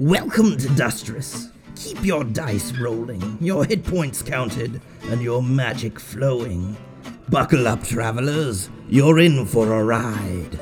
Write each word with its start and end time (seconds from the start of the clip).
Welcome 0.00 0.56
to 0.56 0.68
Dustress. 0.76 1.50
Keep 1.76 2.06
your 2.06 2.24
dice 2.24 2.72
rolling, 2.72 3.36
your 3.38 3.66
hit 3.66 3.84
points 3.84 4.22
counted, 4.22 4.80
and 5.10 5.20
your 5.20 5.42
magic 5.42 6.00
flowing. 6.00 6.74
Buckle 7.28 7.68
up, 7.68 7.84
travelers. 7.84 8.70
You're 8.88 9.18
in 9.18 9.44
for 9.44 9.70
a 9.74 9.84
ride. 9.84 10.58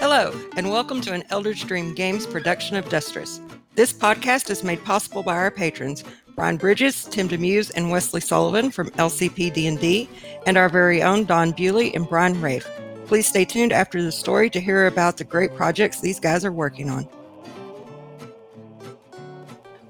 Hello, 0.00 0.34
and 0.56 0.68
welcome 0.68 1.00
to 1.02 1.12
an 1.12 1.22
Eldritch 1.30 1.64
Dream 1.68 1.94
Games 1.94 2.26
production 2.26 2.76
of 2.76 2.88
Dustress. 2.88 3.40
This 3.76 3.92
podcast 3.92 4.50
is 4.50 4.64
made 4.64 4.84
possible 4.84 5.22
by 5.22 5.36
our 5.36 5.50
patrons, 5.50 6.02
Brian 6.34 6.56
Bridges, 6.56 7.04
Tim 7.04 7.28
Demuse, 7.28 7.70
and 7.74 7.90
Wesley 7.90 8.20
Sullivan 8.20 8.70
from 8.70 8.90
LCP 8.92 9.52
D&D, 9.52 10.08
and 10.46 10.56
our 10.56 10.68
very 10.68 11.02
own 11.02 11.24
Don 11.24 11.52
Bewley 11.52 11.94
and 11.94 12.08
Brian 12.08 12.40
Rafe. 12.40 12.68
Please 13.06 13.26
stay 13.26 13.44
tuned 13.44 13.72
after 13.72 14.02
the 14.02 14.12
story 14.12 14.48
to 14.50 14.60
hear 14.60 14.86
about 14.86 15.18
the 15.18 15.24
great 15.24 15.54
projects 15.54 16.00
these 16.00 16.18
guys 16.18 16.44
are 16.44 16.52
working 16.52 16.88
on. 16.88 17.06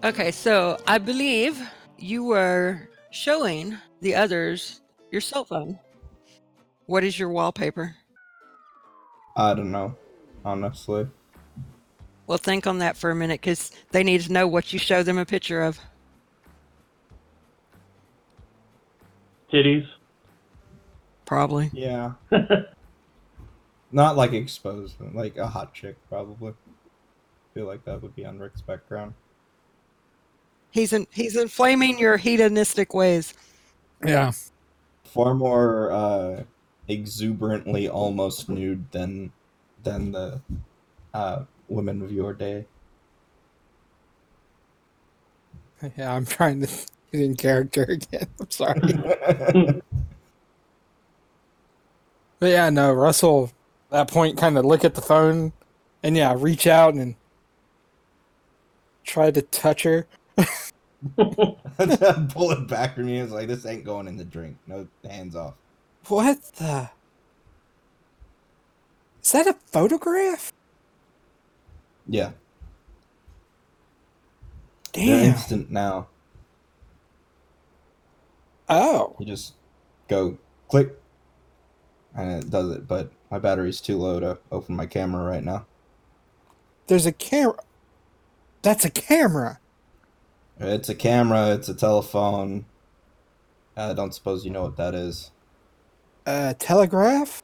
Okay, 0.05 0.33
so 0.33 0.79
I 0.87 0.99
believe 0.99 1.61
you 1.97 2.25
were 2.25 2.89
showing 3.11 3.79
the 4.01 4.17
others 4.17 4.81
your 5.13 5.21
cell 5.21 5.45
phone. 5.45 5.79
What 6.87 7.05
is 7.05 7.17
your 7.17 7.29
wallpaper? 7.29 7.95
I 9.37 9.55
don't 9.55 9.71
know, 9.71 9.95
honestly. 10.45 11.07
Well, 12.27 12.39
think 12.39 12.67
on 12.67 12.79
that 12.79 12.97
for 12.97 13.11
a 13.11 13.15
minute 13.15 13.41
because 13.41 13.71
they 13.93 14.03
need 14.03 14.23
to 14.23 14.33
know 14.33 14.49
what 14.49 14.73
you 14.73 14.79
show 14.79 15.03
them 15.03 15.19
a 15.19 15.25
picture 15.25 15.63
of. 15.63 15.79
Titties. 19.53 19.87
Probably. 21.27 21.71
Yeah. 21.73 22.13
Not 23.93 24.17
like 24.17 24.33
exposed, 24.33 24.97
like 25.13 25.37
a 25.37 25.47
hot 25.47 25.75
chick, 25.75 25.97
probably. 26.09 26.55
feel 27.53 27.67
like 27.67 27.85
that 27.85 28.03
would 28.03 28.17
be 28.17 28.25
on 28.25 28.39
Rick's 28.39 28.63
background. 28.63 29.13
He's 30.71 30.95
in, 30.95 31.07
he's 31.11 31.37
inflaming 31.37 31.99
your 31.99 32.17
hedonistic 32.17 32.95
ways. 32.95 33.35
Yeah. 34.05 34.33
Far 35.05 35.35
more 35.35 35.93
uh, 35.93 36.43
exuberantly 36.89 37.89
almost 37.89 38.49
nude 38.49 38.91
than 38.91 39.33
than 39.83 40.13
the 40.13 40.41
uh, 41.13 41.45
women 41.69 42.03
of 42.03 42.13
your 42.13 42.33
day. 42.33 42.67
Yeah, 45.99 46.15
I'm 46.15 46.25
trying 46.25 46.61
to 46.61 46.69
get 47.13 47.21
in 47.21 47.37
character 47.37 47.83
again. 47.89 48.27
I'm 48.41 48.51
sorry. 48.51 48.81
But 52.41 52.51
yeah, 52.51 52.71
no, 52.71 52.93
Russell 52.93 53.53
at 53.93 54.09
that 54.09 54.09
point 54.13 54.37
kind 54.37 54.59
of 54.59 54.65
look 54.65 54.85
at 54.85 54.97
the 54.97 55.01
phone 55.01 55.53
and 56.03 56.17
yeah, 56.17 56.35
reach 56.37 56.67
out 56.67 56.95
and 56.95 57.15
try 59.05 59.31
to 59.31 59.43
touch 59.43 59.85
her. 59.85 60.09
Pull 61.17 62.51
it 62.51 62.67
back 62.67 62.97
from 62.97 63.07
me. 63.07 63.21
It's 63.21 63.31
like 63.31 63.47
this 63.47 63.65
ain't 63.65 63.85
going 63.85 64.09
in 64.09 64.17
the 64.17 64.25
drink. 64.25 64.57
No 64.67 64.89
hands 65.09 65.37
off. 65.37 65.55
What 66.09 66.43
the? 66.57 66.91
Is 69.23 69.31
that 69.31 69.47
a 69.47 69.55
photograph? 69.71 70.53
Yeah. 72.09 72.33
They're 75.05 75.21
Damn. 75.21 75.33
instant 75.35 75.71
now. 75.71 76.09
Oh. 78.73 79.15
You 79.19 79.27
just 79.27 79.55
go 80.09 80.39
click, 80.69 80.99
and 82.15 82.43
it 82.43 82.51
does 82.51 82.71
it. 82.71 82.89
But 82.89 83.13
my 83.31 83.39
battery's 83.39 83.81
too 83.81 83.99
low 83.99 84.19
to 84.21 84.39
open 84.51 84.75
my 84.75 84.87
camera 84.87 85.25
right 85.25 85.45
now. 85.45 85.67
There's 86.87 87.07
a 87.07 87.13
camera. 87.13 87.59
That's 88.63 88.85
a 88.85 88.91
camera. 88.91 89.59
It's 90.59 90.89
a 90.89 90.95
camera. 90.95 91.51
It's 91.51 91.69
a 91.69 91.75
telephone. 91.75 92.67
I 93.77 93.93
don't 93.93 94.15
suppose 94.15 94.45
you 94.45 94.51
know 94.51 94.63
what 94.63 94.77
that 94.77 94.95
is. 94.95 95.33
Uh, 96.25 96.55
telegraph? 96.59 97.43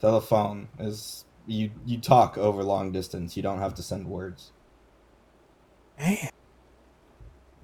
Telephone 0.00 0.68
is 0.78 1.24
you 1.46 1.70
you 1.86 1.98
talk 1.98 2.36
over 2.36 2.62
long 2.62 2.92
distance. 2.92 3.36
You 3.36 3.42
don't 3.42 3.60
have 3.60 3.74
to 3.74 3.82
send 3.82 4.08
words. 4.08 4.52
Man, 5.98 6.28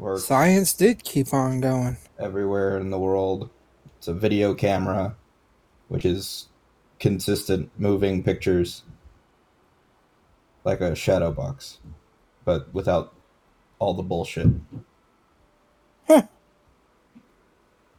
Or 0.02 0.18
science 0.18 0.74
did 0.74 1.04
keep 1.04 1.32
on 1.32 1.60
going. 1.60 1.96
everywhere 2.18 2.76
in 2.76 2.90
the 2.90 2.98
world. 2.98 3.50
It's 3.98 4.08
a 4.08 4.14
video 4.14 4.52
camera, 4.52 5.14
which 5.86 6.04
is 6.04 6.48
consistent 6.98 7.70
moving 7.78 8.24
pictures, 8.24 8.82
like 10.64 10.80
a 10.80 10.96
shadow 10.96 11.30
box, 11.30 11.78
but 12.44 12.74
without 12.74 13.14
all 13.78 13.94
the 13.94 14.02
bullshit. 14.02 14.48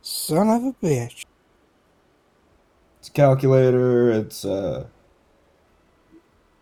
Son 0.02 0.50
of 0.50 0.64
a 0.66 0.74
bitch. 0.86 1.24
It's 3.00 3.08
a 3.08 3.14
calculator. 3.14 4.12
It's 4.12 4.44
a 4.44 4.90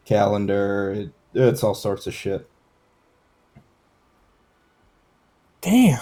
calendar. 0.06 0.92
It, 0.92 1.14
it's 1.34 1.64
all 1.64 1.74
sorts 1.74 2.06
of 2.06 2.14
shit. 2.14 2.48
Damn. 5.62 6.00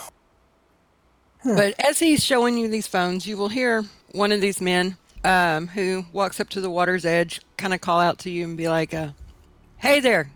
But 1.44 1.74
as 1.80 2.00
he's 2.00 2.24
showing 2.24 2.58
you 2.58 2.68
these 2.68 2.88
phones, 2.88 3.26
you 3.26 3.38
will 3.38 3.50
hear 3.50 3.84
one 4.12 4.32
of 4.32 4.42
these 4.42 4.60
men 4.60 4.98
um, 5.24 5.68
who 5.68 6.06
walks 6.12 6.40
up 6.40 6.50
to 6.50 6.62
the 6.62 6.70
water's 6.70 7.06
edge, 7.06 7.42
kind 7.58 7.74
of 7.74 7.82
call 7.82 8.00
out 8.00 8.20
to 8.20 8.30
you 8.30 8.44
and 8.46 8.58
be 8.58 8.68
like, 8.68 8.94
uh, 8.94 9.10
"Hey 9.78 10.00
there, 10.02 10.32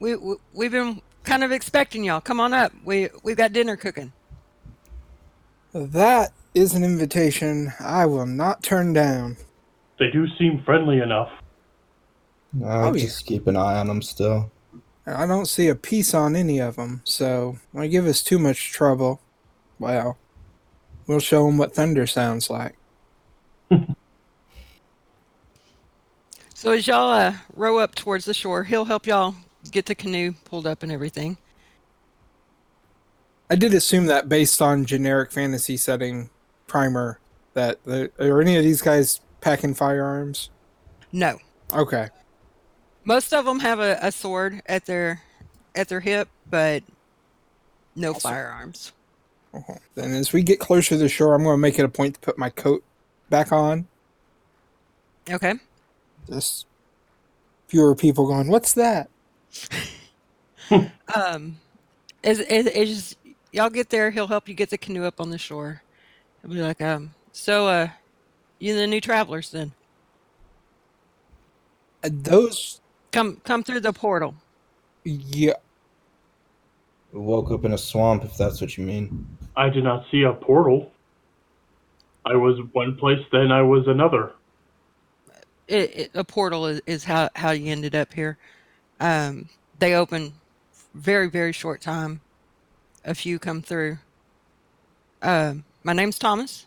we, 0.00 0.16
we 0.16 0.36
we've 0.52 0.70
been 0.72 1.00
kind 1.24 1.42
of 1.44 1.50
expecting 1.52 2.04
y'all. 2.04 2.20
Come 2.20 2.40
on 2.40 2.52
up. 2.52 2.72
We 2.84 3.08
we've 3.22 3.36
got 3.38 3.52
dinner 3.54 3.76
cooking." 3.76 4.12
That 5.72 6.32
is 6.54 6.74
an 6.74 6.84
invitation 6.84 7.72
I 7.80 8.04
will 8.04 8.26
not 8.26 8.62
turn 8.62 8.92
down. 8.92 9.38
They 9.98 10.10
do 10.10 10.26
seem 10.38 10.62
friendly 10.64 10.98
enough. 11.00 11.30
I'll 12.62 12.88
Oh, 12.90 12.92
yeah. 12.94 13.04
just 13.04 13.24
keep 13.24 13.46
an 13.46 13.56
eye 13.56 13.78
on 13.78 13.88
them 13.88 14.02
still. 14.02 14.51
I 15.06 15.26
don't 15.26 15.46
see 15.46 15.68
a 15.68 15.74
piece 15.74 16.14
on 16.14 16.36
any 16.36 16.60
of 16.60 16.76
them, 16.76 17.02
so 17.04 17.58
they 17.74 17.88
give 17.88 18.06
us 18.06 18.22
too 18.22 18.38
much 18.38 18.70
trouble, 18.70 19.20
well, 19.78 20.16
we'll 21.06 21.18
show 21.18 21.46
them 21.46 21.58
what 21.58 21.74
thunder 21.74 22.06
sounds 22.06 22.50
like. 22.50 22.76
So 26.54 26.70
as 26.70 26.86
y'all 26.86 27.10
uh, 27.10 27.34
row 27.56 27.78
up 27.78 27.96
towards 27.96 28.24
the 28.24 28.32
shore, 28.32 28.62
he'll 28.62 28.84
help 28.84 29.04
y'all 29.04 29.34
get 29.72 29.86
the 29.86 29.96
canoe 29.96 30.34
pulled 30.44 30.64
up 30.64 30.84
and 30.84 30.92
everything. 30.92 31.36
I 33.50 33.56
did 33.56 33.74
assume 33.74 34.06
that 34.06 34.28
based 34.28 34.62
on 34.62 34.84
generic 34.84 35.32
fantasy 35.32 35.76
setting 35.76 36.30
primer, 36.68 37.18
that 37.54 37.82
the, 37.82 38.12
are 38.20 38.40
any 38.40 38.56
of 38.56 38.62
these 38.62 38.80
guys 38.80 39.22
packing 39.40 39.74
firearms? 39.74 40.50
No, 41.10 41.40
Okay. 41.72 42.08
Most 43.04 43.32
of 43.32 43.44
them 43.44 43.60
have 43.60 43.80
a, 43.80 43.98
a 44.00 44.12
sword 44.12 44.62
at 44.66 44.86
their 44.86 45.22
at 45.74 45.88
their 45.88 46.00
hip, 46.00 46.28
but 46.48 46.82
no 47.96 48.14
firearms. 48.14 48.92
Uh-huh. 49.54 49.74
Then 49.94 50.12
as 50.12 50.32
we 50.32 50.42
get 50.42 50.60
closer 50.60 50.90
to 50.90 50.96
the 50.96 51.08
shore, 51.08 51.34
I'm 51.34 51.42
going 51.42 51.54
to 51.54 51.58
make 51.58 51.78
it 51.78 51.84
a 51.84 51.88
point 51.88 52.14
to 52.14 52.20
put 52.20 52.38
my 52.38 52.48
coat 52.50 52.82
back 53.28 53.52
on. 53.52 53.86
Okay. 55.30 55.54
Just 56.28 56.66
fewer 57.68 57.94
people 57.94 58.26
going, 58.26 58.48
"What's 58.48 58.74
that?" 58.74 59.10
Um, 61.14 61.58
as, 62.24 62.40
as, 62.40 62.66
as 62.66 63.16
y'all 63.52 63.70
get 63.70 63.90
there, 63.90 64.10
he'll 64.10 64.26
help 64.26 64.48
you 64.48 64.54
get 64.54 64.70
the 64.70 64.78
canoe 64.78 65.04
up 65.04 65.20
on 65.20 65.30
the 65.30 65.38
shore. 65.38 65.82
He'll 66.40 66.50
be 66.50 66.60
like, 66.60 66.80
um, 66.80 67.14
so, 67.32 67.66
uh, 67.66 67.88
you 68.58 68.74
the 68.74 68.86
new 68.86 69.00
travelers 69.00 69.50
then? 69.50 69.72
Uh, 72.02 72.10
Those, 72.12 72.80
Come, 73.12 73.36
come 73.44 73.62
through 73.62 73.80
the 73.80 73.92
portal. 73.92 74.34
yeah, 75.04 75.54
Woke 77.12 77.50
up 77.50 77.64
in 77.66 77.74
a 77.74 77.78
swamp, 77.78 78.24
if 78.24 78.38
that's 78.38 78.60
what 78.60 78.78
you 78.78 78.84
mean. 78.86 79.26
I 79.54 79.68
did 79.68 79.84
not 79.84 80.06
see 80.10 80.22
a 80.22 80.32
portal. 80.32 80.90
I 82.24 82.36
was 82.36 82.58
one 82.72 82.96
place, 82.96 83.20
then 83.30 83.52
I 83.52 83.62
was 83.62 83.86
another. 83.86 84.32
It, 85.68 85.96
it, 85.96 86.10
a 86.14 86.24
portal 86.24 86.66
is, 86.66 86.80
is 86.86 87.04
how, 87.04 87.28
how 87.34 87.50
you 87.50 87.70
ended 87.70 87.94
up 87.94 88.14
here. 88.14 88.38
Um, 88.98 89.50
they 89.78 89.94
open 89.94 90.32
very, 90.94 91.28
very 91.28 91.52
short 91.52 91.82
time. 91.82 92.22
A 93.04 93.14
few 93.14 93.38
come 93.38 93.60
through. 93.60 93.98
Um, 95.20 95.64
my 95.82 95.92
name's 95.92 96.18
Thomas. 96.18 96.66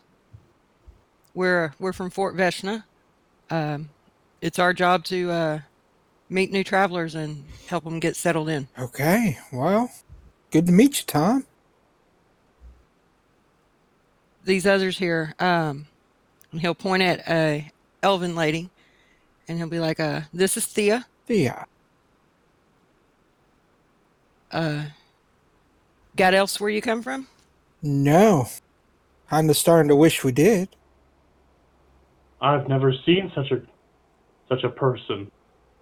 We're, 1.34 1.74
we're 1.80 1.92
from 1.92 2.10
Fort 2.10 2.36
Veshna. 2.36 2.84
Um, 3.50 3.88
it's 4.40 4.58
our 4.58 4.72
job 4.72 5.04
to, 5.06 5.30
uh, 5.30 5.60
meet 6.28 6.50
new 6.52 6.64
travelers 6.64 7.14
and 7.14 7.44
help 7.68 7.84
them 7.84 8.00
get 8.00 8.16
settled 8.16 8.48
in. 8.48 8.68
Okay, 8.78 9.38
well, 9.52 9.90
good 10.50 10.66
to 10.66 10.72
meet 10.72 11.00
you, 11.00 11.04
Tom. 11.06 11.46
these 14.46 14.66
others 14.66 14.96
here, 14.96 15.34
um, 15.38 15.86
and 16.50 16.60
he'll 16.60 16.74
point 16.74 17.02
at 17.02 17.28
a 17.28 17.70
elven 18.02 18.34
lady, 18.34 18.70
and 19.46 19.58
he'll 19.58 19.68
be 19.68 19.80
like, 19.80 20.00
uh, 20.00 20.22
"This 20.32 20.56
is 20.56 20.64
Thea. 20.64 21.06
Thea. 21.26 21.66
Uh, 24.50 24.84
got 26.16 26.32
else 26.32 26.58
where 26.58 26.70
you 26.70 26.80
come 26.80 27.02
from?" 27.02 27.26
No. 27.82 28.48
Kinda 29.28 29.54
starting 29.54 29.88
to 29.88 29.96
wish 29.96 30.22
we 30.22 30.30
did. 30.32 30.68
I've 32.40 32.68
never 32.68 32.92
seen 32.92 33.30
such 33.34 33.50
a 33.50 33.60
such 34.48 34.62
a 34.62 34.68
person. 34.68 35.30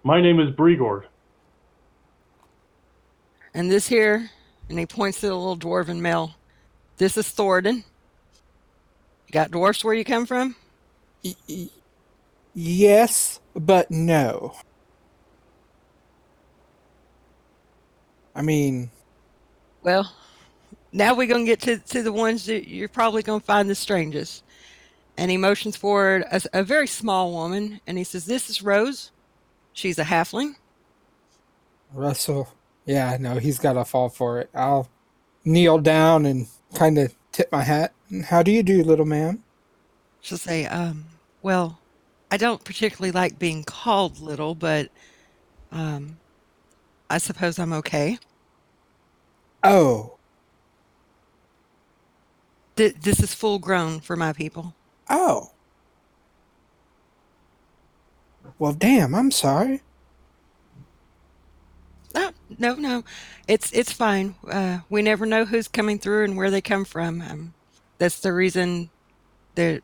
My 0.05 0.21
name 0.21 0.39
is 0.41 0.55
Brigord. 0.55 1.05
And 3.53 3.71
this 3.71 3.87
here, 3.87 4.31
and 4.69 4.79
he 4.79 4.85
points 4.87 5.21
to 5.21 5.27
the 5.27 5.35
little 5.35 5.57
dwarven 5.57 5.99
male. 5.99 6.35
This 6.97 7.17
is 7.17 7.29
Thornton. 7.29 7.77
You 9.27 9.33
got 9.33 9.51
dwarfs 9.51 9.83
where 9.83 9.95
you 9.95 10.05
come 10.05 10.25
from? 10.25 10.55
Y- 11.23 11.35
y- 11.49 11.69
yes, 12.53 13.39
but 13.55 13.91
no. 13.91 14.55
I 18.35 18.41
mean, 18.43 18.91
Well, 19.83 20.13
now 20.93 21.15
we're 21.15 21.27
gonna 21.27 21.45
get 21.45 21.61
to, 21.61 21.79
to 21.79 22.03
the 22.03 22.13
ones 22.13 22.45
that 22.47 22.69
you're 22.69 22.89
probably 22.89 23.23
gonna 23.23 23.41
find 23.41 23.69
the 23.69 23.75
strangest. 23.75 24.43
And 25.17 25.31
he 25.31 25.37
motions 25.37 25.77
forward 25.77 26.25
a, 26.31 26.41
a 26.53 26.63
very 26.63 26.87
small 26.87 27.31
woman, 27.33 27.81
and 27.87 27.97
he 27.97 28.03
says, 28.05 28.25
"This 28.25 28.49
is 28.49 28.63
Rose. 28.63 29.11
She's 29.75 29.99
a 29.99 30.05
halfling." 30.05 30.55
Russell. 31.93 32.49
Yeah, 32.85 33.17
no, 33.19 33.35
he's 33.37 33.59
got 33.59 33.73
to 33.73 33.85
fall 33.85 34.09
for 34.09 34.39
it. 34.39 34.49
I'll 34.55 34.89
kneel 35.45 35.79
down 35.79 36.25
and 36.25 36.47
kind 36.75 36.97
of 36.97 37.15
tip 37.31 37.51
my 37.51 37.63
hat. 37.63 37.93
How 38.25 38.43
do 38.43 38.51
you 38.51 38.63
do, 38.63 38.83
little 38.83 39.05
ma'am? 39.05 39.43
She'll 40.21 40.37
say, 40.37 40.65
um, 40.65 41.05
"Well, 41.43 41.79
I 42.31 42.37
don't 42.37 42.63
particularly 42.63 43.11
like 43.11 43.39
being 43.39 43.63
called 43.63 44.19
little, 44.19 44.55
but 44.55 44.89
um, 45.71 46.19
I 47.09 47.17
suppose 47.19 47.59
I'm 47.59 47.73
okay. 47.73 48.19
Oh, 49.63 50.17
Th- 52.77 52.95
this 52.95 53.21
is 53.21 53.33
full 53.33 53.59
grown 53.59 53.99
for 53.99 54.15
my 54.15 54.33
people." 54.33 54.75
oh. 55.09 55.51
Well, 58.59 58.73
damn, 58.73 59.15
I'm 59.15 59.31
sorry. 59.31 59.81
No, 62.13 62.31
no, 62.57 62.75
no. 62.75 63.03
It's 63.47 63.71
it's 63.73 63.91
fine. 63.91 64.35
Uh, 64.49 64.79
we 64.89 65.01
never 65.01 65.25
know 65.25 65.45
who's 65.45 65.67
coming 65.67 65.99
through 65.99 66.23
and 66.25 66.37
where 66.37 66.49
they 66.51 66.61
come 66.61 66.85
from. 66.85 67.21
Um, 67.21 67.53
that's 67.97 68.19
the 68.21 68.33
reason 68.33 68.89
that 69.55 69.83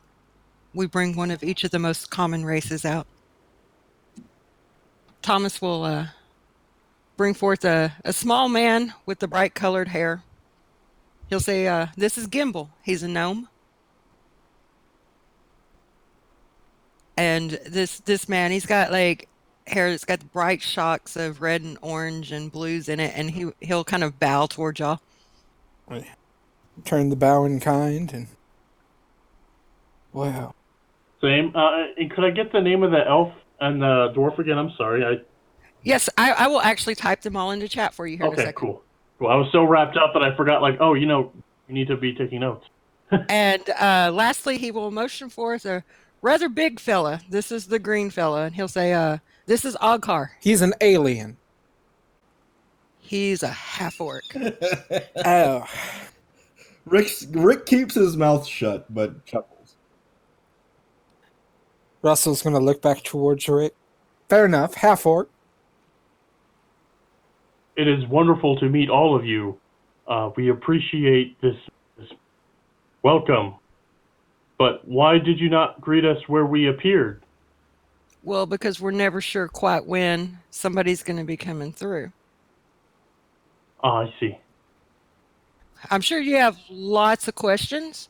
we 0.74 0.86
bring 0.86 1.16
one 1.16 1.30
of 1.30 1.42
each 1.42 1.64
of 1.64 1.70
the 1.70 1.78
most 1.78 2.10
common 2.10 2.44
races 2.44 2.84
out. 2.84 3.06
Thomas 5.22 5.60
will 5.62 5.84
uh, 5.84 6.06
bring 7.16 7.34
forth 7.34 7.64
a, 7.64 7.92
a 8.04 8.12
small 8.12 8.48
man 8.48 8.94
with 9.06 9.18
the 9.20 9.28
bright 9.28 9.54
colored 9.54 9.88
hair. 9.88 10.22
He'll 11.28 11.40
say, 11.40 11.66
uh, 11.66 11.88
"This 11.96 12.18
is 12.18 12.28
Gimbal. 12.28 12.70
He's 12.82 13.02
a 13.02 13.08
gnome." 13.08 13.48
And 17.16 17.50
this 17.66 18.00
this 18.00 18.28
man, 18.28 18.50
he's 18.50 18.66
got 18.66 18.90
like 18.90 19.28
hair 19.66 19.90
that's 19.90 20.04
got 20.04 20.32
bright 20.32 20.62
shocks 20.62 21.16
of 21.16 21.40
red 21.40 21.62
and 21.62 21.78
orange 21.82 22.32
and 22.32 22.50
blues 22.50 22.88
in 22.88 23.00
it, 23.00 23.12
and 23.14 23.30
he 23.30 23.50
he'll 23.60 23.84
kind 23.84 24.04
of 24.04 24.18
bow 24.18 24.46
towards 24.46 24.80
y'all. 24.80 25.00
Turn 26.84 27.10
the 27.10 27.16
bow 27.16 27.44
in 27.44 27.60
kind 27.60 28.12
and. 28.12 28.26
Wow. 30.12 30.54
Same. 31.22 31.54
Uh, 31.56 31.86
and 31.96 32.10
could 32.10 32.24
I 32.24 32.30
get 32.30 32.52
the 32.52 32.60
name 32.60 32.82
of 32.82 32.90
the 32.90 33.06
elf 33.06 33.32
and 33.60 33.80
the 33.80 34.12
dwarf 34.14 34.38
again? 34.38 34.58
I'm 34.58 34.72
sorry. 34.76 35.04
I 35.04 35.22
Yes, 35.84 36.08
I, 36.16 36.32
I 36.32 36.46
will 36.46 36.60
actually 36.60 36.94
type 36.94 37.22
them 37.22 37.36
all 37.36 37.50
into 37.50 37.68
chat 37.68 37.92
for 37.94 38.06
you 38.06 38.16
here 38.16 38.26
in 38.26 38.32
a 38.32 38.42
okay, 38.42 38.52
cool. 38.54 38.82
Well, 39.18 39.30
I 39.30 39.36
was 39.36 39.50
so 39.52 39.64
wrapped 39.64 39.96
up 39.96 40.12
that 40.14 40.22
I 40.22 40.34
forgot. 40.36 40.62
Like, 40.62 40.76
oh, 40.80 40.94
you 40.94 41.06
know, 41.06 41.32
you 41.68 41.74
need 41.74 41.88
to 41.88 41.96
be 41.96 42.14
taking 42.14 42.40
notes. 42.40 42.66
And 43.28 43.68
uh, 43.68 44.10
lastly, 44.10 44.56
he 44.56 44.70
will 44.70 44.90
motion 44.90 45.28
forth 45.28 45.66
a 45.66 45.84
rather 46.22 46.48
big 46.48 46.80
fella. 46.80 47.20
This 47.28 47.52
is 47.52 47.66
the 47.66 47.78
green 47.78 48.08
fella, 48.10 48.44
and 48.44 48.54
he'll 48.54 48.68
say, 48.68 48.92
uh, 48.92 49.18
"This 49.46 49.64
is 49.64 49.76
Ogkar. 49.76 50.30
He's 50.40 50.62
an 50.62 50.74
alien. 50.80 51.36
He's 53.00 53.42
a 53.42 53.48
half 53.48 54.00
orc." 54.00 54.24
Oh. 55.24 55.66
Rick 56.86 57.08
Rick 57.30 57.66
keeps 57.66 57.94
his 57.94 58.16
mouth 58.16 58.46
shut, 58.46 58.92
but 58.92 59.24
chuckles. 59.24 59.76
Russell's 62.02 62.42
going 62.42 62.54
to 62.54 62.60
look 62.60 62.82
back 62.82 63.04
towards 63.04 63.48
Rick. 63.48 63.74
Fair 64.28 64.46
enough. 64.46 64.74
Half 64.74 65.06
orc. 65.06 65.30
It 67.76 67.86
is 67.86 68.06
wonderful 68.06 68.58
to 68.58 68.68
meet 68.68 68.90
all 68.90 69.14
of 69.16 69.24
you. 69.24 69.58
Uh, 70.06 70.30
we 70.36 70.50
appreciate 70.50 71.40
this, 71.40 71.56
this 71.96 72.08
welcome. 73.02 73.54
But 74.58 74.86
why 74.86 75.18
did 75.18 75.40
you 75.40 75.48
not 75.48 75.80
greet 75.80 76.04
us 76.04 76.18
where 76.28 76.46
we 76.46 76.68
appeared? 76.68 77.22
well, 78.22 78.46
because 78.46 78.80
we're 78.80 78.92
never 78.92 79.20
sure 79.20 79.48
quite 79.48 79.86
when 79.86 80.38
somebody's 80.50 81.02
going 81.02 81.16
to 81.16 81.24
be 81.24 81.36
coming 81.36 81.72
through. 81.72 82.12
Ah, 83.82 84.02
I 84.02 84.14
see. 84.20 84.38
I'm 85.90 86.00
sure 86.00 86.20
you 86.20 86.36
have 86.36 86.56
lots 86.70 87.26
of 87.26 87.34
questions, 87.34 88.08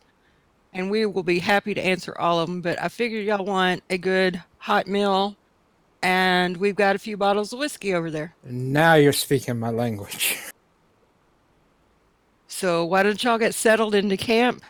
and 0.74 0.90
we 0.90 1.06
will 1.06 1.22
be 1.22 1.38
happy 1.38 1.72
to 1.72 1.80
answer 1.80 2.16
all 2.18 2.40
of 2.40 2.48
them. 2.48 2.60
But 2.60 2.80
I 2.80 2.88
figured 2.88 3.24
y'all 3.24 3.44
want 3.44 3.82
a 3.88 3.96
good 3.96 4.42
hot 4.58 4.86
meal, 4.86 5.36
and 6.02 6.58
we've 6.58 6.76
got 6.76 6.94
a 6.94 6.98
few 6.98 7.16
bottles 7.16 7.52
of 7.54 7.58
whiskey 7.58 7.94
over 7.94 8.10
there. 8.10 8.34
Now 8.44 8.94
you're 8.94 9.14
speaking 9.14 9.58
my 9.58 9.70
language. 9.70 10.38
So 12.48 12.84
why 12.84 13.02
don't 13.02 13.22
y'all 13.24 13.38
get 13.38 13.54
settled 13.54 13.94
into 13.94 14.18
camp, 14.18 14.62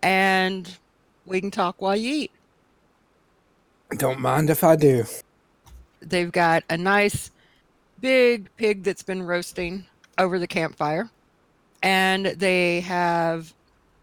and 0.00 0.78
we 1.26 1.40
can 1.40 1.50
talk 1.50 1.80
while 1.80 1.96
you 1.96 2.14
eat. 2.14 2.30
Don't 3.98 4.20
mind 4.20 4.50
if 4.50 4.64
I 4.64 4.76
do. 4.76 5.04
They've 6.00 6.30
got 6.30 6.64
a 6.68 6.76
nice 6.76 7.30
big 8.00 8.48
pig 8.56 8.82
that's 8.82 9.02
been 9.02 9.22
roasting 9.22 9.86
over 10.18 10.38
the 10.38 10.46
campfire, 10.46 11.10
and 11.82 12.26
they 12.26 12.80
have 12.80 13.54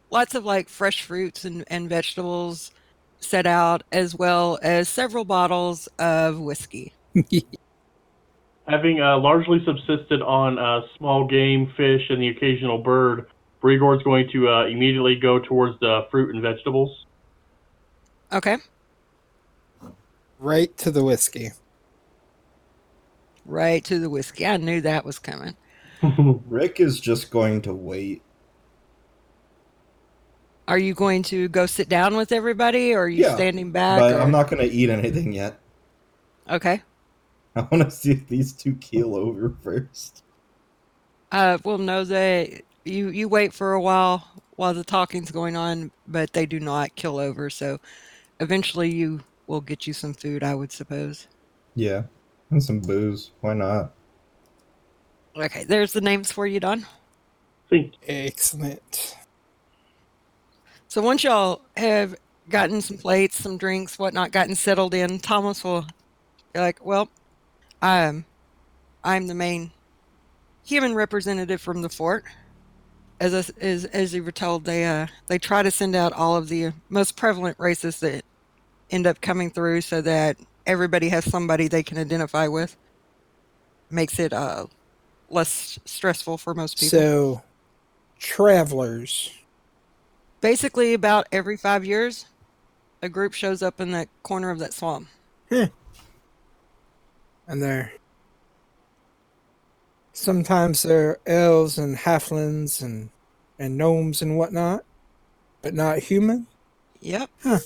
lots 0.09 0.35
of 0.35 0.45
like 0.45 0.69
fresh 0.69 1.01
fruits 1.01 1.43
and, 1.43 1.63
and 1.67 1.89
vegetables 1.89 2.71
set 3.19 3.45
out, 3.45 3.83
as 3.91 4.15
well 4.15 4.59
as 4.62 4.88
several 4.89 5.25
bottles 5.25 5.88
of 6.00 6.39
whiskey. 6.39 6.93
Having 8.67 9.01
uh, 9.01 9.17
largely 9.19 9.63
subsisted 9.65 10.21
on 10.21 10.57
uh, 10.57 10.81
small 10.98 11.27
game, 11.27 11.74
fish, 11.75 12.03
and 12.09 12.21
the 12.21 12.29
occasional 12.29 12.77
bird, 12.77 13.27
Brigord's 13.59 14.03
going 14.03 14.29
to 14.31 14.50
uh, 14.50 14.65
immediately 14.67 15.15
go 15.15 15.39
towards 15.39 15.79
the 15.79 16.05
fruit 16.12 16.33
and 16.33 16.41
vegetables. 16.41 17.02
Okay. 18.33 18.57
Right 20.39 20.75
to 20.77 20.91
the 20.91 21.03
whiskey. 21.03 21.51
Right 23.45 23.83
to 23.85 23.99
the 23.99 24.09
whiskey. 24.09 24.45
I 24.45 24.57
knew 24.57 24.81
that 24.81 25.05
was 25.05 25.19
coming. 25.19 25.55
Rick 26.47 26.79
is 26.79 26.99
just 26.99 27.29
going 27.29 27.61
to 27.63 27.73
wait. 27.73 28.21
Are 30.67 30.77
you 30.77 30.93
going 30.93 31.23
to 31.23 31.49
go 31.49 31.65
sit 31.65 31.89
down 31.89 32.15
with 32.15 32.31
everybody, 32.31 32.93
or 32.93 33.03
are 33.03 33.09
you 33.09 33.23
Yeah, 33.23 33.35
standing 33.35 33.71
back? 33.71 33.99
But 33.99 34.13
or- 34.13 34.21
I'm 34.21 34.31
not 34.31 34.49
going 34.49 34.67
to 34.67 34.73
eat 34.73 34.89
anything 34.89 35.33
yet. 35.33 35.59
Okay. 36.49 36.81
I 37.55 37.61
want 37.61 37.83
to 37.83 37.91
see 37.91 38.11
if 38.11 38.27
these 38.27 38.53
two 38.53 38.75
keel 38.75 39.15
over 39.15 39.53
first. 39.61 40.23
Uh, 41.31 41.57
well, 41.63 41.77
no, 41.77 42.03
they 42.03 42.61
you 42.85 43.09
you 43.09 43.27
wait 43.27 43.53
for 43.53 43.73
a 43.73 43.81
while 43.81 44.27
while 44.55 44.73
the 44.73 44.83
talking's 44.83 45.31
going 45.31 45.55
on, 45.55 45.91
but 46.07 46.33
they 46.33 46.45
do 46.45 46.59
not 46.59 46.95
kill 46.95 47.17
over. 47.19 47.49
So 47.49 47.79
eventually, 48.39 48.93
you 48.93 49.21
will 49.47 49.61
get 49.61 49.87
you 49.87 49.93
some 49.93 50.13
food, 50.13 50.43
I 50.43 50.55
would 50.55 50.71
suppose. 50.71 51.27
Yeah, 51.75 52.03
and 52.51 52.63
some 52.63 52.79
booze. 52.79 53.31
Why 53.41 53.53
not? 53.53 53.93
Okay, 55.35 55.63
there's 55.63 55.93
the 55.93 56.01
names 56.01 56.31
for 56.31 56.45
you, 56.45 56.59
Don. 56.59 56.85
Think 57.69 57.93
Excellent. 58.07 59.15
So 60.87 61.01
once 61.01 61.23
y'all 61.23 61.61
have 61.75 62.15
gotten 62.49 62.81
some 62.81 62.97
plates, 62.97 63.37
some 63.41 63.57
drinks, 63.57 63.97
whatnot, 63.97 64.31
gotten 64.31 64.53
settled 64.53 64.93
in, 64.93 65.17
Thomas 65.19 65.63
will 65.63 65.87
be 66.53 66.59
like, 66.59 66.85
"Well, 66.85 67.09
I'm 67.81 68.25
I'm 69.03 69.25
the 69.25 69.33
main 69.33 69.71
human 70.63 70.93
representative 70.93 71.61
from 71.61 71.81
the 71.81 71.89
fort." 71.89 72.25
As 73.20 73.50
as 73.51 73.86
as 73.86 74.13
you 74.13 74.24
were 74.24 74.32
told, 74.32 74.65
they 74.65 74.86
uh 74.86 75.08
they 75.27 75.38
try 75.38 75.63
to 75.63 75.72
send 75.72 75.96
out 75.96 76.13
all 76.13 76.36
of 76.36 76.50
the 76.50 76.74
most 76.89 77.15
prevalent 77.15 77.58
races 77.60 78.00
that 78.01 78.25
end 78.89 79.08
up 79.08 79.22
coming 79.22 79.50
through, 79.50 79.82
so 79.82 80.01
that 80.01 80.38
everybody 80.65 81.10
has 81.10 81.24
somebody 81.24 81.67
they 81.67 81.84
can 81.84 81.98
identify 81.98 82.48
with. 82.48 82.75
Makes 83.89 84.20
it 84.20 84.34
uh 84.34 84.65
less 85.29 85.79
stressful 85.86 86.38
for 86.38 86.53
most 86.53 86.79
people. 86.79 87.00
So, 87.00 87.41
travelers 88.20 89.32
basically 90.43 90.93
about 90.93 91.25
every 91.32 91.55
five 91.55 91.86
years, 91.86 92.25
a 93.01 93.08
group 93.08 93.34
shows 93.34 93.63
up 93.63 93.79
in 93.79 93.91
that 93.91 94.10
corner 94.24 94.51
of 94.51 94.60
that 94.60 94.74
swamp. 94.74 95.08
And 95.50 95.72
they're 97.48 97.93
sometimes 100.13 100.84
they're 100.84 101.17
elves 101.25 101.77
and 101.77 101.98
halflings 101.98 102.82
and 102.82 103.10
and 103.60 103.77
gnomes 103.77 104.22
and 104.22 104.38
whatnot, 104.38 104.84
but 105.62 105.74
not 105.74 106.00
human. 106.00 106.48
Yep. 107.01 107.29
Huh. 107.43 107.60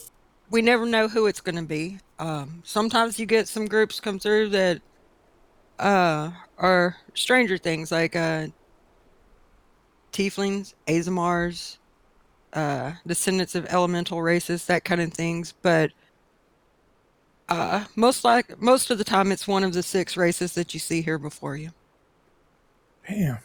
We 0.50 0.62
never 0.62 0.86
know 0.86 1.08
who 1.08 1.28
it's 1.28 1.42
going 1.42 1.56
to 1.56 1.64
be. 1.64 2.00
Um, 2.20 2.62
sometimes 2.66 3.20
you 3.20 3.26
get 3.26 3.48
some 3.48 3.68
groups 3.68 4.00
come 4.00 4.20
through 4.20 4.50
that 4.50 4.82
uh, 5.80 6.32
are 6.58 6.98
stranger 7.14 7.58
things 7.58 7.92
like 7.92 8.16
uh, 8.16 8.48
tieflings, 10.12 10.74
Aasimars, 10.88 11.78
uh, 12.54 12.94
descendants 13.06 13.56
of 13.56 13.66
elemental 13.68 14.22
races, 14.22 14.66
that 14.66 14.84
kind 14.84 15.02
of 15.02 15.14
things. 15.14 15.54
But 15.62 15.92
uh, 17.50 17.86
most 17.96 18.24
like 18.24 18.60
most 18.62 18.90
of 18.90 18.98
the 18.98 19.04
time, 19.04 19.32
it's 19.32 19.48
one 19.48 19.64
of 19.64 19.74
the 19.74 19.84
six 19.84 20.18
races 20.18 20.54
that 20.54 20.74
you 20.74 20.80
see 20.80 21.02
here 21.02 21.18
before 21.18 21.56
you. 21.56 21.72
Damn. 23.10 23.40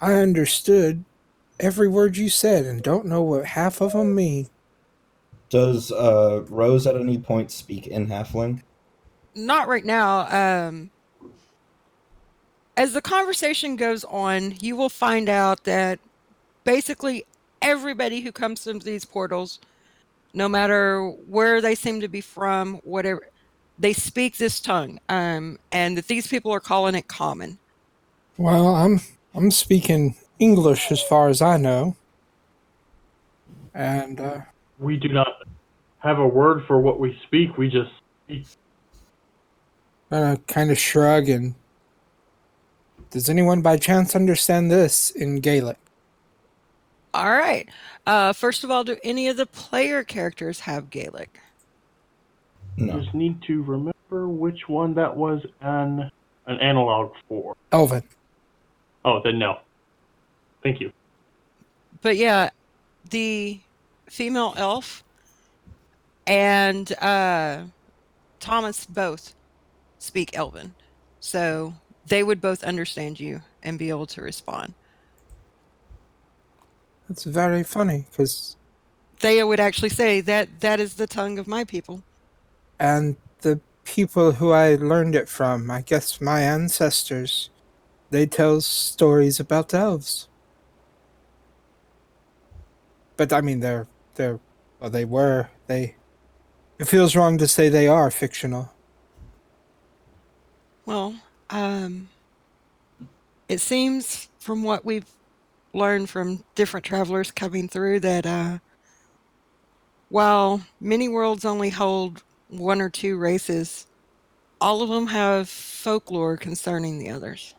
I 0.00 0.14
understood 0.14 1.04
every 1.60 1.88
word 1.88 2.16
you 2.16 2.28
said 2.28 2.64
and 2.64 2.82
don't 2.82 3.06
know 3.06 3.22
what 3.22 3.44
half 3.46 3.80
of 3.80 3.92
them 3.92 4.14
mean. 4.14 4.48
Does 5.48 5.92
uh, 5.92 6.44
Rose 6.48 6.86
at 6.86 6.96
any 6.96 7.18
point 7.18 7.50
speak 7.50 7.86
in 7.86 8.08
Halfling? 8.08 8.62
not 9.34 9.68
right 9.68 9.84
now. 9.84 10.66
Um, 10.66 10.90
as 12.76 12.92
the 12.92 13.02
conversation 13.02 13.76
goes 13.76 14.04
on, 14.04 14.54
you 14.60 14.76
will 14.76 14.88
find 14.88 15.28
out 15.28 15.64
that 15.64 15.98
basically 16.64 17.24
everybody 17.62 18.20
who 18.20 18.32
comes 18.32 18.62
through 18.62 18.80
these 18.80 19.04
portals, 19.04 19.60
no 20.32 20.48
matter 20.48 21.08
where 21.08 21.60
they 21.60 21.74
seem 21.74 22.00
to 22.00 22.08
be 22.08 22.20
from, 22.20 22.76
whatever, 22.84 23.28
they 23.78 23.92
speak 23.92 24.36
this 24.36 24.60
tongue, 24.60 24.98
um, 25.08 25.58
and 25.72 25.96
that 25.96 26.08
these 26.08 26.26
people 26.26 26.52
are 26.52 26.60
calling 26.60 26.94
it 26.94 27.08
common. 27.08 27.58
Well, 28.36 28.74
I'm 28.74 29.00
I'm 29.34 29.50
speaking 29.50 30.16
English 30.38 30.90
as 30.90 31.02
far 31.02 31.28
as 31.28 31.40
I 31.40 31.56
know. 31.56 31.96
And 33.72 34.20
uh 34.20 34.40
We 34.78 34.96
do 34.96 35.08
not 35.08 35.28
have 35.98 36.18
a 36.18 36.26
word 36.26 36.64
for 36.66 36.80
what 36.80 36.98
we 36.98 37.18
speak. 37.24 37.56
We 37.56 37.68
just 37.68 37.90
speak. 38.26 38.46
I 40.10 40.38
kind 40.46 40.70
of 40.70 40.78
shrug 40.78 41.28
and 41.28 41.54
does 43.10 43.28
anyone 43.28 43.62
by 43.62 43.76
chance 43.76 44.16
understand 44.16 44.70
this 44.70 45.10
in 45.10 45.40
Gaelic? 45.40 45.78
All 47.14 47.30
right. 47.30 47.68
Uh, 48.04 48.32
first 48.32 48.64
of 48.64 48.72
all, 48.72 48.82
do 48.82 48.96
any 49.04 49.28
of 49.28 49.36
the 49.36 49.46
player 49.46 50.02
characters 50.02 50.60
have 50.60 50.90
Gaelic? 50.90 51.38
No. 52.76 53.00
Just 53.00 53.14
need 53.14 53.40
to 53.42 53.62
remember 53.62 54.28
which 54.28 54.68
one 54.68 54.94
that 54.94 55.16
was 55.16 55.46
an 55.60 56.10
an 56.46 56.58
analog 56.58 57.12
for. 57.28 57.56
Elven. 57.72 58.02
Oh, 59.04 59.20
then 59.22 59.38
no. 59.38 59.58
Thank 60.62 60.80
you. 60.80 60.92
but 62.00 62.16
yeah, 62.16 62.50
the 63.10 63.60
female 64.08 64.54
elf 64.56 65.04
and 66.26 66.92
uh, 67.00 67.64
Thomas 68.40 68.86
both 68.86 69.34
speak 69.98 70.36
Elven, 70.36 70.74
so 71.20 71.74
they 72.06 72.22
would 72.22 72.40
both 72.40 72.64
understand 72.64 73.20
you 73.20 73.42
and 73.62 73.78
be 73.78 73.90
able 73.90 74.06
to 74.06 74.22
respond. 74.22 74.74
That's 77.08 77.24
very 77.24 77.62
funny 77.62 78.06
because 78.10 78.56
Thea 79.18 79.46
would 79.46 79.60
actually 79.60 79.90
say 79.90 80.22
that 80.22 80.60
that 80.60 80.80
is 80.80 80.94
the 80.94 81.06
tongue 81.06 81.38
of 81.38 81.46
my 81.46 81.64
people. 81.64 82.02
and 82.80 83.16
the 83.42 83.60
people 83.84 84.32
who 84.32 84.50
I 84.52 84.76
learned 84.76 85.14
it 85.14 85.28
from, 85.28 85.70
I 85.70 85.82
guess 85.82 86.20
my 86.20 86.40
ancestors, 86.40 87.50
they 88.14 88.26
tell 88.26 88.60
stories 88.60 89.40
about 89.40 89.74
elves. 89.74 90.28
But 93.16 93.32
I 93.32 93.40
mean, 93.40 93.58
they're 93.58 93.88
they're 94.14 94.38
well, 94.78 94.90
they 94.90 95.04
were 95.04 95.50
they. 95.66 95.96
It 96.78 96.86
feels 96.86 97.16
wrong 97.16 97.38
to 97.38 97.48
say 97.48 97.68
they 97.68 97.88
are 97.88 98.10
fictional. 98.10 98.72
Well, 100.86 101.16
um, 101.50 102.08
it 103.48 103.60
seems 103.60 104.28
from 104.38 104.62
what 104.62 104.84
we've 104.84 105.10
learned 105.72 106.08
from 106.08 106.44
different 106.54 106.86
travelers 106.86 107.32
coming 107.32 107.68
through 107.68 108.00
that 108.00 108.26
uh, 108.26 108.58
while 110.08 110.62
many 110.80 111.08
worlds 111.08 111.44
only 111.44 111.70
hold 111.70 112.22
one 112.48 112.80
or 112.80 112.90
two 112.90 113.16
races, 113.16 113.86
all 114.60 114.82
of 114.82 114.88
them 114.88 115.08
have 115.08 115.48
folklore 115.48 116.36
concerning 116.36 116.98
the 116.98 117.10
others. 117.10 117.54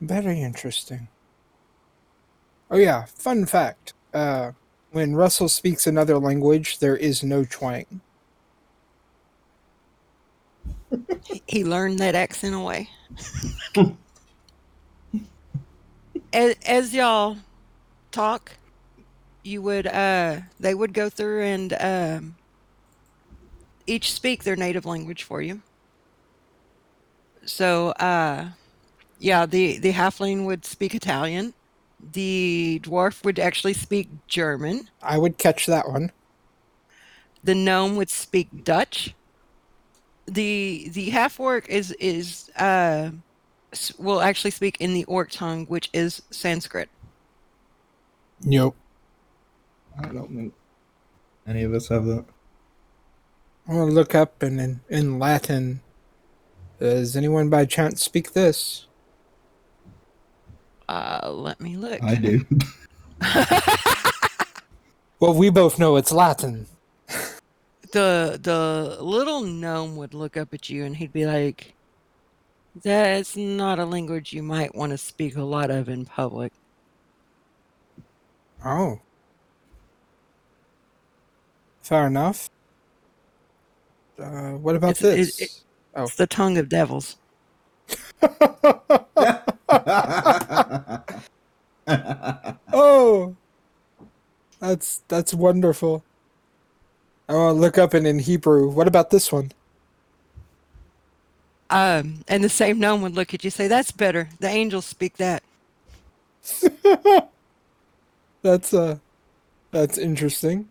Very 0.00 0.40
interesting. 0.40 1.08
Oh 2.70 2.76
yeah, 2.76 3.04
fun 3.06 3.46
fact. 3.46 3.94
Uh, 4.12 4.52
when 4.90 5.14
Russell 5.14 5.48
speaks 5.48 5.86
another 5.86 6.18
language, 6.18 6.78
there 6.78 6.96
is 6.96 7.22
no 7.22 7.44
twang. 7.44 8.00
He- 11.24 11.42
He 11.46 11.64
learned 11.64 11.98
that 12.00 12.14
accent 12.14 12.54
away. 12.54 12.88
as, 16.32 16.54
as 16.66 16.94
y'all 16.94 17.36
talk, 18.12 18.52
you 19.42 19.60
would 19.60 19.86
uh 19.86 20.40
they 20.58 20.74
would 20.74 20.94
go 20.94 21.10
through 21.10 21.42
and 21.42 21.72
um 21.78 22.34
each 23.86 24.12
speak 24.12 24.42
their 24.42 24.56
native 24.56 24.86
language 24.86 25.22
for 25.22 25.42
you. 25.42 25.60
So 27.44 27.88
uh 27.90 28.48
yeah, 29.18 29.46
the 29.46 29.78
the 29.78 29.92
halfling 29.92 30.44
would 30.46 30.64
speak 30.64 30.94
Italian. 30.94 31.54
The 32.12 32.80
dwarf 32.82 33.24
would 33.24 33.38
actually 33.38 33.72
speak 33.72 34.08
German. 34.26 34.90
I 35.02 35.18
would 35.18 35.38
catch 35.38 35.66
that 35.66 35.88
one. 35.88 36.12
The 37.42 37.54
gnome 37.54 37.96
would 37.96 38.10
speak 38.10 38.64
Dutch. 38.64 39.14
The 40.26 40.88
the 40.92 41.10
half 41.10 41.38
orc 41.38 41.68
is 41.68 41.92
is 41.92 42.50
uh 42.56 43.10
will 43.98 44.20
actually 44.20 44.50
speak 44.50 44.80
in 44.80 44.94
the 44.94 45.04
orc 45.04 45.30
tongue, 45.30 45.66
which 45.66 45.90
is 45.92 46.22
Sanskrit. 46.30 46.88
Nope. 48.42 48.76
I 49.98 50.06
don't 50.08 50.34
think 50.34 50.54
any 51.46 51.62
of 51.62 51.72
us 51.74 51.88
have 51.88 52.04
that. 52.06 52.24
I'm 53.68 53.76
gonna 53.76 53.92
look 53.92 54.14
up 54.14 54.42
and 54.42 54.60
in, 54.60 54.80
in 54.88 55.18
Latin. 55.18 55.80
Does 56.78 57.16
anyone 57.16 57.48
by 57.48 57.64
chance 57.64 58.02
speak 58.02 58.32
this? 58.32 58.86
Uh, 60.88 61.30
let 61.32 61.60
me 61.60 61.76
look. 61.76 62.02
I 62.02 62.14
do. 62.16 62.44
Well, 65.20 65.32
we 65.32 65.48
both 65.48 65.78
know 65.78 65.96
it's 65.96 66.12
Latin. 66.12 66.66
the 67.92 68.38
the 68.42 68.98
little 69.00 69.40
gnome 69.42 69.96
would 69.96 70.12
look 70.12 70.36
up 70.36 70.52
at 70.52 70.68
you 70.68 70.84
and 70.84 70.94
he'd 70.96 71.12
be 71.14 71.24
like, 71.24 71.72
"That's 72.82 73.34
not 73.34 73.78
a 73.78 73.86
language 73.86 74.34
you 74.34 74.42
might 74.42 74.74
want 74.74 74.90
to 74.90 74.98
speak 74.98 75.36
a 75.36 75.42
lot 75.42 75.70
of 75.70 75.88
in 75.88 76.04
public." 76.04 76.52
Oh. 78.62 79.00
Fair 81.80 82.06
enough. 82.08 82.50
Uh, 84.18 84.50
what 84.52 84.76
about 84.76 85.00
It's- 85.00 85.04
it- 85.04 85.16
this? 85.16 85.40
it- 85.40 85.60
Oh. 85.96 86.02
It's 86.02 86.16
the 86.16 86.26
tongue 86.26 86.58
of 86.58 86.68
devils. 86.68 87.16
oh, 92.72 93.36
that's 94.60 95.02
that's 95.08 95.34
wonderful. 95.34 96.04
I 97.28 97.34
want 97.34 97.56
to 97.56 97.60
look 97.60 97.78
up 97.78 97.94
and 97.94 98.06
in 98.06 98.18
Hebrew. 98.18 98.68
What 98.68 98.88
about 98.88 99.10
this 99.10 99.32
one? 99.32 99.52
Um, 101.70 102.20
and 102.28 102.44
the 102.44 102.48
same 102.48 102.78
gnome 102.78 103.02
would 103.02 103.14
look 103.14 103.34
at 103.34 103.42
you 103.42 103.48
and 103.48 103.54
say, 103.54 103.68
"That's 103.68 103.90
better. 103.90 104.28
The 104.40 104.48
angels 104.48 104.86
speak 104.86 105.16
that." 105.16 105.42
That's 108.42 108.74
uh, 108.74 108.98
that's 109.70 109.96
interesting. 109.96 110.68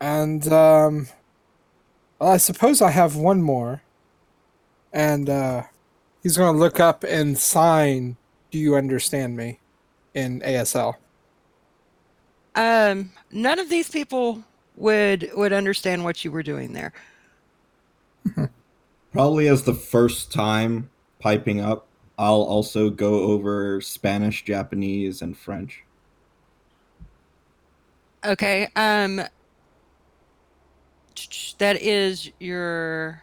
And 0.00 0.46
um, 0.52 1.08
well, 2.20 2.30
I 2.30 2.36
suppose 2.36 2.80
I 2.80 2.92
have 2.92 3.16
one 3.16 3.42
more. 3.42 3.82
And 4.96 5.28
uh, 5.28 5.62
he's 6.22 6.38
gonna 6.38 6.56
look 6.56 6.80
up 6.80 7.04
and 7.04 7.36
sign. 7.36 8.16
Do 8.50 8.58
you 8.58 8.76
understand 8.76 9.36
me? 9.36 9.60
In 10.14 10.40
ASL. 10.40 10.96
Um, 12.54 13.12
none 13.30 13.58
of 13.58 13.68
these 13.68 13.90
people 13.90 14.42
would 14.74 15.30
would 15.34 15.52
understand 15.52 16.02
what 16.02 16.24
you 16.24 16.32
were 16.32 16.42
doing 16.42 16.72
there. 16.72 16.94
Probably 19.12 19.48
as 19.48 19.64
the 19.64 19.74
first 19.74 20.32
time 20.32 20.88
piping 21.18 21.60
up, 21.60 21.86
I'll 22.18 22.42
also 22.42 22.88
go 22.88 23.20
over 23.24 23.82
Spanish, 23.82 24.46
Japanese, 24.46 25.20
and 25.20 25.36
French. 25.36 25.84
Okay. 28.24 28.68
Um 28.74 29.22
that 31.58 31.80
is 31.82 32.30
your 32.40 33.22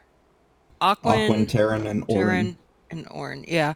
Aquan, 0.83 1.29
Aquan, 1.29 1.47
Terran, 1.47 1.87
and 1.87 2.03
Auran. 2.07 2.13
Turin, 2.15 2.57
and 2.91 3.05
Auran. 3.09 3.45
Yeah. 3.47 3.73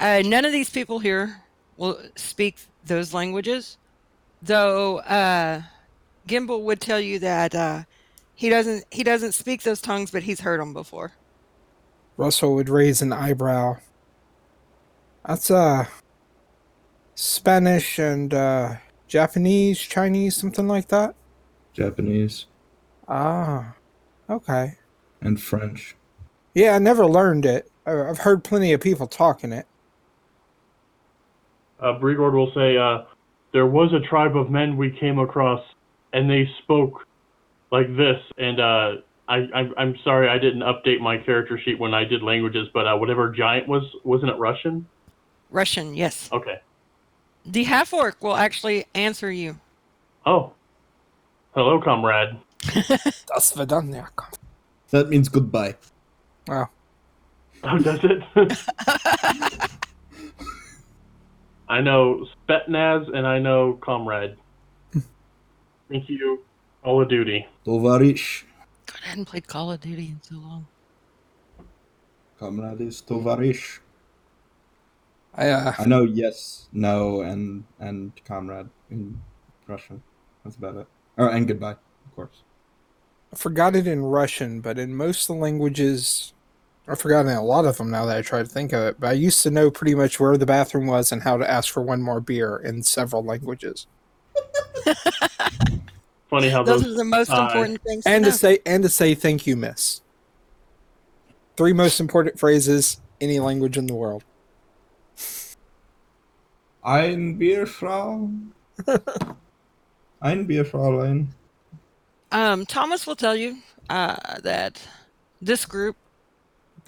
Uh, 0.00 0.22
none 0.24 0.44
of 0.44 0.52
these 0.52 0.70
people 0.70 0.98
here 0.98 1.42
will 1.76 1.98
speak 2.16 2.56
those 2.84 3.14
languages, 3.14 3.78
though. 4.42 4.98
Uh, 4.98 5.62
Gimbal 6.26 6.62
would 6.62 6.80
tell 6.80 7.00
you 7.00 7.18
that 7.20 7.54
uh, 7.54 7.84
he 8.34 8.48
doesn't 8.48 8.84
he 8.90 9.02
doesn't 9.02 9.32
speak 9.32 9.62
those 9.62 9.80
tongues, 9.80 10.10
but 10.10 10.22
he's 10.24 10.40
heard 10.40 10.60
them 10.60 10.72
before. 10.74 11.12
Russell 12.16 12.54
would 12.56 12.68
raise 12.68 13.00
an 13.00 13.12
eyebrow. 13.12 13.76
That's 15.26 15.50
uh 15.50 15.86
Spanish 17.14 17.98
and 17.98 18.32
uh 18.34 18.76
Japanese, 19.06 19.78
Chinese, 19.80 20.36
something 20.36 20.68
like 20.68 20.88
that. 20.88 21.14
Japanese, 21.72 22.46
Ah, 23.08 23.74
okay. 24.28 24.74
and 25.20 25.40
French. 25.40 25.94
Yeah, 26.58 26.74
I 26.74 26.80
never 26.80 27.06
learned 27.06 27.46
it. 27.46 27.70
I- 27.86 28.08
I've 28.08 28.18
heard 28.18 28.42
plenty 28.42 28.72
of 28.72 28.80
people 28.80 29.06
talking 29.06 29.52
it. 29.52 29.64
Uh, 31.78 31.96
Brigord 32.00 32.32
will 32.32 32.50
say, 32.52 32.76
uh, 32.76 33.04
"There 33.52 33.66
was 33.66 33.92
a 33.92 34.00
tribe 34.00 34.36
of 34.36 34.50
men 34.50 34.76
we 34.76 34.90
came 34.90 35.20
across, 35.20 35.64
and 36.12 36.28
they 36.28 36.50
spoke 36.64 37.06
like 37.70 37.96
this." 37.96 38.20
And 38.38 38.58
uh, 38.58 38.96
I, 39.28 39.36
I, 39.54 39.70
I'm 39.76 39.96
sorry 40.02 40.28
I 40.28 40.38
didn't 40.38 40.62
update 40.62 40.98
my 40.98 41.16
character 41.18 41.60
sheet 41.64 41.78
when 41.78 41.94
I 41.94 42.02
did 42.02 42.24
languages, 42.24 42.66
but 42.74 42.88
uh, 42.88 42.96
whatever 42.96 43.30
giant 43.30 43.68
was, 43.68 43.84
wasn't 44.02 44.32
it 44.32 44.38
Russian? 44.38 44.84
Russian, 45.50 45.94
yes. 45.94 46.28
Okay. 46.32 46.60
The 47.46 47.62
half 47.64 47.92
orc 47.94 48.20
will 48.20 48.34
actually 48.34 48.86
answer 48.96 49.30
you. 49.30 49.60
Oh, 50.26 50.54
hello, 51.54 51.80
comrade. 51.80 52.36
Das 53.28 53.52
Vidanya. 53.52 54.08
That 54.90 55.08
means 55.08 55.28
goodbye. 55.28 55.76
Wow. 56.48 56.70
Oh, 57.62 57.78
does 57.78 58.00
it? 58.02 58.22
I 61.68 61.80
know 61.82 62.26
Spetsnaz 62.48 63.14
and 63.14 63.26
I 63.26 63.38
know 63.38 63.78
Comrade. 63.82 64.36
Thank 65.90 66.08
you, 66.08 66.42
Call 66.82 67.02
of 67.02 67.08
Duty. 67.08 67.46
Tovarish. 67.66 68.44
God, 68.86 69.00
I 69.04 69.08
hadn't 69.08 69.24
played 69.26 69.46
Call 69.46 69.72
of 69.72 69.80
Duty 69.80 70.06
in 70.06 70.20
so 70.22 70.36
long. 70.36 70.66
Comrade 72.38 72.80
is 72.80 73.02
Tovarish. 73.02 73.80
I 75.34 75.50
uh, 75.50 75.72
I 75.78 75.84
know 75.84 76.04
yes, 76.04 76.68
no, 76.72 77.20
and 77.20 77.64
and 77.78 78.12
comrade 78.24 78.68
in 78.90 79.20
Russian. 79.66 80.02
That's 80.44 80.56
about 80.56 80.76
it. 80.76 80.86
Oh, 81.18 81.28
and 81.28 81.46
goodbye, 81.46 81.72
of 81.72 82.16
course. 82.16 82.42
I 83.32 83.36
forgot 83.36 83.76
it 83.76 83.86
in 83.86 84.02
Russian, 84.02 84.60
but 84.60 84.78
in 84.78 84.94
most 84.94 85.28
of 85.28 85.36
the 85.36 85.42
languages, 85.42 86.32
I've 86.88 86.98
forgotten 86.98 87.30
a 87.30 87.42
lot 87.44 87.66
of 87.66 87.76
them 87.76 87.90
now 87.90 88.06
that 88.06 88.16
I 88.16 88.22
try 88.22 88.38
to 88.42 88.48
think 88.48 88.72
of 88.72 88.82
it. 88.82 89.00
But 89.00 89.08
I 89.08 89.12
used 89.12 89.42
to 89.42 89.50
know 89.50 89.70
pretty 89.70 89.94
much 89.94 90.18
where 90.18 90.36
the 90.38 90.46
bathroom 90.46 90.86
was 90.86 91.12
and 91.12 91.22
how 91.22 91.36
to 91.36 91.48
ask 91.48 91.72
for 91.72 91.82
one 91.82 92.00
more 92.00 92.20
beer 92.20 92.56
in 92.56 92.82
several 92.82 93.22
languages, 93.22 93.86
Funny 96.30 96.48
how 96.50 96.62
Those 96.62 96.82
those. 96.82 96.94
are 96.94 96.96
the 96.98 97.04
most 97.04 97.30
uh, 97.30 97.46
important 97.46 97.82
things. 97.82 98.04
and 98.06 98.24
to 98.24 98.30
to 98.30 98.36
say 98.36 98.58
and 98.66 98.82
to 98.82 98.88
say 98.88 99.14
thank 99.14 99.46
you, 99.46 99.56
Miss. 99.56 100.02
Three 101.56 101.72
most 101.72 102.00
important 102.00 102.38
phrases 102.38 103.00
any 103.20 103.40
language 103.40 103.76
in 103.76 103.86
the 103.86 103.94
world. 103.94 104.24
Ein 106.84 107.36
Bier, 107.36 107.66
Frau. 107.66 108.30
Ein 110.22 110.46
Bier, 110.46 110.64
Fräulein. 110.64 111.28
Um, 112.30 112.64
Thomas 112.66 113.06
will 113.06 113.16
tell 113.16 113.34
you 113.34 113.58
uh, 113.90 114.38
that 114.42 114.80
this 115.40 115.64
group 115.64 115.96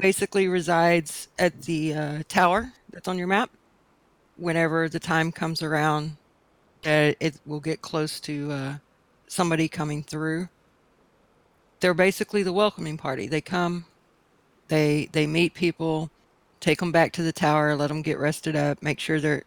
basically 0.00 0.48
resides 0.48 1.28
at 1.38 1.62
the 1.62 1.94
uh, 1.94 2.22
tower 2.28 2.72
that's 2.90 3.08
on 3.08 3.18
your 3.18 3.26
map. 3.26 3.50
Whenever 4.36 4.88
the 4.88 4.98
time 4.98 5.30
comes 5.30 5.62
around, 5.62 6.16
that 6.82 7.16
it 7.20 7.36
will 7.44 7.60
get 7.60 7.82
close 7.82 8.18
to 8.20 8.50
uh, 8.50 8.74
somebody 9.28 9.68
coming 9.68 10.02
through. 10.02 10.48
They're 11.80 11.94
basically 11.94 12.42
the 12.42 12.52
welcoming 12.52 12.96
party. 12.96 13.26
They 13.26 13.40
come, 13.42 13.84
they 14.68 15.08
they 15.12 15.26
meet 15.26 15.52
people, 15.54 16.10
take 16.60 16.80
them 16.80 16.92
back 16.92 17.12
to 17.12 17.22
the 17.22 17.32
tower, 17.32 17.76
let 17.76 17.88
them 17.88 18.02
get 18.02 18.18
rested 18.18 18.56
up, 18.56 18.82
make 18.82 19.00
sure 19.00 19.20
they're 19.20 19.44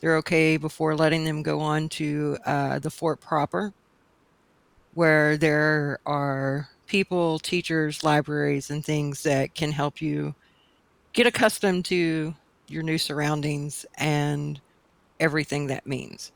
they're 0.00 0.16
okay 0.16 0.56
before 0.56 0.96
letting 0.96 1.24
them 1.24 1.42
go 1.42 1.60
on 1.60 1.90
to 1.90 2.38
uh, 2.46 2.78
the 2.78 2.90
fort 2.90 3.20
proper 3.20 3.74
where 4.94 5.36
there 5.36 5.98
are 6.06 6.68
people, 6.90 7.38
teachers, 7.38 8.02
libraries, 8.02 8.68
and 8.68 8.84
things 8.84 9.22
that 9.22 9.54
can 9.54 9.70
help 9.70 10.02
you 10.02 10.34
get 11.12 11.26
accustomed 11.26 11.84
to 11.84 12.34
your 12.66 12.82
new 12.82 12.98
surroundings 12.98 13.86
and 13.96 14.60
everything 15.20 15.68
that 15.68 15.86
means. 15.86 16.32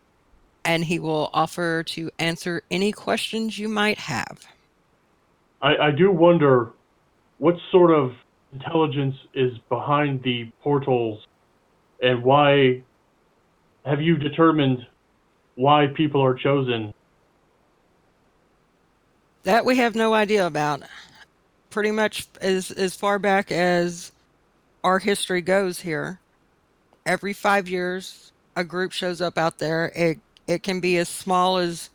And 0.64 0.84
he 0.84 0.98
will 1.00 1.28
offer 1.34 1.82
to 1.82 2.10
answer 2.18 2.62
any 2.70 2.92
questions 2.92 3.58
you 3.58 3.68
might 3.68 3.98
have. 3.98 4.46
I, 5.60 5.76
I 5.76 5.90
do 5.90 6.10
wonder 6.12 6.70
what 7.38 7.56
sort 7.72 7.90
of 7.90 8.12
intelligence 8.52 9.16
is 9.34 9.52
behind 9.68 10.22
the 10.22 10.50
portals 10.62 11.26
and 12.00 12.22
why 12.22 12.82
have 13.84 14.00
you 14.00 14.16
determined 14.16 14.86
why 15.56 15.86
people 15.94 16.22
are 16.22 16.34
chosen? 16.34 16.94
That 19.44 19.64
we 19.66 19.76
have 19.76 19.94
no 19.94 20.14
idea 20.14 20.46
about. 20.46 20.82
Pretty 21.70 21.90
much 21.90 22.28
as 22.40 22.70
as 22.70 22.94
far 22.94 23.18
back 23.18 23.52
as 23.52 24.12
our 24.82 24.98
history 24.98 25.42
goes 25.42 25.80
here, 25.80 26.20
every 27.04 27.32
five 27.32 27.68
years 27.68 28.32
a 28.56 28.64
group 28.64 28.92
shows 28.92 29.20
up 29.20 29.36
out 29.36 29.58
there. 29.58 29.92
It 29.94 30.18
it 30.46 30.62
can 30.62 30.80
be 30.80 30.96
as 30.98 31.08
small 31.08 31.58
as 31.58 31.90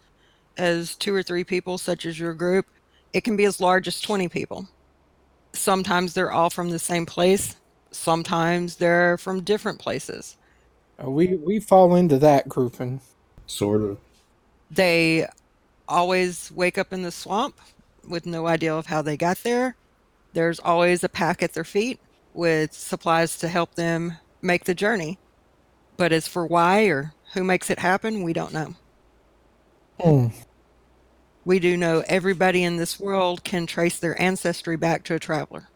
as 0.57 0.95
two 0.95 1.13
or 1.13 1.23
three 1.23 1.43
people, 1.43 1.77
such 1.77 2.05
as 2.05 2.19
your 2.19 2.33
group. 2.33 2.67
It 3.13 3.23
can 3.23 3.35
be 3.35 3.45
as 3.45 3.59
large 3.59 3.87
as 3.87 3.99
twenty 3.99 4.27
people. 4.27 4.67
Sometimes 5.53 6.13
they're 6.13 6.31
all 6.31 6.51
from 6.51 6.69
the 6.69 6.79
same 6.79 7.05
place. 7.05 7.55
Sometimes 7.91 8.75
they're 8.75 9.17
from 9.17 9.41
different 9.41 9.79
places. 9.79 10.37
Uh, 11.03 11.09
we 11.09 11.35
we 11.37 11.59
fall 11.59 11.95
into 11.95 12.19
that 12.19 12.47
grouping. 12.47 13.01
Sort 13.47 13.81
of. 13.81 13.97
They 14.69 15.25
always 15.89 16.51
wake 16.51 16.77
up 16.77 16.93
in 16.93 17.01
the 17.01 17.11
swamp 17.11 17.59
with 18.07 18.25
no 18.25 18.47
idea 18.47 18.73
of 18.73 18.85
how 18.85 19.01
they 19.01 19.17
got 19.17 19.39
there. 19.39 19.75
There's 20.33 20.59
always 20.59 21.03
a 21.03 21.09
pack 21.09 21.43
at 21.43 21.53
their 21.53 21.63
feet 21.63 21.99
with 22.33 22.73
supplies 22.73 23.37
to 23.39 23.47
help 23.47 23.75
them 23.75 24.13
make 24.41 24.65
the 24.65 24.75
journey. 24.75 25.17
But 25.97 26.13
as 26.13 26.27
for 26.27 26.45
why 26.45 26.83
or 26.83 27.13
who 27.33 27.43
makes 27.43 27.69
it 27.69 27.79
happen, 27.79 28.23
we 28.23 28.31
don't 28.31 28.53
know. 28.53 28.75
Hmm. 29.99 30.27
We 31.43 31.59
do 31.59 31.75
know 31.75 32.03
everybody 32.07 32.63
in 32.63 32.77
this 32.77 32.99
world 32.99 33.43
can 33.43 33.65
trace 33.65 33.99
their 33.99 34.19
ancestry 34.21 34.77
back 34.77 35.03
to 35.05 35.15
a 35.15 35.19
traveler. 35.19 35.67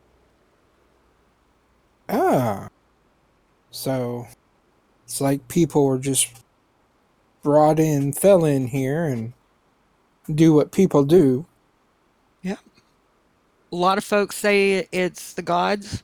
Ah. 2.08 2.69
So 3.71 4.28
it's 5.04 5.19
like 5.19 5.47
people 5.47 5.86
were 5.86 5.99
just 5.99 6.43
brought 7.41 7.80
in, 7.80 8.13
fell 8.13 8.45
in 8.45 8.67
here, 8.67 9.06
and 9.06 9.34
do 10.34 10.54
what 10.54 10.72
people 10.72 11.04
do. 11.04 11.46
Yeah. 12.42 12.58
A 13.72 13.76
lot 13.76 13.98
of 13.98 14.04
folks 14.04 14.36
say 14.36 14.88
it's 14.92 15.34
the 15.34 15.42
gods. 15.42 16.04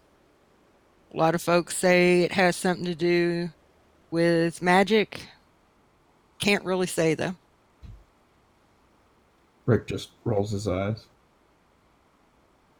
A 1.14 1.18
lot 1.18 1.36
of 1.36 1.42
folks 1.42 1.76
say 1.76 2.22
it 2.22 2.32
has 2.34 2.56
something 2.56 2.86
to 2.86 2.96
do 2.96 3.50
with 4.12 4.62
magic. 4.62 5.28
Can't 6.40 6.64
really 6.64 6.88
say 6.88 7.14
though. 7.16 7.36
Rick 9.66 9.88
just 9.88 10.10
rolls 10.24 10.52
his 10.52 10.68
eyes. 10.68 11.06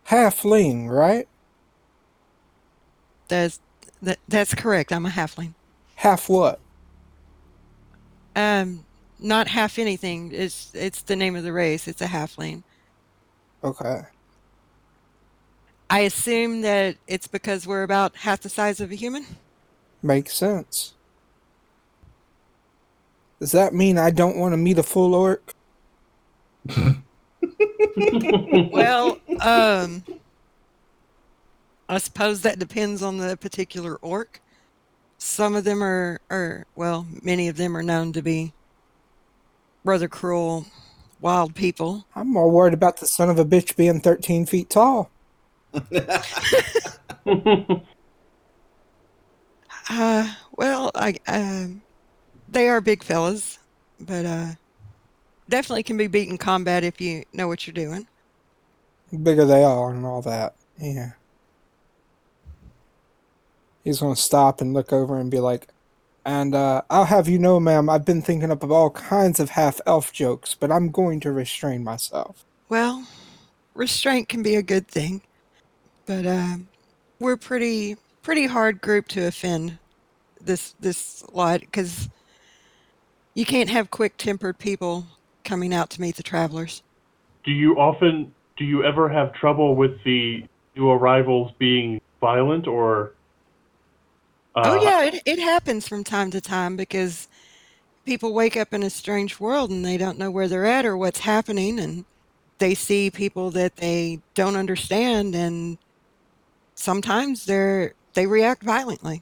Halfling, 0.08 0.90
right? 0.90 1.28
That's 3.28 3.60
that, 4.02 4.18
that's 4.28 4.56
correct. 4.56 4.92
I'm 4.92 5.06
a 5.06 5.10
halfling. 5.10 5.54
Half 5.96 6.30
what? 6.30 6.60
Um, 8.36 8.86
not 9.20 9.48
half 9.48 9.78
anything. 9.80 10.32
It's 10.34 10.72
it's 10.74 11.02
the 11.02 11.16
name 11.16 11.36
of 11.36 11.44
the 11.44 11.54
race. 11.54 11.88
It's 11.88 12.02
a 12.02 12.08
halfling. 12.08 12.64
Okay. 13.64 14.02
I 15.90 16.02
assume 16.02 16.62
that 16.62 16.98
it's 17.08 17.28
because 17.28 17.66
we're 17.66 17.84
about 17.84 18.16
half 18.18 18.42
the 18.42 18.50
size 18.50 18.80
of 18.80 18.92
a 18.92 18.96
human. 18.96 19.26
Makes 20.04 20.36
sense. 20.36 20.94
Does 23.40 23.52
that 23.54 23.74
mean 23.74 23.98
I 23.98 24.12
don't 24.12 24.38
want 24.38 24.54
to 24.54 24.58
meet 24.58 24.78
a 24.78 24.84
full 24.84 25.16
orc? 25.16 25.54
Well, 28.72 29.20
um, 29.42 30.04
I 31.88 31.98
suppose 31.98 32.42
that 32.42 32.60
depends 32.60 33.02
on 33.02 33.18
the 33.18 33.36
particular 33.38 33.96
orc. 33.96 34.42
some 35.18 35.56
of 35.56 35.64
them 35.64 35.84
are, 35.84 36.22
are 36.30 36.66
well, 36.76 37.06
many 37.22 37.48
of 37.48 37.58
them 37.58 37.76
are 37.76 37.84
known 37.84 38.14
to 38.14 38.22
be 38.22 38.54
rather 39.84 40.08
cruel, 40.08 40.66
wild 41.22 41.56
people. 41.56 42.06
I'm 42.16 42.32
more 42.32 42.50
worried 42.50 42.74
about 42.74 42.98
the 42.98 43.08
son 43.08 43.30
of 43.30 43.40
a 43.40 43.46
bitch 43.46 43.76
being 43.76 44.02
13 44.02 44.46
feet 44.46 44.70
tall. 44.70 45.12
Uh, 49.90 50.32
well, 50.56 50.92
I 50.94 51.16
um, 51.28 51.82
they 52.48 52.70
are 52.70 52.80
big 52.80 53.04
fellas, 53.04 53.58
but 54.00 54.24
uh, 54.24 54.52
definitely 55.50 55.84
can 55.84 55.98
be 55.98 56.08
beat 56.08 56.30
in 56.30 56.38
combat 56.38 56.84
if 56.84 57.02
you 57.02 57.24
know 57.34 57.48
what 57.48 57.66
you're 57.66 57.74
doing. 57.74 58.08
The 59.12 59.18
bigger 59.18 59.46
they 59.46 59.64
are 59.64 59.92
and 59.92 60.06
all 60.06 60.22
that. 60.22 60.56
Yeah. 60.78 61.14
He's 63.84 64.00
going 64.00 64.14
to 64.14 64.22
stop 64.22 64.62
and 64.62 64.74
look 64.74 64.94
over 64.94 65.18
and 65.18 65.32
be 65.32 65.40
like, 65.40 65.68
and 66.30 66.54
uh, 66.54 66.84
I'll 66.92 67.06
have 67.06 67.28
you 67.28 67.40
know, 67.40 67.60
ma'am, 67.60 67.90
I've 67.90 68.06
been 68.06 68.22
thinking 68.22 68.52
up 68.52 68.62
of 68.62 68.72
all 68.72 68.92
kinds 68.92 69.40
of 69.40 69.50
half 69.50 69.82
elf 69.88 70.14
jokes, 70.14 70.54
but 70.54 70.72
I'm 70.72 70.92
going 70.92 71.20
to 71.22 71.32
restrain 71.32 71.84
myself. 71.84 72.46
Well, 72.70 73.08
restraint 73.74 74.30
can 74.30 74.44
be 74.44 74.56
a 74.56 74.62
good 74.62 74.88
thing, 74.88 75.24
but 76.06 76.28
um, 76.28 76.68
we're 77.20 77.36
pretty 77.36 77.98
pretty 78.22 78.46
hard 78.46 78.80
group 78.80 79.08
to 79.08 79.26
offend 79.26 79.80
this 80.40 80.76
this 80.80 81.26
lot 81.34 81.62
because 81.62 82.10
you 83.34 83.44
can't 83.44 83.72
have 83.72 83.90
quick 83.90 84.16
tempered 84.18 84.60
people 84.60 85.08
coming 85.44 85.74
out 85.74 85.90
to 85.90 86.02
meet 86.02 86.16
the 86.16 86.22
travelers. 86.22 86.84
do 87.44 87.52
you 87.52 87.74
often 87.80 88.32
do 88.56 88.66
you 88.66 88.84
ever 88.84 89.10
have 89.10 89.34
trouble 89.34 89.76
with 89.76 89.98
the 90.04 90.44
new 90.76 90.92
arrivals 90.92 91.52
being 91.58 92.00
violent 92.22 92.68
or 92.68 93.14
uh, 94.56 94.62
oh 94.66 94.84
yeah, 94.84 95.04
it 95.04 95.22
it 95.26 95.40
happens 95.40 95.88
from 95.88 96.04
time 96.04 96.32
to 96.32 96.42
time 96.42 96.76
because 96.76 97.28
people 98.06 98.34
wake 98.34 98.58
up 98.58 98.74
in 98.74 98.82
a 98.82 98.90
strange 98.90 99.40
world 99.40 99.70
and 99.70 99.86
they 99.86 99.98
don't 99.98 100.18
know 100.18 100.32
where 100.32 100.48
they're 100.48 100.66
at 100.66 100.86
or 100.86 100.98
what's 100.98 101.20
happening 101.20 101.80
and 101.80 102.06
they 102.58 102.74
see 102.74 103.12
people 103.12 103.52
that 103.52 103.76
they 103.78 104.20
don't 104.34 104.56
understand 104.56 105.36
and 105.36 105.78
sometimes 106.76 107.46
they're 107.46 107.94
they 108.14 108.26
react 108.26 108.64
violently. 108.64 109.22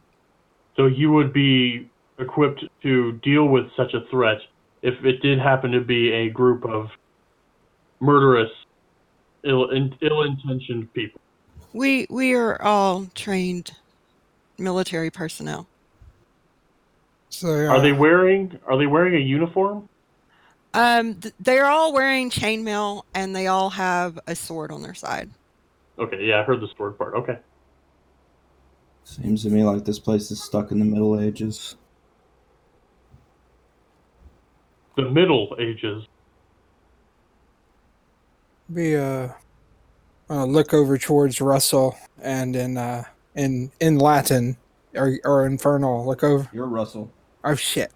so 0.75 0.85
you 0.85 1.11
would 1.11 1.33
be 1.33 1.89
equipped 2.19 2.63
to 2.81 3.11
deal 3.23 3.45
with 3.49 3.65
such 3.75 3.93
a 3.93 4.01
threat 4.09 4.37
if 4.81 4.93
it 5.03 5.21
did 5.21 5.39
happen 5.39 5.71
to 5.71 5.81
be 5.81 6.11
a 6.11 6.29
group 6.29 6.63
of 6.65 6.87
murderous 7.99 8.51
ill 9.43 9.69
in, 9.71 9.93
ill-intentioned 10.01 10.91
people 10.93 11.19
We 11.73 12.07
we 12.09 12.33
are 12.33 12.61
all 12.61 13.07
trained 13.13 13.71
military 14.59 15.11
personnel. 15.11 15.67
So 17.29 17.47
are 17.49 17.81
they 17.81 17.91
wearing 17.93 18.57
are 18.67 18.77
they 18.77 18.87
wearing 18.87 19.15
a 19.15 19.19
uniform 19.19 19.89
Um, 20.73 21.15
th- 21.15 21.33
they're 21.39 21.65
all 21.67 21.93
wearing 21.93 22.29
chainmail 22.29 23.03
and 23.13 23.35
they 23.35 23.47
all 23.47 23.69
have 23.71 24.17
a 24.27 24.35
sword 24.35 24.71
on 24.71 24.81
their 24.81 24.93
side. 24.93 25.29
okay 25.99 26.23
yeah 26.25 26.39
i 26.39 26.43
heard 26.43 26.61
the 26.61 26.67
sword 26.77 26.97
part 26.97 27.13
okay 27.15 27.37
Seems 29.03 29.43
to 29.43 29.49
me 29.49 29.63
like 29.63 29.85
this 29.85 29.99
place 29.99 30.31
is 30.31 30.43
stuck 30.43 30.71
in 30.71 30.79
the 30.79 30.85
Middle 30.85 31.19
Ages. 31.19 31.75
the 34.97 35.09
middle 35.09 35.55
ages 35.59 36.05
be 38.73 38.95
uh, 38.97 39.29
uh 40.29 40.45
look 40.45 40.73
over 40.73 40.97
towards 40.97 41.39
Russell 41.41 41.97
and 42.21 42.55
then 42.55 42.77
uh 42.77 43.03
in 43.37 43.71
in 43.79 43.97
Latin 43.99 44.57
or 44.95 45.17
or 45.23 45.45
infernal 45.45 46.05
look 46.05 46.23
over 46.23 46.49
You're 46.51 46.67
Russell. 46.67 47.09
oh 47.43 47.55
shit. 47.55 47.91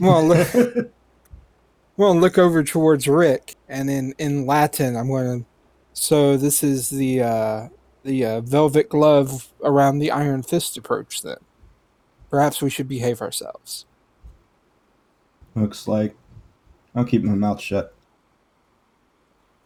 Well 0.00 0.26
look 0.26 0.48
well 1.96 2.16
look 2.16 2.38
over 2.38 2.64
towards 2.64 3.06
Rick 3.06 3.54
and 3.68 3.88
in 3.88 4.14
in 4.18 4.46
Latin 4.46 4.96
I'm 4.96 5.08
going 5.08 5.40
to 5.42 5.46
so 5.92 6.36
this 6.36 6.64
is 6.64 6.88
the 6.90 7.22
uh 7.22 7.68
the 8.02 8.24
uh, 8.24 8.40
velvet 8.40 8.88
glove 8.88 9.52
around 9.62 10.00
the 10.00 10.10
iron 10.10 10.42
fist 10.42 10.76
approach 10.76 11.22
then. 11.22 11.36
Perhaps 12.30 12.60
we 12.60 12.70
should 12.70 12.88
behave 12.88 13.20
ourselves. 13.20 13.86
Looks 15.54 15.86
like 15.86 16.16
I'll 16.94 17.04
keep 17.04 17.22
my 17.22 17.34
mouth 17.34 17.60
shut. 17.60 17.94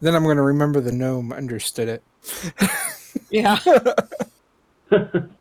Then 0.01 0.15
I'm 0.15 0.25
going 0.25 0.37
to 0.37 0.43
remember 0.43 0.81
the 0.81 0.93
gnome 0.93 1.33
understood 1.33 1.89
it. 1.89 2.03
Yeah. 3.31 3.59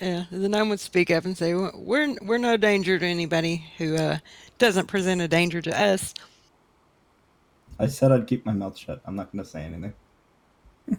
Yeah, 0.00 0.24
the 0.30 0.48
gnome 0.48 0.70
would 0.70 0.80
speak 0.80 1.10
up 1.10 1.24
and 1.24 1.38
say, 1.38 1.54
"We're 1.54 1.70
we're 1.74 2.16
we're 2.22 2.38
no 2.38 2.56
danger 2.56 2.98
to 2.98 3.06
anybody 3.06 3.64
who 3.78 3.96
uh, 3.96 4.18
doesn't 4.58 4.88
present 4.88 5.20
a 5.20 5.28
danger 5.28 5.62
to 5.62 5.80
us." 5.80 6.14
I 7.78 7.86
said 7.86 8.10
I'd 8.12 8.26
keep 8.26 8.44
my 8.44 8.52
mouth 8.52 8.76
shut. 8.76 9.00
I'm 9.04 9.16
not 9.16 9.32
going 9.32 9.44
to 9.44 9.50
say 9.50 9.62
anything. 9.62 9.94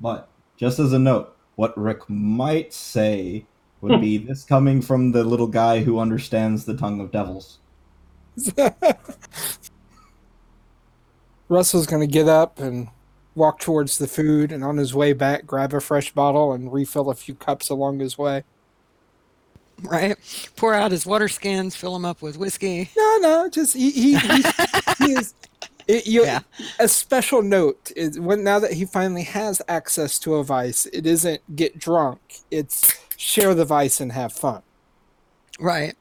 but 0.00 0.28
just 0.56 0.78
as 0.78 0.92
a 0.92 0.98
note, 0.98 1.36
what 1.56 1.76
Rick 1.76 2.08
might 2.08 2.72
say 2.72 3.44
would 3.80 4.00
be 4.00 4.18
this 4.26 4.44
coming 4.44 4.82
from 4.82 5.12
the 5.12 5.24
little 5.24 5.46
guy 5.46 5.82
who 5.82 5.98
understands 5.98 6.64
the 6.64 6.76
tongue 6.76 7.00
of 7.00 7.10
devils. 7.10 7.58
Russell's 11.48 11.86
going 11.86 12.00
to 12.00 12.12
get 12.12 12.28
up 12.28 12.60
and 12.60 12.88
walk 13.40 13.58
towards 13.58 13.96
the 13.96 14.06
food, 14.06 14.52
and 14.52 14.62
on 14.62 14.76
his 14.76 14.94
way 14.94 15.14
back, 15.14 15.46
grab 15.46 15.72
a 15.72 15.80
fresh 15.80 16.12
bottle 16.12 16.52
and 16.52 16.70
refill 16.70 17.08
a 17.08 17.14
few 17.14 17.34
cups 17.34 17.70
along 17.70 17.98
his 17.98 18.18
way. 18.18 18.44
Right? 19.82 20.14
Pour 20.56 20.74
out 20.74 20.90
his 20.90 21.06
water 21.06 21.26
skins, 21.26 21.74
fill 21.74 21.94
them 21.94 22.04
up 22.04 22.20
with 22.20 22.36
whiskey. 22.36 22.90
No, 22.94 23.16
no, 23.22 23.48
just 23.48 23.74
he 23.74 23.90
he, 23.90 24.18
he, 24.18 24.42
he 24.98 25.12
is. 25.12 25.34
It, 25.88 26.06
you, 26.06 26.24
Yeah. 26.24 26.40
A 26.78 26.86
special 26.86 27.42
note 27.42 27.90
is 27.96 28.20
when 28.20 28.44
now 28.44 28.60
that 28.60 28.74
he 28.74 28.84
finally 28.84 29.24
has 29.24 29.60
access 29.66 30.20
to 30.20 30.36
a 30.36 30.44
vice, 30.44 30.86
it 30.86 31.04
isn't 31.04 31.56
get 31.56 31.80
drunk; 31.80 32.20
it's 32.48 32.96
share 33.16 33.54
the 33.56 33.64
vice 33.64 34.00
and 34.00 34.12
have 34.12 34.32
fun. 34.32 34.62
Right. 35.58 35.96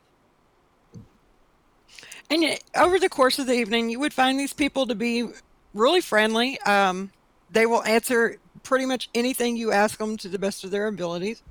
And 2.29 2.43
yet, 2.43 2.63
over 2.75 2.99
the 2.99 3.09
course 3.09 3.39
of 3.39 3.47
the 3.47 3.53
evening, 3.53 3.89
you 3.89 3.99
would 3.99 4.13
find 4.13 4.39
these 4.39 4.53
people 4.53 4.85
to 4.85 4.93
be 4.93 5.29
really 5.73 6.01
friendly. 6.01 6.59
Um, 6.61 7.09
they 7.51 7.65
will 7.65 7.83
answer 7.83 8.37
pretty 8.63 8.85
much 8.85 9.09
anything 9.15 9.55
you 9.55 9.71
ask 9.71 9.97
them 9.97 10.17
to 10.17 10.27
the 10.27 10.39
best 10.39 10.63
of 10.63 10.71
their 10.71 10.87
abilities. 10.87 11.41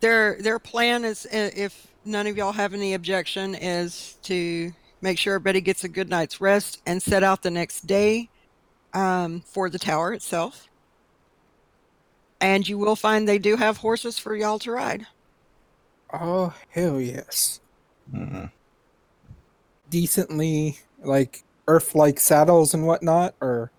Their 0.00 0.36
their 0.40 0.58
plan 0.58 1.04
is, 1.04 1.26
if 1.30 1.86
none 2.04 2.26
of 2.26 2.36
y'all 2.36 2.52
have 2.52 2.74
any 2.74 2.94
objection, 2.94 3.54
is 3.54 4.18
to 4.22 4.72
make 5.00 5.18
sure 5.18 5.34
everybody 5.34 5.60
gets 5.60 5.84
a 5.84 5.88
good 5.88 6.08
night's 6.08 6.40
rest 6.40 6.80
and 6.86 7.02
set 7.02 7.22
out 7.22 7.42
the 7.42 7.50
next 7.50 7.86
day 7.86 8.28
um, 8.92 9.42
for 9.46 9.68
the 9.68 9.78
tower 9.78 10.12
itself. 10.12 10.68
And 12.40 12.68
you 12.68 12.76
will 12.78 12.96
find 12.96 13.26
they 13.26 13.38
do 13.38 13.56
have 13.56 13.78
horses 13.78 14.18
for 14.18 14.36
y'all 14.36 14.58
to 14.60 14.72
ride. 14.72 15.06
Oh 16.12 16.54
hell 16.70 17.00
yes! 17.00 17.60
Mm-mm. 18.12 18.50
Decently 19.88 20.78
like 21.02 21.44
Earth-like 21.66 22.20
saddles 22.20 22.74
and 22.74 22.86
whatnot, 22.86 23.34
or 23.40 23.70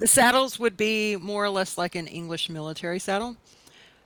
The 0.00 0.06
saddles 0.06 0.58
would 0.58 0.78
be 0.78 1.16
more 1.16 1.44
or 1.44 1.50
less 1.50 1.76
like 1.76 1.94
an 1.94 2.06
English 2.06 2.48
military 2.48 2.98
saddle. 2.98 3.36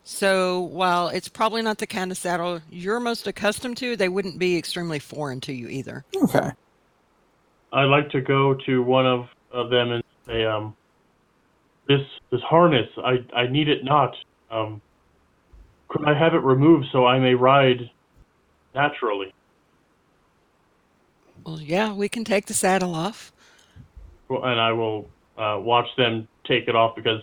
So 0.02 0.60
while 0.60 1.06
it's 1.08 1.28
probably 1.28 1.62
not 1.62 1.78
the 1.78 1.86
kind 1.86 2.10
of 2.10 2.18
saddle 2.18 2.60
you're 2.68 2.98
most 2.98 3.28
accustomed 3.28 3.76
to, 3.76 3.96
they 3.96 4.08
wouldn't 4.08 4.36
be 4.36 4.58
extremely 4.58 4.98
foreign 4.98 5.40
to 5.42 5.52
you 5.52 5.68
either. 5.68 6.04
okay. 6.16 6.50
I'd 7.72 7.84
like 7.84 8.10
to 8.10 8.20
go 8.20 8.54
to 8.66 8.82
one 8.82 9.06
of, 9.06 9.28
of 9.52 9.70
them 9.70 9.92
and 9.92 10.04
say, 10.26 10.44
um, 10.44 10.76
this 11.86 12.00
this 12.30 12.40
harness, 12.42 12.88
I 12.98 13.24
I 13.34 13.46
need 13.46 13.68
it 13.68 13.84
not. 13.84 14.16
Um, 14.50 14.80
could 15.88 16.04
I 16.08 16.18
have 16.18 16.34
it 16.34 16.38
removed 16.38 16.86
so 16.90 17.06
I 17.06 17.18
may 17.20 17.34
ride 17.34 17.90
naturally? 18.74 19.32
Well, 21.44 21.60
yeah, 21.60 21.92
we 21.92 22.08
can 22.08 22.24
take 22.24 22.46
the 22.46 22.54
saddle 22.54 22.94
off. 22.94 23.32
Well, 24.28 24.44
and 24.44 24.58
I 24.60 24.72
will 24.72 25.08
uh, 25.38 25.58
watch 25.60 25.86
them 25.96 26.28
take 26.46 26.68
it 26.68 26.76
off 26.76 26.94
because 26.96 27.20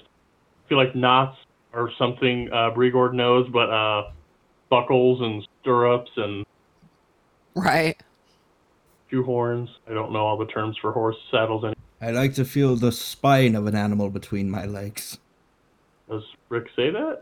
I 0.65 0.69
feel 0.69 0.77
like 0.77 0.95
knots 0.95 1.37
are 1.73 1.89
something 1.97 2.49
uh, 2.51 2.71
Brigord 2.71 3.13
knows, 3.13 3.47
but 3.51 3.69
uh, 3.69 4.11
buckles 4.69 5.21
and 5.21 5.45
stirrups 5.61 6.11
and 6.17 6.45
Right. 7.55 8.01
shoe 9.09 9.23
horns. 9.23 9.69
I 9.89 9.93
don't 9.93 10.11
know 10.11 10.25
all 10.25 10.37
the 10.37 10.45
terms 10.45 10.77
for 10.81 10.91
horse 10.91 11.17
saddles. 11.29 11.63
And 11.65 11.75
I 12.01 12.11
like 12.11 12.33
to 12.35 12.45
feel 12.45 12.75
the 12.75 12.91
spine 12.91 13.55
of 13.55 13.67
an 13.67 13.75
animal 13.75 14.09
between 14.09 14.49
my 14.49 14.65
legs. 14.65 15.17
does 16.09 16.23
Rick 16.49 16.67
say 16.75 16.89
that? 16.91 17.21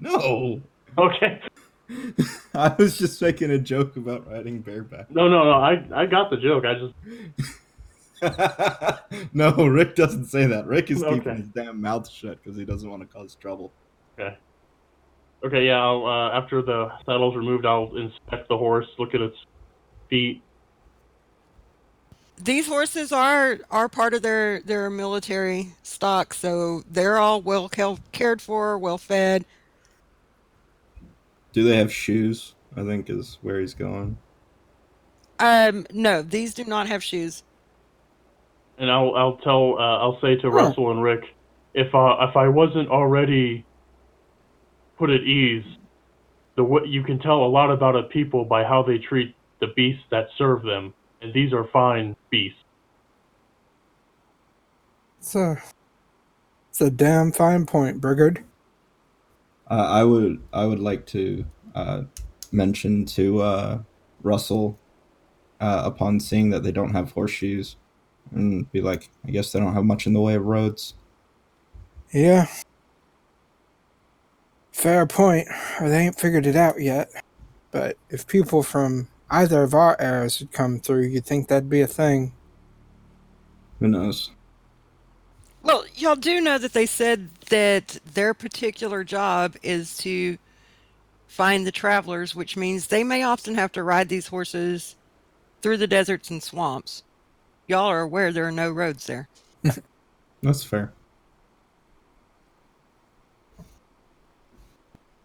No! 0.00 0.60
Okay. 0.96 1.40
I 2.54 2.74
was 2.78 2.98
just 2.98 3.20
making 3.22 3.50
a 3.50 3.58
joke 3.58 3.96
about 3.96 4.26
riding 4.28 4.60
bareback. 4.62 5.10
No, 5.10 5.28
no, 5.28 5.44
no. 5.44 5.50
I 5.52 5.84
I 5.94 6.06
got 6.06 6.30
the 6.30 6.38
joke. 6.38 6.64
I 6.64 6.74
just 6.74 6.94
no, 9.32 9.52
Rick 9.66 9.94
doesn't 9.96 10.26
say 10.26 10.46
that. 10.46 10.66
Rick 10.66 10.90
is 10.90 10.98
keeping 11.02 11.20
Okay. 11.20 11.34
his 11.36 11.48
damn 11.48 11.80
mouth 11.80 12.08
shut 12.08 12.42
because 12.42 12.56
he 12.58 12.64
doesn't 12.64 12.88
want 12.88 13.02
to 13.02 13.06
cause 13.08 13.34
trouble. 13.36 13.72
okay. 14.18 14.36
Okay, 15.44 15.66
yeah. 15.66 15.80
I'll, 15.80 16.04
uh, 16.04 16.30
after 16.32 16.62
the 16.62 16.90
saddle's 17.06 17.36
removed, 17.36 17.64
I'll 17.64 17.96
inspect 17.96 18.48
the 18.48 18.58
horse, 18.58 18.86
look 18.98 19.14
at 19.14 19.20
its 19.20 19.36
feet. 20.10 20.42
These 22.40 22.66
horses 22.68 23.10
are 23.12 23.58
are 23.70 23.88
part 23.88 24.14
of 24.14 24.22
their 24.22 24.60
their 24.60 24.90
military 24.90 25.68
stock, 25.82 26.32
so 26.34 26.82
they're 26.90 27.18
all 27.18 27.40
well 27.42 27.68
cared 28.12 28.40
for, 28.40 28.78
well 28.78 28.98
fed. 28.98 29.44
Do 31.52 31.64
they 31.64 31.76
have 31.76 31.92
shoes? 31.92 32.54
I 32.76 32.84
think 32.84 33.10
is 33.10 33.38
where 33.42 33.58
he's 33.60 33.74
going. 33.74 34.18
Um, 35.40 35.86
no, 35.92 36.22
these 36.22 36.54
do 36.54 36.64
not 36.64 36.86
have 36.88 37.02
shoes. 37.02 37.42
And 38.78 38.90
I'll 38.90 39.14
I'll 39.16 39.36
tell 39.38 39.74
uh, 39.78 39.98
I'll 39.98 40.20
say 40.20 40.36
to 40.36 40.50
Huh. 40.50 40.52
Russell 40.52 40.90
and 40.90 41.02
Rick, 41.02 41.24
if 41.74 41.94
uh, 41.94 42.16
if 42.28 42.36
I 42.36 42.48
wasn't 42.48 42.88
already 42.88 43.64
put 44.98 45.10
at 45.10 45.22
ease, 45.22 45.64
the 46.56 46.62
w- 46.62 46.86
you 46.86 47.02
can 47.02 47.18
tell 47.18 47.44
a 47.44 47.48
lot 47.48 47.70
about 47.70 47.96
a 47.96 48.04
people 48.04 48.44
by 48.44 48.64
how 48.64 48.82
they 48.82 48.98
treat 48.98 49.34
the 49.60 49.68
beasts 49.76 50.04
that 50.10 50.28
serve 50.36 50.62
them, 50.62 50.94
and 51.22 51.34
these 51.34 51.52
are 51.52 51.64
fine 51.72 52.16
beasts. 52.30 52.58
It's 55.18 55.34
a, 55.34 55.60
it's 56.70 56.80
a 56.80 56.90
damn 56.90 57.32
fine 57.32 57.66
point, 57.66 58.00
Brigard. 58.00 58.44
Uh, 59.70 59.74
I 59.74 60.04
would 60.04 60.42
I 60.52 60.66
would 60.66 60.80
like 60.80 61.04
to 61.06 61.44
uh, 61.74 62.02
mention 62.52 63.04
to 63.06 63.42
uh, 63.42 63.78
Russell 64.22 64.78
uh, 65.60 65.82
upon 65.84 66.20
seeing 66.20 66.50
that 66.50 66.62
they 66.62 66.72
don't 66.72 66.92
have 66.94 67.12
horseshoes 67.12 67.76
and 68.32 68.70
be 68.72 68.80
like, 68.80 69.08
I 69.26 69.30
guess 69.30 69.52
they 69.52 69.60
don't 69.60 69.74
have 69.74 69.84
much 69.84 70.06
in 70.06 70.12
the 70.12 70.20
way 70.20 70.34
of 70.34 70.44
roads. 70.44 70.94
Yeah. 72.12 72.46
Fair 74.72 75.06
point. 75.06 75.48
Or 75.80 75.88
they 75.88 75.98
ain't 75.98 76.18
figured 76.18 76.46
it 76.46 76.56
out 76.56 76.80
yet. 76.80 77.10
But 77.70 77.96
if 78.10 78.26
people 78.26 78.62
from 78.62 79.08
either 79.30 79.62
of 79.62 79.74
our 79.74 79.96
eras 80.00 80.38
had 80.38 80.52
come 80.52 80.80
through, 80.80 81.02
you'd 81.02 81.26
think 81.26 81.48
that'd 81.48 81.68
be 81.68 81.80
a 81.80 81.86
thing. 81.86 82.32
Who 83.80 83.88
knows? 83.88 84.30
Well, 85.62 85.84
y'all 85.94 86.16
do 86.16 86.40
know 86.40 86.58
that 86.58 86.72
they 86.72 86.86
said 86.86 87.28
that 87.50 87.98
their 88.14 88.32
particular 88.32 89.04
job 89.04 89.56
is 89.62 89.96
to 89.98 90.38
find 91.26 91.66
the 91.66 91.72
travelers, 91.72 92.34
which 92.34 92.56
means 92.56 92.86
they 92.86 93.04
may 93.04 93.22
often 93.22 93.54
have 93.54 93.72
to 93.72 93.82
ride 93.82 94.08
these 94.08 94.28
horses 94.28 94.96
through 95.60 95.76
the 95.76 95.86
deserts 95.86 96.30
and 96.30 96.42
swamps. 96.42 97.02
Y'all 97.68 97.86
are 97.86 98.00
aware 98.00 98.32
there 98.32 98.48
are 98.48 98.52
no 98.52 98.70
roads 98.70 99.06
there. 99.06 99.28
That's 100.42 100.64
fair. 100.64 100.92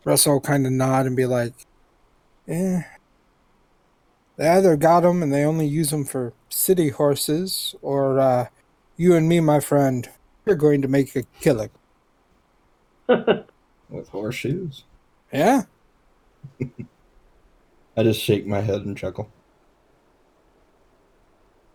Russell 0.03 0.41
kind 0.41 0.67
of 0.67 0.73
nod 0.73 1.05
and 1.05 1.15
be 1.15 1.25
like, 1.25 1.53
"Eh." 2.47 2.81
They 4.35 4.47
either 4.49 4.75
got 4.75 5.01
them 5.01 5.23
and 5.23 5.31
they 5.31 5.45
only 5.45 5.67
use 5.67 5.91
them 5.91 6.03
for 6.03 6.33
city 6.49 6.89
horses, 6.89 7.75
or 7.81 8.19
uh, 8.19 8.47
you 8.97 9.15
and 9.15 9.29
me, 9.29 9.39
my 9.39 9.59
friend, 9.59 10.09
we're 10.43 10.55
going 10.55 10.81
to 10.81 10.87
make 10.87 11.15
a 11.15 11.23
killing. 11.39 11.69
With 13.07 14.09
horseshoes? 14.09 14.83
Yeah? 15.31 15.63
I 17.95 18.03
just 18.03 18.19
shake 18.19 18.47
my 18.47 18.59
head 18.59 18.81
and 18.81 18.97
chuckle. 18.97 19.29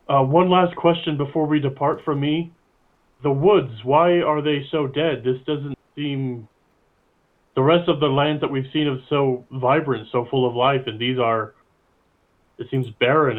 Uh, 0.08 0.22
one 0.22 0.48
last 0.48 0.74
question 0.76 1.16
before 1.16 1.46
we 1.46 1.60
depart 1.60 2.02
from 2.04 2.20
me. 2.20 2.50
The 3.22 3.30
woods, 3.30 3.72
why 3.84 4.20
are 4.20 4.40
they 4.40 4.64
so 4.70 4.86
dead? 4.86 5.22
This 5.24 5.36
doesn't 5.46 5.76
seem. 5.94 6.48
The 7.54 7.62
rest 7.62 7.88
of 7.88 8.00
the 8.00 8.06
lands 8.06 8.40
that 8.40 8.48
we've 8.48 8.70
seen 8.72 8.86
are 8.86 9.00
so 9.08 9.44
vibrant, 9.50 10.08
so 10.12 10.26
full 10.30 10.48
of 10.48 10.54
life, 10.54 10.82
and 10.86 10.98
these 10.98 11.18
are. 11.18 11.54
It 12.58 12.68
seems 12.70 12.88
barren. 12.98 13.38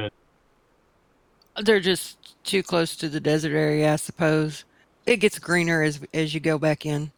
And 1.56 1.66
They're 1.66 1.80
just 1.80 2.44
too 2.44 2.62
close 2.62 2.96
to 2.98 3.10
the 3.10 3.20
desert 3.20 3.56
area, 3.56 3.94
I 3.94 3.96
suppose. 3.96 4.66
It 5.06 5.18
gets 5.18 5.40
greener 5.40 5.82
as 5.82 6.02
as 6.14 6.34
you 6.34 6.40
go 6.40 6.58
back 6.58 6.86
in. 6.86 7.12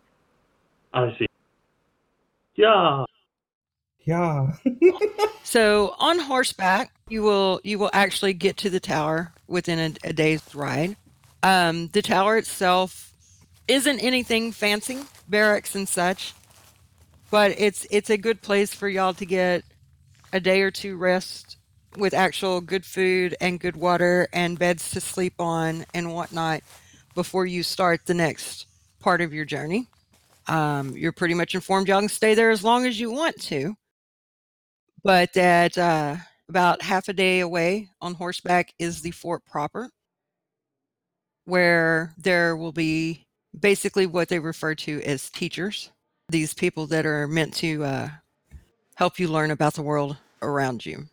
I 0.93 1.15
see. 1.17 1.27
Yeah. 2.55 3.05
Yeah. 4.05 4.53
So 5.43 5.95
on 5.99 6.17
horseback, 6.17 6.93
you 7.09 7.23
will 7.23 7.59
you 7.65 7.77
will 7.77 7.89
actually 7.91 8.33
get 8.33 8.55
to 8.57 8.69
the 8.69 8.79
tower 8.79 9.33
within 9.51 9.79
a, 10.03 10.09
a 10.09 10.13
day's 10.13 10.55
ride. 10.55 10.95
Um, 11.43 11.87
the 11.89 12.01
tower 12.01 12.37
itself 12.37 13.13
isn't 13.67 13.99
anything 13.99 14.51
fancy, 14.51 14.99
barracks 15.27 15.75
and 15.75 15.87
such, 15.87 16.33
but 17.29 17.51
it's 17.57 17.85
it's 17.91 18.09
a 18.09 18.17
good 18.17 18.41
place 18.41 18.73
for 18.73 18.87
y'all 18.89 19.13
to 19.15 19.25
get 19.25 19.63
a 20.33 20.39
day 20.39 20.61
or 20.61 20.71
two 20.71 20.97
rest 20.97 21.57
with 21.97 22.13
actual 22.13 22.61
good 22.61 22.85
food 22.85 23.35
and 23.41 23.59
good 23.59 23.75
water 23.75 24.27
and 24.33 24.57
beds 24.57 24.91
to 24.91 25.01
sleep 25.01 25.33
on 25.39 25.85
and 25.93 26.13
whatnot 26.13 26.61
before 27.15 27.45
you 27.45 27.63
start 27.63 28.05
the 28.05 28.13
next 28.13 28.67
part 28.99 29.21
of 29.21 29.33
your 29.33 29.45
journey. 29.45 29.87
Um, 30.47 30.95
you're 30.95 31.11
pretty 31.11 31.33
much 31.33 31.53
informed 31.55 31.87
y'all 31.87 31.99
can 31.99 32.09
stay 32.09 32.33
there 32.33 32.51
as 32.51 32.63
long 32.63 32.85
as 32.85 32.99
you 32.99 33.11
want 33.11 33.41
to 33.43 33.75
but 35.03 35.33
that. 35.33 35.77
uh, 35.77 36.15
about 36.51 36.81
half 36.81 37.07
a 37.07 37.13
day 37.13 37.39
away 37.39 37.87
on 38.01 38.13
horseback 38.13 38.73
is 38.77 39.01
the 39.01 39.11
fort 39.11 39.45
proper, 39.45 39.89
where 41.45 42.13
there 42.17 42.57
will 42.57 42.73
be 42.73 43.25
basically 43.57 44.05
what 44.05 44.27
they 44.27 44.37
refer 44.37 44.75
to 44.75 45.01
as 45.03 45.29
teachers, 45.29 45.91
these 46.27 46.53
people 46.53 46.87
that 46.87 47.05
are 47.05 47.25
meant 47.25 47.53
to 47.53 47.85
uh, 47.85 48.09
help 48.95 49.17
you 49.17 49.29
learn 49.29 49.49
about 49.49 49.75
the 49.75 49.81
world 49.81 50.17
around 50.41 50.85
you. 50.85 51.05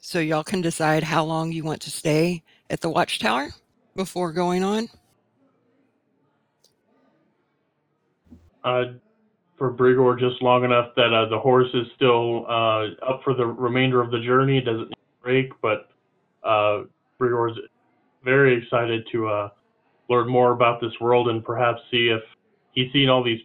So, 0.00 0.18
y'all 0.20 0.44
can 0.44 0.60
decide 0.60 1.02
how 1.02 1.24
long 1.24 1.50
you 1.50 1.64
want 1.64 1.80
to 1.80 1.90
stay 1.90 2.42
at 2.68 2.82
the 2.82 2.90
watchtower 2.90 3.54
before 3.96 4.32
going 4.32 4.62
on. 4.62 4.90
Uh, 8.62 8.84
for 9.64 9.72
Brigor, 9.72 10.18
just 10.18 10.42
long 10.42 10.64
enough 10.64 10.94
that 10.94 11.14
uh, 11.14 11.26
the 11.30 11.38
horse 11.38 11.68
is 11.72 11.86
still 11.96 12.44
uh, 12.46 12.88
up 13.08 13.22
for 13.24 13.32
the 13.34 13.46
remainder 13.46 14.02
of 14.02 14.10
the 14.10 14.20
journey. 14.20 14.58
It 14.58 14.66
doesn't 14.66 14.92
break, 15.22 15.52
but 15.62 15.88
uh, 16.46 16.82
is 16.82 17.58
very 18.22 18.62
excited 18.62 19.06
to 19.12 19.26
uh, 19.26 19.48
learn 20.10 20.28
more 20.28 20.52
about 20.52 20.82
this 20.82 20.92
world 21.00 21.28
and 21.28 21.42
perhaps 21.42 21.80
see 21.90 22.08
if 22.14 22.20
he's 22.72 22.92
seen 22.92 23.08
all 23.08 23.24
these. 23.24 23.40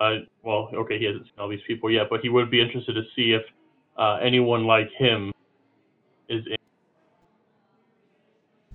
Uh, 0.00 0.24
well, 0.42 0.70
okay, 0.74 0.98
he 0.98 1.04
hasn't 1.04 1.24
seen 1.24 1.38
all 1.38 1.48
these 1.48 1.60
people 1.68 1.88
yet, 1.88 2.08
but 2.10 2.18
he 2.20 2.28
would 2.28 2.50
be 2.50 2.60
interested 2.60 2.94
to 2.94 3.02
see 3.14 3.32
if 3.32 3.42
uh, 3.96 4.16
anyone 4.16 4.64
like 4.64 4.88
him 4.98 5.30
is 6.28 6.42
in. 6.46 6.56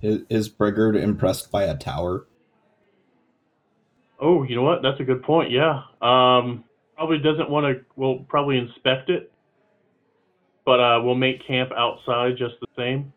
Is, 0.00 0.22
is 0.30 0.48
Brigard 0.48 0.98
impressed 0.98 1.50
by 1.50 1.64
a 1.64 1.76
tower? 1.76 2.26
Oh, 4.18 4.44
you 4.44 4.56
know 4.56 4.62
what? 4.62 4.80
That's 4.82 4.98
a 5.00 5.04
good 5.04 5.22
point. 5.22 5.50
Yeah. 5.50 5.82
Um, 6.00 6.64
probably 6.96 7.18
doesn't 7.18 7.50
want 7.50 7.66
to. 7.66 7.84
We'll 7.96 8.20
probably 8.20 8.58
inspect 8.58 9.10
it, 9.10 9.30
but 10.64 10.80
uh, 10.80 11.00
we'll 11.02 11.14
make 11.14 11.46
camp 11.46 11.70
outside 11.76 12.36
just 12.36 12.54
the 12.60 12.66
same. 12.76 13.12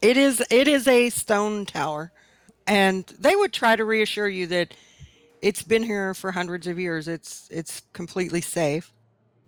It 0.00 0.16
is 0.16 0.42
it 0.50 0.68
is 0.68 0.86
a 0.88 1.10
stone 1.10 1.64
tower, 1.64 2.12
and 2.66 3.06
they 3.18 3.34
would 3.34 3.52
try 3.52 3.76
to 3.76 3.84
reassure 3.84 4.28
you 4.28 4.46
that 4.48 4.74
it's 5.40 5.62
been 5.62 5.82
here 5.82 6.14
for 6.14 6.32
hundreds 6.32 6.66
of 6.66 6.78
years. 6.78 7.08
It's 7.08 7.48
it's 7.50 7.82
completely 7.92 8.40
safe. 8.40 8.92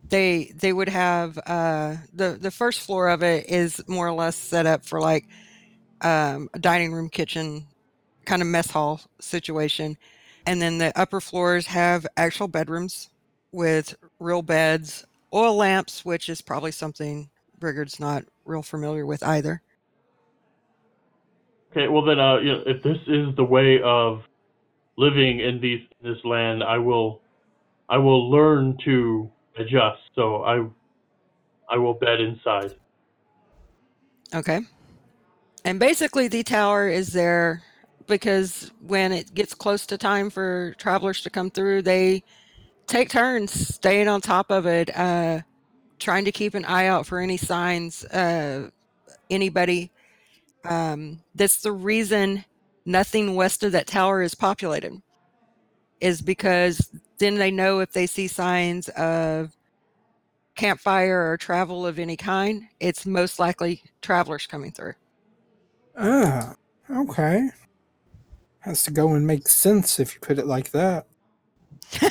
They 0.08 0.52
they 0.54 0.72
would 0.72 0.88
have 0.88 1.38
uh, 1.46 1.96
the 2.12 2.38
the 2.40 2.50
first 2.50 2.80
floor 2.80 3.08
of 3.08 3.22
it 3.22 3.48
is 3.48 3.82
more 3.88 4.06
or 4.06 4.12
less 4.12 4.36
set 4.36 4.66
up 4.66 4.84
for 4.84 5.00
like 5.00 5.26
um, 6.00 6.50
a 6.54 6.58
dining 6.58 6.92
room, 6.92 7.08
kitchen, 7.08 7.66
kind 8.24 8.42
of 8.42 8.48
mess 8.48 8.70
hall 8.70 9.00
situation, 9.20 9.96
and 10.46 10.60
then 10.60 10.78
the 10.78 10.98
upper 10.98 11.20
floors 11.20 11.66
have 11.66 12.06
actual 12.16 12.48
bedrooms 12.48 13.10
with 13.52 13.96
real 14.18 14.42
beds, 14.42 15.04
oil 15.32 15.56
lamps, 15.56 16.04
which 16.04 16.28
is 16.28 16.42
probably 16.42 16.72
something 16.72 17.30
Brigard's 17.58 18.00
not 18.00 18.24
real 18.44 18.62
familiar 18.62 19.06
with 19.06 19.22
either. 19.22 19.62
Okay. 21.70 21.88
Well, 21.88 22.04
then, 22.04 22.20
uh, 22.20 22.38
you 22.38 22.52
know, 22.52 22.62
if 22.66 22.82
this 22.82 22.98
is 23.06 23.34
the 23.36 23.44
way 23.44 23.80
of 23.82 24.22
living 24.96 25.40
in 25.40 25.60
these 25.60 25.80
this 26.02 26.18
land, 26.24 26.62
I 26.62 26.78
will, 26.78 27.20
I 27.88 27.98
will 27.98 28.30
learn 28.30 28.76
to 28.84 29.30
adjust. 29.58 30.00
So 30.14 30.42
I, 30.44 30.64
I 31.68 31.78
will 31.78 31.94
bed 31.94 32.20
inside. 32.20 32.74
Okay. 34.34 34.60
And 35.64 35.80
basically, 35.80 36.28
the 36.28 36.42
tower 36.42 36.88
is 36.88 37.12
there 37.12 37.62
because 38.06 38.70
when 38.86 39.12
it 39.12 39.34
gets 39.34 39.54
close 39.54 39.86
to 39.86 39.98
time 39.98 40.30
for 40.30 40.74
travelers 40.78 41.22
to 41.22 41.30
come 41.30 41.50
through, 41.50 41.82
they 41.82 42.22
take 42.86 43.08
turns 43.08 43.52
staying 43.74 44.08
on 44.08 44.20
top 44.20 44.50
of 44.50 44.66
it, 44.66 44.96
uh, 44.96 45.40
trying 45.98 46.24
to 46.24 46.32
keep 46.32 46.54
an 46.54 46.64
eye 46.64 46.86
out 46.86 47.06
for 47.06 47.18
any 47.18 47.36
signs, 47.36 48.04
uh, 48.06 48.68
anybody. 49.30 49.90
Um, 50.64 51.22
that's 51.34 51.62
the 51.62 51.72
reason 51.72 52.44
nothing 52.84 53.34
west 53.34 53.62
of 53.62 53.72
that 53.72 53.86
tower 53.86 54.22
is 54.22 54.34
populated, 54.34 55.00
is 56.00 56.20
because 56.20 56.90
then 57.18 57.36
they 57.36 57.50
know 57.50 57.80
if 57.80 57.92
they 57.92 58.06
see 58.06 58.28
signs 58.28 58.88
of 58.90 59.56
campfire 60.54 61.30
or 61.30 61.36
travel 61.36 61.86
of 61.86 61.98
any 61.98 62.16
kind, 62.16 62.68
it's 62.80 63.06
most 63.06 63.38
likely 63.38 63.82
travelers 64.02 64.46
coming 64.46 64.72
through. 64.72 64.94
Ah, 65.96 66.54
okay. 66.90 67.50
Has 68.64 68.82
to 68.84 68.90
go 68.90 69.12
and 69.12 69.26
make 69.26 69.46
sense 69.46 70.00
if 70.00 70.14
you 70.14 70.20
put 70.20 70.38
it 70.38 70.46
like 70.46 70.70
that. 70.70 71.06
I 72.00 72.08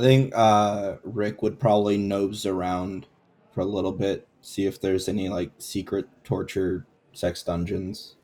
think 0.00 0.34
uh, 0.36 0.96
Rick 1.02 1.40
would 1.40 1.58
probably 1.58 1.96
nose 1.96 2.44
around 2.44 3.06
for 3.52 3.62
a 3.62 3.64
little 3.64 3.92
bit, 3.92 4.28
see 4.42 4.66
if 4.66 4.82
there's 4.82 5.08
any 5.08 5.30
like 5.30 5.50
secret 5.56 6.06
torture 6.24 6.84
sex 7.14 7.42
dungeons. 7.42 8.16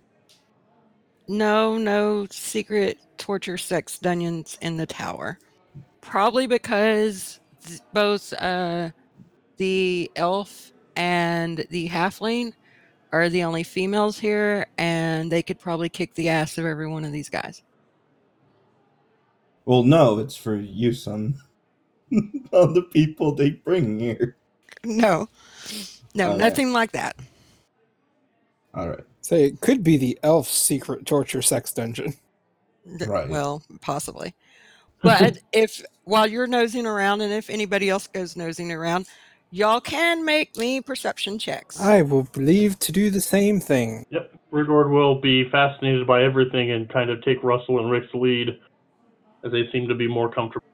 No, 1.27 1.79
no 1.79 2.27
secret 2.31 2.99
torture 3.17 3.57
sex 3.57 3.99
dungeons 3.99 4.59
in 4.61 4.77
the 4.77 4.85
tower. 4.85 5.39
Probably 6.03 6.49
because 6.49 7.41
th- 7.65 7.81
both 7.95 8.35
uh, 8.35 8.91
the 9.57 10.11
elf 10.17 10.73
and 10.97 11.65
the 11.71 11.89
halfling 11.89 12.53
are 13.13 13.29
the 13.29 13.43
only 13.45 13.63
females 13.63 14.19
here, 14.19 14.67
and 14.79 15.31
they 15.31 15.43
could 15.43 15.59
probably 15.59 15.89
kick 15.89 16.15
the 16.15 16.29
ass 16.29 16.59
of 16.59 16.65
every 16.67 16.89
one 16.89 17.05
of 17.05 17.13
these 17.13 17.29
guys. 17.29 17.63
Well, 19.65 19.83
no, 19.83 20.19
it's 20.19 20.37
for 20.37 20.57
use 20.57 21.07
on 21.07 21.35
on 22.53 22.75
the 22.75 22.83
people 22.93 23.35
they 23.35 23.51
bring 23.51 23.99
here. 24.01 24.37
No, 24.85 25.29
no, 26.15 26.29
Oh, 26.29 26.31
yeah. 26.33 26.37
nothing 26.37 26.73
like 26.73 26.93
that. 26.93 27.17
All 28.75 28.89
right. 28.89 29.05
Say 29.21 29.45
it 29.45 29.61
could 29.61 29.83
be 29.85 29.97
the 29.97 30.19
elf's 30.23 30.51
secret 30.51 31.05
torture 31.07 31.43
sex 31.43 31.73
dungeon. 31.73 32.15
Right. 33.07 33.29
Well, 33.29 33.63
possibly. 33.81 34.35
But 35.03 35.39
if 35.53 35.83
while 36.05 36.27
you're 36.27 36.47
nosing 36.47 36.87
around, 36.87 37.21
and 37.21 37.33
if 37.33 37.51
anybody 37.51 37.91
else 37.91 38.07
goes 38.07 38.37
nosing 38.37 38.73
around, 38.73 39.07
y'all 39.51 39.81
can 39.81 40.25
make 40.25 40.57
me 40.57 40.81
perception 40.81 41.39
checks. 41.39 41.81
I 41.81 42.03
will 42.03 42.25
believe 42.25 42.79
to 42.81 42.93
do 42.93 43.11
the 43.11 43.21
same 43.21 43.61
thing. 43.61 44.07
Yep. 44.11 44.33
Rigord 44.53 44.91
will 44.91 45.21
be 45.21 45.49
fascinated 45.51 46.07
by 46.07 46.25
everything 46.25 46.73
and 46.73 46.89
kind 46.89 47.11
of 47.11 47.23
take 47.23 47.43
Russell 47.43 47.79
and 47.79 47.91
Rick's 47.91 48.13
lead 48.15 48.59
as 49.45 49.53
they 49.53 49.69
seem 49.73 49.89
to 49.89 49.95
be 49.95 50.09
more 50.09 50.31
comfortable. 50.31 50.67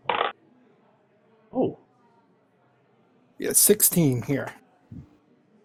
Oh, 1.52 1.78
Yeah, 3.38 3.52
16 3.52 4.22
here. 4.22 4.52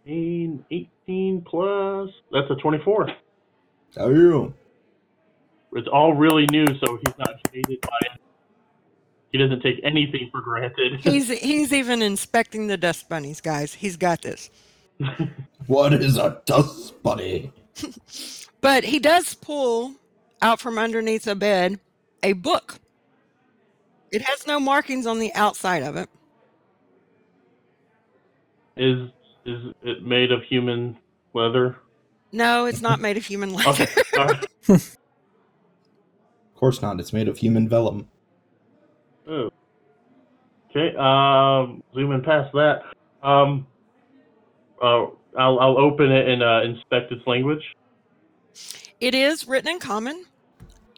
18, 0.05 0.65
18 1.07 1.41
plus. 1.41 2.09
That's 2.31 2.49
a 2.49 2.55
24. 2.55 3.09
How 3.95 4.05
are 4.05 4.13
you? 4.13 4.53
It's 5.73 5.87
all 5.87 6.13
really 6.13 6.45
new, 6.47 6.65
so 6.65 6.97
he's 6.97 7.17
not 7.17 7.35
jaded 7.51 7.79
by 7.81 7.97
it. 8.01 8.21
He 9.31 9.37
doesn't 9.37 9.61
take 9.61 9.79
anything 9.83 10.29
for 10.31 10.41
granted. 10.41 10.99
he's 11.01 11.29
he's 11.29 11.71
even 11.73 12.01
inspecting 12.01 12.67
the 12.67 12.77
dust 12.77 13.07
bunnies, 13.07 13.41
guys. 13.41 13.73
He's 13.73 13.97
got 13.97 14.21
this. 14.21 14.49
What 15.67 15.93
is 15.93 16.17
a 16.17 16.41
dust 16.45 17.01
bunny? 17.01 17.51
But 18.61 18.83
he 18.83 18.99
does 18.99 19.33
pull 19.33 19.95
out 20.39 20.59
from 20.61 20.77
underneath 20.77 21.25
a 21.25 21.33
bed 21.33 21.79
a 22.21 22.33
book. 22.33 22.75
It 24.11 24.21
has 24.21 24.45
no 24.45 24.59
markings 24.59 25.07
on 25.07 25.17
the 25.17 25.33
outside 25.33 25.81
of 25.81 25.95
it. 25.95 26.07
is 28.77 29.09
is 29.45 29.73
it 29.81 30.05
made 30.05 30.31
of 30.31 30.43
human 30.43 30.95
leather? 31.33 31.77
No, 32.31 32.65
it's 32.65 32.81
not 32.81 32.99
made 32.99 33.17
of 33.17 33.25
human 33.25 33.51
leather. 33.55 33.83
Okay. 33.83 34.01
all 34.17 34.25
right. 34.25 34.45
Of 34.69 34.97
course 36.55 36.81
not. 36.83 36.99
It's 36.99 37.13
made 37.13 37.27
of 37.27 37.39
human 37.39 37.67
vellum. 37.67 38.07
Oh. 39.31 39.49
Okay. 40.69 40.95
Um, 40.97 41.83
zooming 41.95 42.21
past 42.21 42.53
that. 42.53 42.81
Um. 43.23 43.65
Uh, 44.81 45.05
I'll 45.37 45.59
I'll 45.59 45.77
open 45.77 46.11
it 46.11 46.27
and 46.27 46.43
uh, 46.43 46.61
inspect 46.63 47.11
its 47.11 47.25
language. 47.25 47.63
It 48.99 49.15
is 49.15 49.47
written 49.47 49.69
in 49.71 49.79
common, 49.79 50.25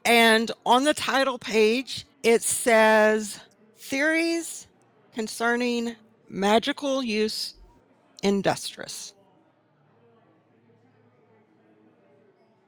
and 0.04 0.52
on 0.66 0.84
the 0.84 0.94
title 0.94 1.38
page 1.38 2.08
it 2.24 2.42
says 2.42 3.40
theories 3.78 4.68
concerning 5.14 5.96
magical 6.28 7.04
use 7.04 7.56
industrious. 8.24 9.14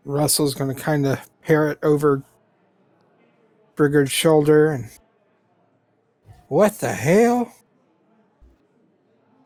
Russell's 0.04 0.54
going 0.54 0.75
to 0.75 0.80
kind 0.80 1.08
of 1.08 1.19
parrot 1.41 1.80
over 1.82 2.21
Brigard's 3.75 4.12
shoulder 4.12 4.71
and. 4.71 4.89
What 6.47 6.79
the 6.79 6.91
hell? 6.93 7.53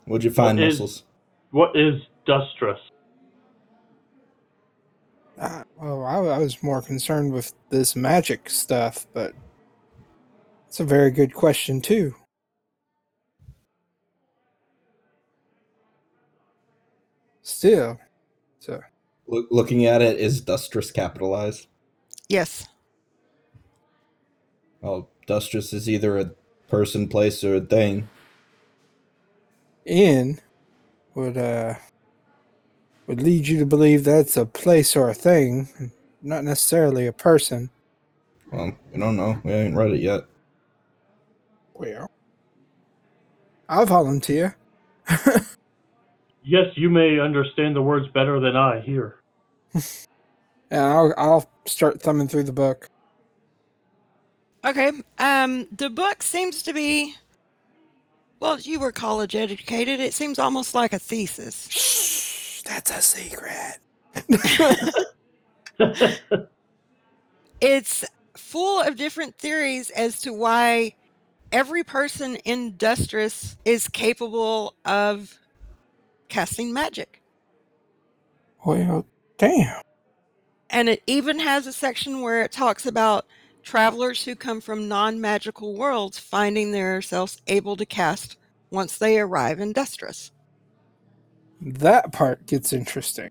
What'd 0.06 0.24
you 0.24 0.32
find, 0.32 0.60
What 0.60 0.68
is- 0.68 0.74
Muscles? 0.80 1.04
What 1.52 1.76
is 1.76 2.02
dustrous? 2.26 2.80
Uh, 5.40 5.64
well, 5.80 6.04
I, 6.06 6.18
I 6.18 6.38
was 6.38 6.62
more 6.62 6.82
concerned 6.82 7.32
with 7.32 7.54
this 7.70 7.96
magic 7.96 8.50
stuff, 8.50 9.08
but 9.14 9.34
it's 10.68 10.80
a 10.80 10.84
very 10.84 11.10
good 11.12 11.34
question, 11.34 11.82
too. 11.82 12.14
Still, 17.42 18.00
so 18.60 18.82
Look, 19.28 19.48
looking 19.50 19.86
at 19.86 20.02
it, 20.02 20.20
is 20.20 20.42
dustrous 20.42 20.92
capitalized? 20.92 21.68
Yes. 22.28 22.68
Well, 24.82 25.10
dustrous 25.28 25.74
is 25.74 25.90
either 25.90 26.18
a 26.18 26.32
person, 26.70 27.08
place, 27.08 27.44
or 27.44 27.56
a 27.56 27.62
thing. 27.62 28.08
in 29.86 30.40
would 31.16 31.38
uh 31.38 31.74
would 33.08 33.22
lead 33.22 33.48
you 33.48 33.58
to 33.58 33.66
believe 33.66 34.04
that's 34.04 34.38
a 34.38 34.46
place 34.46 34.96
or 34.96 35.10
a 35.10 35.16
thing, 35.16 35.92
not 36.22 36.44
necessarily 36.44 37.08
a 37.08 37.14
person. 37.14 37.72
Well, 38.52 38.74
we 38.94 39.00
don't 39.00 39.18
know. 39.18 39.42
We 39.44 39.52
haven't 39.52 39.76
read 39.76 39.92
it 39.92 40.02
yet. 40.02 40.26
Well, 41.74 42.10
I'll 43.68 43.86
volunteer. 43.86 44.56
Yes, 46.42 46.66
you 46.76 46.90
may 46.90 47.20
understand 47.20 47.76
the 47.76 47.82
words 47.82 48.08
better 48.12 48.40
than 48.40 48.56
I 48.56 48.80
here. 48.82 49.18
And 50.72 50.82
I'll 50.82 51.14
I'll 51.18 51.50
start 51.66 52.00
thumbing 52.00 52.28
through 52.28 52.44
the 52.44 52.52
book. 52.52 52.90
Okay. 54.66 54.92
Um 55.18 55.68
the 55.76 55.90
book 55.90 56.22
seems 56.24 56.64
to 56.64 56.74
be 56.74 57.16
well, 58.40 58.60
you 58.60 58.80
were 58.80 58.92
college 58.92 59.36
educated. 59.36 60.00
It 60.00 60.14
seems 60.14 60.40
almost 60.40 60.74
like 60.74 60.94
a 60.94 61.00
thesis. 61.00 61.68
Shh, 61.70 62.62
that's 62.62 62.90
a 62.90 63.02
secret. 63.02 63.80
It's 67.62 68.06
full 68.38 68.82
of 68.82 68.96
different 68.96 69.36
theories 69.38 69.90
as 69.90 70.22
to 70.22 70.32
why 70.32 70.96
every 71.52 71.84
person 71.84 72.38
in 72.38 72.78
is 73.66 73.88
capable 73.90 74.76
of 74.86 75.38
casting 76.30 76.72
magic. 76.74 77.22
Well, 78.64 79.06
damn. 79.38 79.82
And 80.70 80.88
it 80.88 81.04
even 81.08 81.40
has 81.40 81.68
a 81.68 81.74
section 81.74 82.22
where 82.22 82.44
it 82.44 82.52
talks 82.52 82.86
about 82.86 83.26
travelers 83.70 84.24
who 84.26 84.36
come 84.36 84.60
from 84.60 84.88
non 84.88 85.22
magical 85.22 85.76
worlds 85.76 86.18
finding 86.18 86.72
themselves 86.72 87.40
able 87.46 87.76
to 87.78 87.86
cast 87.86 88.38
once 88.72 88.98
they 88.98 89.20
arrive 89.20 89.60
in 89.60 89.72
Dustress. 89.74 90.32
That 91.62 92.12
part 92.12 92.48
gets 92.48 92.74
interesting. 92.74 93.30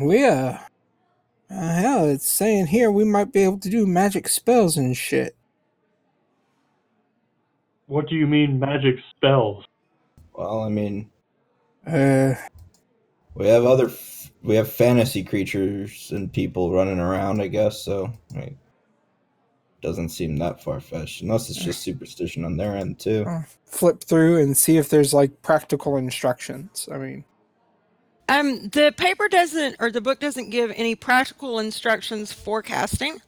we 0.00 0.24
uh, 0.26 0.58
uh 1.48 1.74
hell, 1.80 2.08
it's 2.08 2.28
saying 2.28 2.66
here 2.66 2.90
we 2.90 3.04
might 3.04 3.32
be 3.32 3.44
able 3.44 3.58
to 3.60 3.70
do 3.70 3.86
magic 3.86 4.28
spells 4.28 4.76
and 4.76 4.96
shit. 4.96 5.36
what 7.86 8.08
do 8.08 8.16
you 8.16 8.26
mean 8.26 8.58
magic 8.58 8.96
spells? 9.14 9.64
Well, 10.34 10.60
I 10.62 10.68
mean, 10.68 11.08
Uh, 11.86 12.34
we 13.34 13.46
have 13.46 13.64
other, 13.64 13.86
f- 13.86 14.15
we 14.46 14.54
have 14.54 14.70
fantasy 14.70 15.22
creatures 15.24 16.10
and 16.12 16.32
people 16.32 16.72
running 16.72 17.00
around, 17.00 17.40
I 17.40 17.48
guess. 17.48 17.82
So, 17.82 18.12
I 18.34 18.38
mean, 18.38 18.58
doesn't 19.82 20.08
seem 20.08 20.36
that 20.38 20.62
far 20.62 20.80
fetched, 20.80 21.22
unless 21.22 21.50
it's 21.50 21.62
just 21.62 21.82
superstition 21.82 22.44
on 22.44 22.56
their 22.56 22.76
end 22.76 22.98
too. 22.98 23.24
uh, 23.26 23.42
flip 23.66 24.02
through 24.02 24.38
and 24.38 24.56
see 24.56 24.78
if 24.78 24.88
there's 24.88 25.12
like 25.12 25.42
practical 25.42 25.96
instructions. 25.96 26.88
I 26.92 26.98
mean, 26.98 27.24
Um, 28.28 28.68
the 28.70 28.92
paper 28.96 29.28
doesn't, 29.28 29.76
or 29.78 29.90
the 29.92 30.00
book 30.00 30.18
doesn't 30.18 30.50
give 30.50 30.72
any 30.74 30.94
practical 30.94 31.58
instructions 31.60 32.32
for 32.32 32.62
casting. 32.62 33.20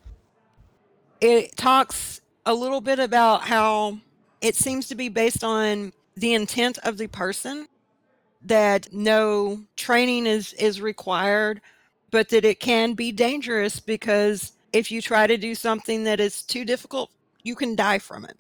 It 1.21 1.57
talks 1.57 2.21
a 2.47 2.55
little 2.55 2.81
bit 2.81 2.99
about 2.99 3.43
how 3.43 3.99
it 4.41 4.55
seems 4.57 4.89
to 4.89 4.95
be 4.95 5.09
based 5.09 5.45
on 5.45 5.93
the 6.17 6.35
intent 6.35 6.79
of 6.79 6.97
the 6.97 7.07
person, 7.09 7.69
that 8.43 8.93
no 8.93 9.61
training 9.77 10.27
is 10.27 10.53
is 10.55 10.81
required, 10.81 11.61
but 12.11 12.31
that 12.31 12.45
it 12.45 12.61
can 12.61 12.95
be 12.95 13.13
dangerous 13.13 13.81
because 13.81 14.53
If 14.73 14.91
you 14.93 15.03
try 15.03 15.27
to 15.27 15.37
do 15.39 15.55
something 15.55 16.05
that 16.05 16.21
is 16.21 16.43
too 16.43 16.65
difficult, 16.65 17.11
you 17.43 17.57
can 17.57 17.77
die 17.77 17.99
from 17.99 18.25
it. 18.25 18.39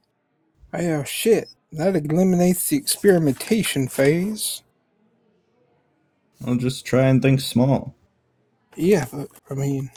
Oh 0.74 1.04
shit! 1.04 1.48
That 1.72 1.96
eliminates 1.96 2.68
the 2.70 2.76
experimentation 2.76 3.88
phase. 3.88 4.62
I'll 6.46 6.56
just 6.56 6.86
try 6.86 7.04
and 7.06 7.22
think 7.22 7.40
small. 7.40 7.94
Yeah, 8.76 9.06
but 9.12 9.28
I 9.50 9.54
mean, 9.54 9.90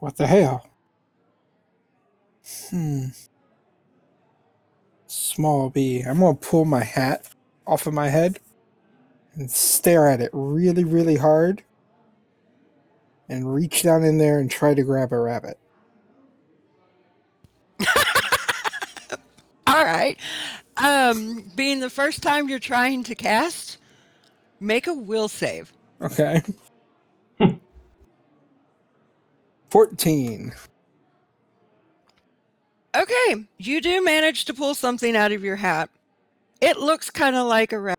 what 0.00 0.16
the 0.16 0.26
hell? 0.26 0.66
Hmm. 2.70 3.06
Small 5.06 5.70
B. 5.70 6.02
I'm 6.02 6.20
gonna 6.20 6.34
pull 6.36 6.64
my 6.66 6.84
hat 6.84 7.28
off 7.66 7.86
of 7.86 7.94
my 7.94 8.08
head 8.08 8.38
and 9.34 9.50
stare 9.50 10.08
at 10.08 10.20
it 10.20 10.30
really, 10.32 10.84
really 10.84 11.16
hard 11.16 11.62
and 13.28 13.54
reach 13.54 13.82
down 13.82 14.04
in 14.04 14.18
there 14.18 14.38
and 14.38 14.50
try 14.50 14.74
to 14.74 14.82
grab 14.82 15.12
a 15.12 15.18
rabbit. 15.18 15.58
All 19.66 19.84
right. 19.84 20.16
Um, 20.76 21.50
being 21.54 21.80
the 21.80 21.90
first 21.90 22.22
time 22.22 22.48
you're 22.48 22.58
trying 22.58 23.04
to 23.04 23.14
cast, 23.14 23.78
make 24.60 24.86
a 24.86 24.94
will 24.94 25.28
save. 25.28 25.72
Okay. 26.00 26.42
14. 29.70 30.52
Okay, 32.94 33.46
you 33.56 33.80
do 33.80 34.04
manage 34.04 34.44
to 34.44 34.52
pull 34.52 34.74
something 34.74 35.16
out 35.16 35.32
of 35.32 35.42
your 35.42 35.56
hat. 35.56 35.88
It 36.62 36.78
looks 36.78 37.10
kind 37.10 37.36
of 37.36 37.46
like 37.48 37.72
a 37.72 37.94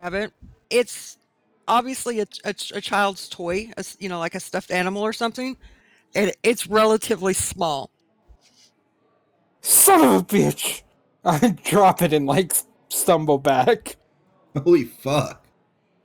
rabbit. 0.00 0.32
It's 0.70 1.18
obviously 1.66 2.20
a, 2.20 2.26
a, 2.44 2.54
a 2.74 2.80
child's 2.80 3.28
toy, 3.28 3.70
a 3.76 3.80
s 3.80 3.96
you 4.00 4.08
know, 4.08 4.20
like 4.20 4.34
a 4.36 4.40
stuffed 4.40 4.70
animal 4.70 5.02
or 5.02 5.12
something. 5.12 5.56
And 6.14 6.32
it's 6.44 6.66
relatively 6.68 7.34
small. 7.34 7.90
Son 9.62 10.00
of 10.00 10.22
a 10.22 10.24
bitch! 10.24 10.82
I 11.24 11.56
drop 11.64 12.02
it 12.02 12.12
and 12.12 12.24
like 12.26 12.52
stumble 12.88 13.38
back. 13.38 13.96
Holy 14.56 14.84
fuck. 14.84 15.44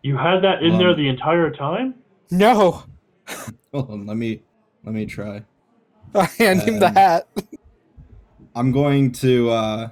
You 0.02 0.18
had 0.18 0.42
that 0.42 0.64
in 0.64 0.78
there 0.80 0.90
Um, 0.92 0.98
the 0.98 1.08
entire 1.10 1.52
time? 1.52 1.94
No! 2.32 2.84
Hold 3.74 3.92
on, 3.92 4.06
let 4.08 4.18
me 4.18 4.42
let 4.84 4.96
me 4.96 5.06
try. 5.06 5.44
I 6.16 6.24
hand 6.40 6.62
him 6.64 6.80
the 6.80 6.88
Um, 6.88 6.96
hat. 6.96 7.28
I'm 8.56 8.72
going 8.72 9.12
to 9.24 9.50
uh 9.52 9.90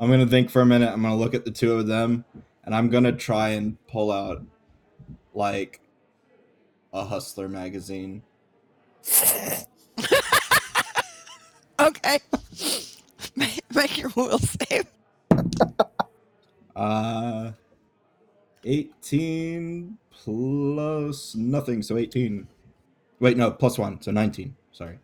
I'm 0.00 0.10
gonna 0.10 0.26
think 0.26 0.50
for 0.50 0.60
a 0.60 0.66
minute, 0.66 0.92
I'm 0.92 1.02
gonna 1.02 1.16
look 1.16 1.34
at 1.34 1.44
the 1.44 1.50
two 1.50 1.74
of 1.74 1.86
them, 1.86 2.24
and 2.64 2.74
I'm 2.74 2.88
gonna 2.90 3.12
try 3.12 3.50
and 3.50 3.76
pull 3.86 4.10
out 4.10 4.42
like 5.34 5.80
a 6.92 7.04
hustler 7.04 7.48
magazine. 7.48 8.22
Okay. 11.80 12.18
make, 13.36 13.60
make 13.74 13.98
your 13.98 14.10
will 14.14 14.38
save. 14.38 14.86
Uh 16.76 17.52
18 18.64 19.98
plus 20.10 21.34
nothing, 21.34 21.82
so 21.82 21.96
18. 21.96 22.46
Wait, 23.20 23.36
no, 23.36 23.50
plus 23.50 23.78
one, 23.78 24.00
so 24.00 24.10
19. 24.10 24.56
Sorry. 24.72 24.98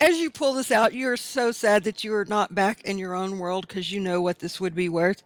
As 0.00 0.18
you 0.18 0.30
pull 0.30 0.54
this 0.54 0.70
out, 0.70 0.92
you're 0.94 1.16
so 1.16 1.52
sad 1.52 1.84
that 1.84 2.04
you 2.04 2.14
are 2.14 2.24
not 2.24 2.54
back 2.54 2.82
in 2.84 2.98
your 2.98 3.14
own 3.14 3.38
world 3.38 3.66
because 3.66 3.90
you 3.92 4.00
know 4.00 4.20
what 4.20 4.38
this 4.38 4.60
would 4.60 4.74
be 4.74 4.88
worth. 4.88 5.22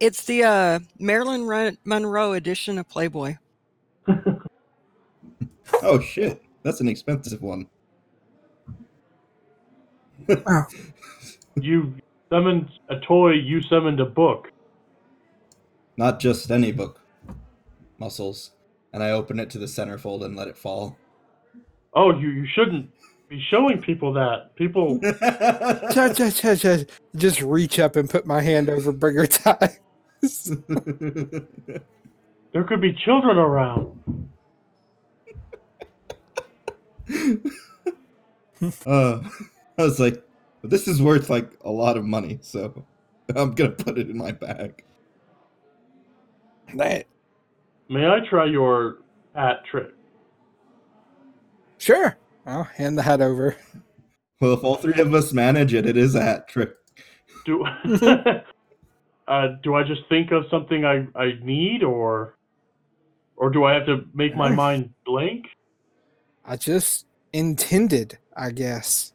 It's 0.00 0.24
the 0.24 0.44
uh, 0.44 0.78
Marilyn 0.98 1.78
Monroe 1.84 2.32
edition 2.32 2.78
of 2.78 2.88
Playboy. 2.88 3.36
Oh 5.84 5.98
shit, 6.00 6.42
that's 6.62 6.80
an 6.80 6.88
expensive 6.88 7.42
one. 7.42 7.66
You 11.60 11.94
summoned 12.30 12.70
a 12.88 12.98
toy, 13.00 13.32
you 13.32 13.60
summoned 13.60 14.00
a 14.00 14.06
book. 14.06 14.50
Not 15.98 16.18
just 16.18 16.50
any 16.50 16.72
book. 16.72 17.00
Muscles. 17.98 18.52
And 18.92 19.02
I 19.02 19.10
open 19.10 19.38
it 19.38 19.50
to 19.50 19.58
the 19.58 19.66
centerfold 19.66 20.24
and 20.24 20.34
let 20.34 20.48
it 20.48 20.56
fall. 20.56 20.96
Oh, 21.94 22.18
you, 22.18 22.30
you 22.30 22.46
shouldn't 22.46 22.88
be 23.32 23.42
showing 23.50 23.80
people 23.80 24.12
that. 24.12 24.54
People. 24.56 25.00
Cha- 25.94 26.12
cha- 26.12 26.30
cha- 26.30 26.54
cha. 26.54 26.76
Just 27.16 27.40
reach 27.40 27.78
up 27.78 27.96
and 27.96 28.08
put 28.08 28.26
my 28.26 28.42
hand 28.42 28.68
over 28.68 28.92
Bringer 28.92 29.26
Tie. 29.26 29.78
There 32.52 32.64
could 32.64 32.82
be 32.82 32.92
children 32.92 33.38
around. 33.38 34.28
uh, 38.84 39.20
I 39.78 39.82
was 39.82 39.98
like, 39.98 40.22
this 40.62 40.86
is 40.86 41.00
worth 41.00 41.30
like 41.30 41.50
a 41.64 41.70
lot 41.70 41.96
of 41.96 42.04
money, 42.04 42.38
so 42.42 42.84
I'm 43.34 43.52
gonna 43.54 43.70
put 43.70 43.96
it 43.96 44.10
in 44.10 44.18
my 44.18 44.32
bag. 44.32 44.84
That, 46.74 47.06
May 47.88 48.06
I 48.06 48.18
try 48.28 48.44
your 48.44 48.98
hat 49.34 49.64
trick? 49.70 49.94
sure. 51.78 52.18
I'll 52.46 52.64
hand 52.64 52.98
the 52.98 53.02
hat 53.02 53.20
over. 53.20 53.56
Well, 54.40 54.54
if 54.54 54.64
all 54.64 54.74
three 54.76 55.00
of 55.00 55.14
us 55.14 55.32
manage 55.32 55.72
it, 55.72 55.86
it 55.86 55.96
is 55.96 56.14
a 56.14 56.22
hat 56.22 56.48
trick. 56.48 56.74
Do 57.44 57.64
uh, 59.28 59.48
do 59.62 59.74
I 59.74 59.84
just 59.84 60.02
think 60.08 60.32
of 60.32 60.44
something 60.50 60.84
I, 60.84 61.06
I 61.14 61.38
need, 61.42 61.82
or 61.82 62.36
or 63.36 63.50
do 63.50 63.64
I 63.64 63.74
have 63.74 63.86
to 63.86 64.04
make 64.14 64.34
my 64.36 64.50
mind 64.52 64.92
blank? 65.06 65.46
I 66.44 66.56
just 66.56 67.06
intended, 67.32 68.18
I 68.36 68.50
guess. 68.50 69.12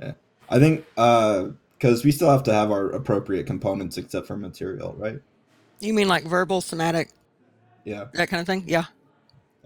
Yeah. 0.00 0.12
I 0.50 0.58
think 0.58 0.84
uh, 0.96 1.48
because 1.78 2.04
we 2.04 2.10
still 2.10 2.30
have 2.30 2.42
to 2.44 2.52
have 2.52 2.70
our 2.70 2.90
appropriate 2.90 3.46
components 3.46 3.96
except 3.98 4.26
for 4.26 4.36
material, 4.36 4.94
right? 4.98 5.20
You 5.78 5.94
mean 5.94 6.08
like 6.08 6.24
verbal, 6.24 6.60
somatic, 6.60 7.10
Yeah. 7.84 8.06
that 8.14 8.28
kind 8.28 8.40
of 8.40 8.46
thing? 8.46 8.64
Yeah. 8.66 8.86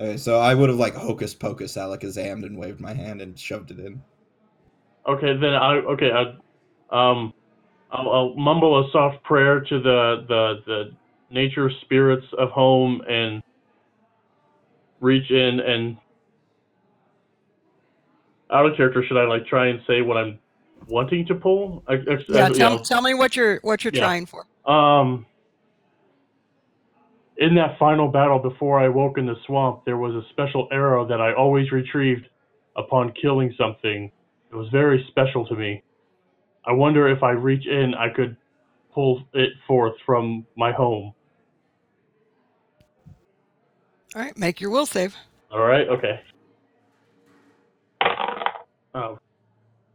Okay, 0.01 0.17
so 0.17 0.39
I 0.41 0.55
would 0.55 0.71
have 0.71 0.79
like 0.79 0.95
hocus 0.95 1.35
pocus 1.35 1.77
alakazammed 1.77 2.45
and 2.47 2.57
waved 2.57 2.81
my 2.81 2.95
hand 2.95 3.21
and 3.21 3.39
shoved 3.39 3.71
it 3.71 3.79
in. 3.79 4.01
Okay, 5.07 5.37
then 5.37 5.53
I 5.55 5.75
okay. 5.77 6.11
I, 6.11 6.23
um, 6.91 7.35
I'll, 7.93 8.11
I'll 8.11 8.35
mumble 8.35 8.81
a 8.87 8.91
soft 8.93 9.23
prayer 9.25 9.61
to 9.61 9.79
the 9.81 10.25
the 10.27 10.55
the 10.67 10.91
nature 11.31 11.71
spirits 11.83 12.27
of 12.39 12.49
home 12.51 13.03
and 13.09 13.43
reach 15.01 15.31
in 15.31 15.61
and 15.61 15.99
out 18.51 18.65
of 18.65 18.77
character. 18.77 19.05
Should 19.07 19.19
I 19.19 19.25
like 19.27 19.47
try 19.47 19.67
and 19.69 19.81
say 19.87 20.01
what 20.01 20.17
I'm 20.17 20.39
wanting 20.89 21.27
to 21.27 21.35
pull? 21.35 21.83
I, 21.87 21.95
I, 21.95 21.99
Yeah. 22.29 22.47
I- 22.47 22.51
Tell, 22.51 22.79
tell 22.81 23.03
me 23.03 23.13
what 23.13 23.37
you're 23.37 23.61
what 23.63 23.85
you're 23.85 23.93
Yeah. 23.93 24.01
trying 24.01 24.25
for. 24.27 24.47
Um, 24.65 25.27
in 27.41 27.55
that 27.55 27.79
final 27.79 28.07
battle 28.07 28.39
before 28.39 28.79
I 28.79 28.89
woke 28.89 29.19
in 29.19 29.27
the 29.27 29.35
swamp, 29.47 29.85
there 29.87 29.97
was 29.97 30.15
a 30.15 30.29
special 30.31 30.69
arrow 30.71 31.07
that 31.09 31.21
I 31.21 31.33
always 31.33 31.73
retrieved 31.73 32.29
upon 32.77 33.13
killing 33.21 33.53
something. 33.59 34.13
It 34.53 34.55
was 34.55 34.69
very 34.69 35.05
special 35.09 35.47
to 35.47 35.57
me. 35.57 35.83
I 36.67 36.73
wonder 36.73 37.09
if 37.09 37.23
I 37.23 37.31
reach 37.31 37.67
in, 37.67 37.95
I 37.95 38.11
could 38.11 38.37
pull 38.95 39.23
it 39.33 39.51
forth 39.67 39.95
from 40.05 40.47
my 40.57 40.71
home. 40.71 41.15
All 44.15 44.23
right. 44.23 44.37
Make 44.37 44.61
your 44.61 44.71
will 44.71 44.87
save. 44.87 45.17
All 45.51 45.61
right, 45.61 45.89
okay. 45.89 46.21
Oh, 48.95 49.19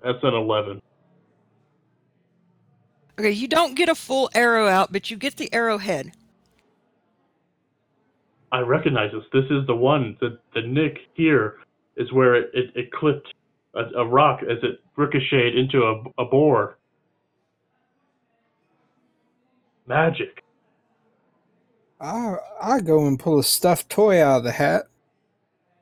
that's 0.03 0.23
an 0.23 0.33
11. 0.33 0.81
Okay. 3.19 3.31
You 3.31 3.47
don't 3.47 3.75
get 3.75 3.89
a 3.89 3.95
full 3.95 4.29
arrow 4.33 4.67
out, 4.67 4.91
but 4.91 5.11
you 5.11 5.17
get 5.17 5.35
the 5.37 5.53
arrowhead. 5.53 6.13
I 8.55 8.61
recognize 8.61 9.11
this. 9.11 9.23
This 9.33 9.51
is 9.51 9.67
the 9.67 9.75
one. 9.75 10.15
The 10.21 10.39
the 10.53 10.61
nick 10.61 10.97
here 11.13 11.57
is 11.97 12.13
where 12.13 12.35
it, 12.35 12.51
it, 12.53 12.71
it 12.73 12.91
clipped 12.93 13.33
a, 13.73 13.81
a 13.99 14.07
rock 14.07 14.43
as 14.43 14.57
it 14.63 14.79
ricocheted 14.95 15.57
into 15.57 15.83
a, 15.83 16.01
a 16.17 16.25
boar. 16.25 16.77
Magic. 19.87 20.41
I 21.99 22.35
I 22.61 22.79
go 22.79 23.05
and 23.07 23.19
pull 23.19 23.39
a 23.39 23.43
stuffed 23.43 23.89
toy 23.89 24.23
out 24.23 24.37
of 24.37 24.43
the 24.45 24.53
hat. 24.53 24.83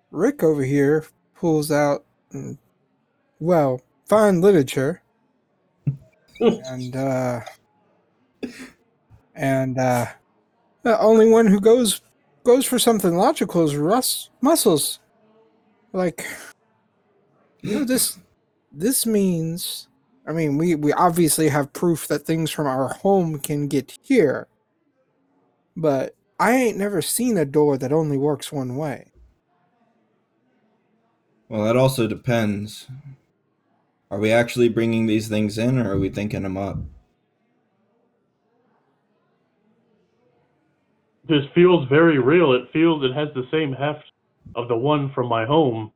Rick 0.10 0.42
over 0.42 0.64
here 0.64 1.06
pulls 1.36 1.72
out, 1.72 2.06
mm, 2.34 2.58
well, 3.40 3.82
fine 4.08 4.42
literature, 4.42 5.04
and 6.40 6.96
uh, 6.96 7.42
and 9.36 9.78
uh, 9.78 10.08
the 10.82 11.00
only 11.00 11.30
one 11.30 11.46
who 11.46 11.60
goes 11.60 12.02
goes 12.44 12.66
for 12.66 12.80
something 12.80 13.16
logical 13.16 13.64
is 13.64 13.76
Russ 13.76 14.30
Muscles. 14.42 15.00
Like, 15.92 16.26
you 17.62 17.80
know, 17.80 17.86
this 17.86 18.20
this 18.72 19.06
means. 19.06 19.88
I 20.26 20.32
mean, 20.32 20.58
we 20.58 20.76
we 20.76 20.94
obviously 20.94 21.50
have 21.50 21.74
proof 21.74 22.08
that 22.08 22.26
things 22.26 22.50
from 22.50 22.68
our 22.68 22.90
home 22.90 23.40
can 23.40 23.68
get 23.68 23.98
here. 24.02 24.48
But 25.76 26.16
I 26.40 26.52
ain't 26.54 26.78
never 26.78 27.02
seen 27.02 27.38
a 27.38 27.46
door 27.46 27.78
that 27.78 27.92
only 27.92 28.18
works 28.18 28.52
one 28.52 28.76
way. 28.76 29.12
Well, 31.50 31.66
that 31.66 31.78
also 31.78 32.08
depends. 32.08 32.88
Are 34.10 34.20
we 34.20 34.32
actually 34.32 34.70
bringing 34.70 35.08
these 35.08 35.28
things 35.28 35.58
in, 35.58 35.78
or 35.78 35.94
are 35.94 36.00
we 36.00 36.10
thinking 36.10 36.44
them 36.44 36.58
up? 36.58 36.78
This 41.28 41.44
feels 41.56 41.88
very 41.88 42.20
real. 42.20 42.54
It 42.54 42.64
feels 42.74 43.04
it 43.04 43.14
has 43.14 43.30
the 43.34 43.48
same 43.52 43.74
heft 43.74 44.04
of 44.56 44.68
the 44.68 44.76
one 44.76 45.12
from 45.14 45.28
my 45.28 45.46
home. 45.46 45.92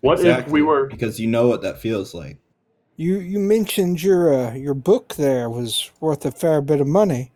What 0.00 0.20
if 0.24 0.48
we 0.48 0.62
were 0.62 0.86
Because 0.86 1.18
you 1.18 1.26
know 1.26 1.48
what 1.48 1.62
that 1.62 1.80
feels 1.80 2.14
like. 2.14 2.38
You 2.96 3.18
you 3.18 3.38
mentioned 3.38 4.02
your 4.02 4.34
uh, 4.34 4.54
your 4.54 4.74
book 4.74 5.14
there 5.14 5.48
was 5.48 5.90
worth 6.00 6.24
a 6.24 6.32
fair 6.32 6.60
bit 6.60 6.80
of 6.80 6.86
money. 6.86 7.32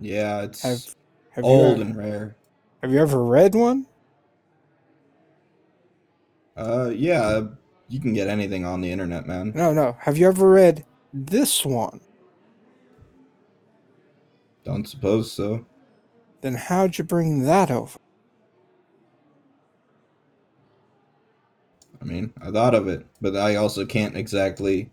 Yeah, 0.00 0.42
it's 0.42 0.62
Have 0.62 0.94
have 1.30 1.44
old 1.44 1.78
you 1.78 1.84
and 1.84 1.96
rare. 1.96 2.36
have 2.82 2.92
you 2.92 2.98
ever 2.98 3.22
read 3.22 3.54
one? 3.54 3.86
Uh, 6.56 6.90
yeah, 6.94 7.42
you 7.88 8.00
can 8.00 8.14
get 8.14 8.28
anything 8.28 8.64
on 8.64 8.80
the 8.80 8.90
internet, 8.90 9.26
man. 9.26 9.52
No, 9.54 9.72
no. 9.74 9.96
Have 10.00 10.16
you 10.16 10.26
ever 10.28 10.50
read 10.50 10.84
this 11.12 11.64
one? 11.64 12.00
Don't 14.66 14.88
suppose 14.88 15.30
so. 15.30 15.64
Then 16.40 16.54
how'd 16.54 16.98
you 16.98 17.04
bring 17.04 17.44
that 17.44 17.70
over? 17.70 18.00
I 22.02 22.04
mean, 22.04 22.34
I 22.42 22.50
thought 22.50 22.74
of 22.74 22.88
it, 22.88 23.06
but 23.20 23.36
I 23.36 23.54
also 23.54 23.86
can't 23.86 24.16
exactly 24.16 24.90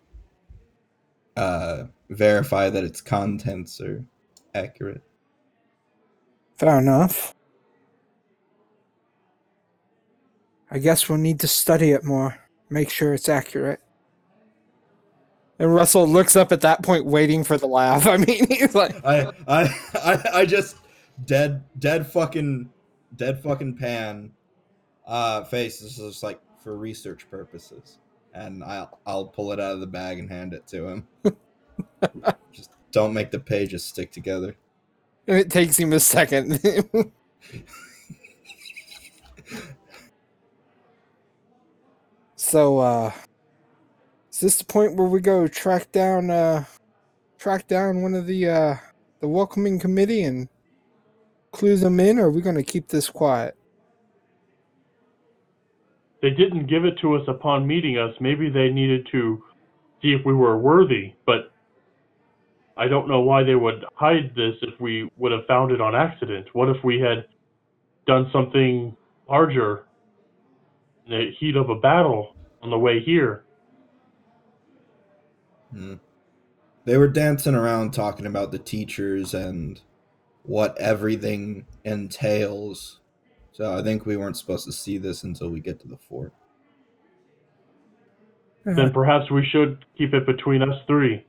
uh, 1.36 1.86
verify 2.12 2.70
that 2.70 2.84
its 2.84 3.02
contents 3.02 3.82
are 3.82 4.06
accurate. 4.54 5.02
Fair 6.56 6.78
enough. 6.78 7.34
I 10.70 10.78
guess 10.78 11.10
we'll 11.10 11.18
need 11.18 11.40
to 11.40 11.48
study 11.48 11.92
it 11.92 12.04
more. 12.04 12.38
Make 12.70 12.92
sure 12.92 13.16
it's 13.16 13.28
accurate. 13.28 13.80
And 15.60 15.74
Russell 15.74 16.08
looks 16.08 16.36
up 16.36 16.52
at 16.52 16.62
that 16.62 16.82
point, 16.82 17.06
waiting 17.06 17.44
for 17.44 17.58
the 17.58 17.68
laugh. 17.68 18.08
I 18.14 18.18
mean, 18.18 18.48
he's 18.48 18.76
like, 18.76 19.06
I, 19.06 19.32
I, 19.48 19.76
I, 19.94 20.24
I 20.34 20.46
just 20.46 20.78
dead, 21.26 21.64
dead 21.80 22.08
fucking, 22.08 22.70
dead 23.16 23.42
fucking 23.42 23.78
pan, 23.78 24.32
uh, 25.06 25.44
face. 25.44 25.80
This 25.80 25.98
is 26.00 26.08
just 26.08 26.24
like 26.24 26.40
for 26.64 26.76
research 26.78 27.30
purposes, 27.30 28.00
and 28.34 28.64
I'll, 28.64 29.00
I'll 29.06 29.26
pull 29.26 29.52
it 29.52 29.60
out 29.60 29.74
of 29.74 29.80
the 29.80 29.88
bag 29.88 30.20
and 30.20 30.30
hand 30.30 30.54
it 30.54 30.66
to 30.68 30.88
him. 30.88 31.08
just 32.52 32.72
don't 32.92 33.14
make 33.14 33.32
the 33.32 33.40
pages 33.40 33.84
stick 33.84 34.12
together. 34.12 34.56
And 35.28 35.38
it 35.38 35.50
takes 35.50 35.78
him 35.78 35.94
a 35.94 36.00
second. 36.00 36.60
so, 42.36 42.80
uh, 42.80 43.12
is 44.34 44.42
this 44.42 44.58
the 44.60 44.66
point 44.66 44.96
where 44.98 45.08
we 45.08 45.22
go 45.22 45.48
track 45.48 45.94
down, 45.94 46.32
uh, 46.32 46.66
track 47.40 47.68
down 47.68 48.02
one 48.04 48.16
of 48.16 48.28
the, 48.28 48.50
uh, 48.50 48.76
the 49.22 49.30
welcoming 49.30 49.80
committee 49.80 50.24
and 50.24 50.50
clue 51.54 51.78
them 51.78 52.00
in, 52.02 52.20
or 52.20 52.26
are 52.28 52.32
we 52.32 52.42
going 52.42 52.58
to 52.58 52.64
keep 52.64 52.90
this 52.90 53.10
quiet? 53.10 53.56
they 56.24 56.32
didn't 56.32 56.68
give 56.68 56.86
it 56.86 56.98
to 57.02 57.16
us 57.16 57.24
upon 57.28 57.68
meeting 57.68 57.98
us, 57.98 58.16
maybe 58.22 58.50
they 58.50 58.70
needed 58.70 59.08
to 59.12 59.44
see 60.02 60.14
if 60.14 60.26
we 60.26 60.34
were 60.34 60.58
worthy, 60.58 61.14
but 61.26 61.52
I 62.78 62.88
don't 62.88 63.10
know 63.10 63.20
why 63.20 63.44
they 63.44 63.56
would 63.56 63.84
hide 63.96 64.34
this 64.36 64.56
if 64.62 64.80
we 64.80 65.10
would 65.18 65.34
have 65.34 65.46
found 65.48 65.72
it 65.72 65.82
on 65.82 65.96
accident. 65.96 66.48
What 66.54 66.70
if 66.70 66.78
we 66.84 67.00
had 67.00 67.26
done 68.08 68.30
something 68.34 68.96
larger 69.30 69.86
in 71.06 71.12
the 71.12 71.32
heat 71.40 71.58
of 71.58 71.70
a 71.70 71.76
battle 71.76 72.36
on 72.62 72.70
the 72.70 72.80
way 72.80 73.02
here? 73.02 73.44
Hmm. 75.74 75.96
They 76.86 76.98
were 76.98 77.08
dancing 77.08 77.56
around 77.56 77.94
talking 77.94 78.26
about 78.26 78.52
the 78.52 78.60
teachers 78.60 79.34
and 79.34 79.82
what 80.44 80.78
everything 80.78 81.66
entails. 81.84 83.00
So 83.54 83.78
I 83.78 83.82
think 83.84 84.06
we 84.06 84.18
weren't 84.18 84.38
supposed 84.38 84.66
to 84.66 84.72
see 84.72 84.98
this 84.98 85.24
until 85.24 85.50
we 85.50 85.60
get 85.60 85.80
to 85.82 85.88
the 85.88 85.98
fort. 85.98 86.34
Then 88.66 88.92
perhaps 88.94 89.30
we 89.30 89.46
should 89.46 89.86
keep 89.98 90.14
it 90.14 90.26
between 90.26 90.62
us 90.62 90.80
three. 90.88 91.26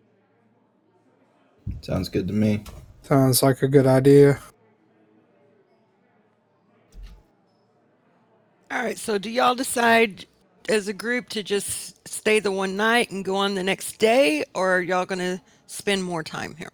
Sounds 1.81 2.09
good 2.09 2.29
to 2.29 2.35
me. 2.35 2.63
Sounds 3.03 3.43
like 3.43 3.63
a 3.63 3.69
good 3.69 3.87
idea. 3.87 4.39
All 8.71 8.83
right. 8.83 8.99
So, 8.99 9.19
do 9.19 9.31
y'all 9.31 9.55
decide 9.55 10.27
as 10.69 10.89
a 10.89 10.93
group 10.93 11.29
to 11.31 11.43
just 11.43 12.07
stay 12.07 12.41
the 12.41 12.51
one 12.51 12.77
night 12.77 13.11
and 13.11 13.25
go 13.25 13.37
on 13.37 13.55
the 13.55 13.63
next 13.63 13.99
day, 13.99 14.45
or 14.55 14.77
are 14.77 14.81
y'all 14.81 15.07
going 15.07 15.19
to 15.19 15.41
spend 15.67 16.03
more 16.03 16.23
time 16.23 16.55
here? 16.57 16.73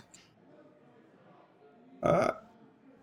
Uh, 2.02 2.32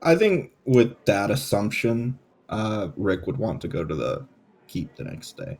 I 0.01 0.15
think 0.15 0.51
with 0.65 0.93
that 1.05 1.31
assumption, 1.31 2.17
uh, 2.49 2.89
Rick 2.95 3.27
would 3.27 3.37
want 3.37 3.61
to 3.61 3.67
go 3.67 3.83
to 3.83 3.95
the 3.95 4.27
keep 4.67 4.95
the 4.95 5.03
next 5.03 5.37
day. 5.37 5.59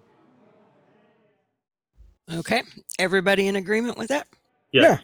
Okay. 2.33 2.63
Everybody 2.99 3.47
in 3.47 3.55
agreement 3.55 3.97
with 3.97 4.09
that? 4.09 4.27
Yeah. 4.71 4.99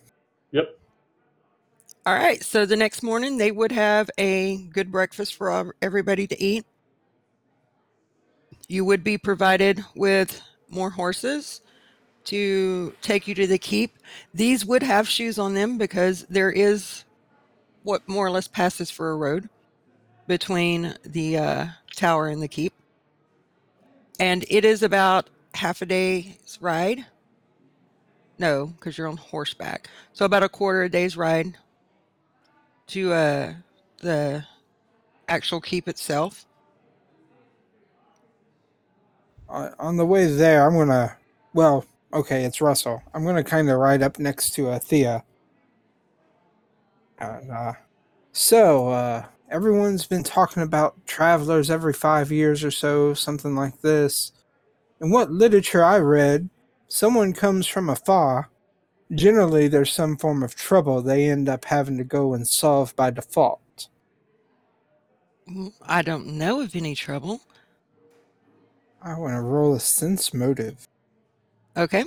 Yep. 0.52 0.78
All 2.06 2.14
right. 2.14 2.44
So 2.44 2.66
the 2.66 2.76
next 2.76 3.02
morning, 3.02 3.38
they 3.38 3.52
would 3.52 3.72
have 3.72 4.10
a 4.18 4.58
good 4.74 4.92
breakfast 4.92 5.36
for 5.36 5.76
everybody 5.82 6.28
to 6.28 6.42
eat. 6.42 6.66
You 8.68 8.86
would 8.86 9.04
be 9.04 9.18
provided 9.18 9.84
with 9.96 10.42
more 10.70 10.90
horses 10.90 11.62
to 12.26 12.94
take 13.02 13.28
you 13.28 13.36
to 13.36 13.48
the 13.48 13.58
keep. 13.58 13.98
These 14.34 14.66
would 14.66 14.84
have 14.84 15.08
shoes 15.08 15.38
on 15.38 15.54
them 15.54 15.78
because 15.78 16.26
there 16.30 16.52
is 16.52 17.04
what 17.84 18.08
more 18.08 18.26
or 18.26 18.32
less 18.32 18.48
passes 18.48 18.90
for 18.90 19.12
a 19.12 19.16
road 19.16 19.50
between 20.28 20.96
the 21.04 21.38
uh, 21.38 21.68
tower 21.96 22.28
and 22.28 22.42
the 22.42 22.48
keep. 22.48 22.74
And 24.20 24.46
it 24.50 24.64
is 24.64 24.84
about 24.84 25.30
half 25.54 25.82
a 25.82 25.86
day's 25.86 26.58
ride. 26.62 27.06
No, 28.40 28.68
because 28.68 28.98
you're 28.98 29.08
on 29.08 29.18
horseback. 29.18 29.90
So 30.14 30.26
about 30.26 30.44
a 30.44 30.50
quarter 30.50 30.84
of 30.84 30.88
a 30.88 30.90
day's 30.90 31.18
ride 31.18 31.58
to 32.88 33.14
uh, 33.14 33.54
the 33.98 34.46
actual 35.28 35.62
keep 35.62 35.88
itself. 35.88 36.46
Uh, 39.50 39.70
on 39.80 39.98
the 39.98 40.06
way 40.06 40.26
there, 40.26 40.68
I'm 40.68 40.78
gonna. 40.78 41.18
Well, 41.54 41.86
okay, 42.14 42.44
it's 42.44 42.62
Russell. 42.62 43.02
I'm 43.14 43.26
gonna 43.26 43.44
kind 43.44 43.70
of 43.70 43.78
ride 43.80 44.02
up 44.02 44.20
next 44.20 44.52
to 44.56 44.70
uh, 44.70 44.80
Thea. 44.80 45.24
And, 47.20 47.52
uh, 47.52 47.74
so, 48.32 48.90
uh, 48.90 49.26
everyone's 49.50 50.06
been 50.08 50.24
talking 50.24 50.64
about 50.64 51.06
travelers 51.06 51.70
every 51.70 51.94
five 51.94 52.32
years 52.32 52.64
or 52.64 52.72
so, 52.72 53.14
something 53.14 53.56
like 53.56 53.82
this. 53.82 54.32
In 55.00 55.12
what 55.12 55.32
literature 55.32 55.84
I 55.84 56.00
read, 56.00 56.50
someone 56.88 57.34
comes 57.34 57.68
from 57.68 57.90
afar. 57.90 58.50
Generally, 59.14 59.68
there's 59.68 59.92
some 59.92 60.18
form 60.18 60.42
of 60.42 60.56
trouble 60.56 61.02
they 61.02 61.30
end 61.30 61.48
up 61.48 61.66
having 61.66 61.98
to 61.98 62.04
go 62.04 62.34
and 62.34 62.48
solve 62.48 62.96
by 62.96 63.12
default. 63.12 63.88
Mm, 65.48 65.74
I 65.84 66.02
don't 66.02 66.26
know 66.26 66.62
of 66.62 66.76
any 66.76 66.96
trouble. 66.96 67.42
I 69.04 69.18
want 69.18 69.34
to 69.36 69.42
roll 69.42 69.74
a 69.76 69.80
sense 69.80 70.34
motive. 70.34 70.88
Okay. 71.76 72.06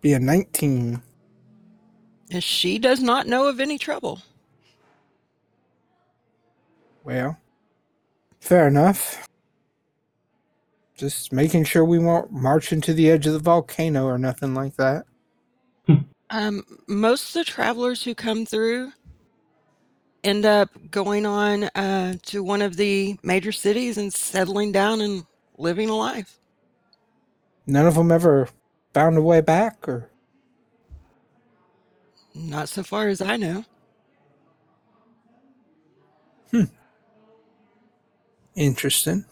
Be 0.00 0.12
a 0.14 0.18
19. 0.18 1.00
And 2.30 2.44
She 2.44 2.78
does 2.78 3.00
not 3.00 3.26
know 3.26 3.46
of 3.46 3.60
any 3.60 3.78
trouble. 3.78 4.20
Well, 7.04 7.36
fair 8.40 8.66
enough. 8.66 9.26
Just 10.96 11.32
making 11.32 11.64
sure 11.64 11.84
we 11.84 11.98
won't 11.98 12.32
march 12.32 12.72
into 12.72 12.92
the 12.92 13.10
edge 13.10 13.26
of 13.26 13.34
the 13.34 13.38
volcano 13.38 14.06
or 14.06 14.18
nothing 14.18 14.54
like 14.54 14.74
that. 14.76 15.04
Um, 16.30 16.64
most 16.88 17.28
of 17.28 17.34
the 17.34 17.44
travelers 17.44 18.02
who 18.02 18.14
come 18.14 18.44
through 18.44 18.90
end 20.24 20.46
up 20.46 20.70
going 20.90 21.26
on 21.26 21.64
uh, 21.74 22.14
to 22.24 22.42
one 22.42 22.62
of 22.62 22.76
the 22.76 23.18
major 23.22 23.52
cities 23.52 23.98
and 23.98 24.12
settling 24.12 24.72
down 24.72 25.00
and 25.00 25.26
living 25.58 25.90
a 25.90 25.96
life. 25.96 26.38
None 27.66 27.86
of 27.86 27.94
them 27.96 28.12
ever 28.12 28.48
found 28.94 29.18
a 29.18 29.22
way 29.22 29.40
back, 29.40 29.88
or 29.88 30.10
Not 32.34 32.68
so 32.68 32.82
far 32.82 33.08
as 33.08 33.20
I 33.22 33.36
know. 33.36 33.64
Hmm. 36.50 36.64
Interesting. 38.56 39.24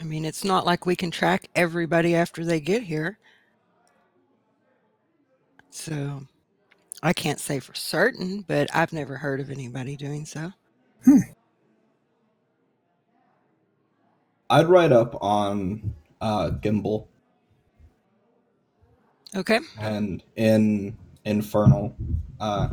I 0.00 0.04
mean, 0.04 0.24
it's 0.24 0.44
not 0.44 0.66
like 0.66 0.86
we 0.86 0.96
can 0.96 1.10
track 1.10 1.48
everybody 1.54 2.14
after 2.14 2.44
they 2.44 2.60
get 2.60 2.84
here. 2.84 3.18
So 5.70 6.22
I 7.02 7.12
can't 7.12 7.38
say 7.40 7.60
for 7.60 7.74
certain, 7.74 8.42
but 8.48 8.68
I've 8.74 8.92
never 8.92 9.16
heard 9.16 9.40
of 9.40 9.50
anybody 9.50 9.96
doing 9.96 10.24
so. 10.24 10.52
Hmm. 11.04 11.18
I'd 14.48 14.66
write 14.68 14.92
up 14.92 15.16
on 15.22 15.94
uh, 16.20 16.50
Gimbal 16.62 17.06
Okay. 19.34 19.58
and 19.78 20.22
in 20.36 20.96
Infernal. 21.24 21.94
Uh, 22.40 22.68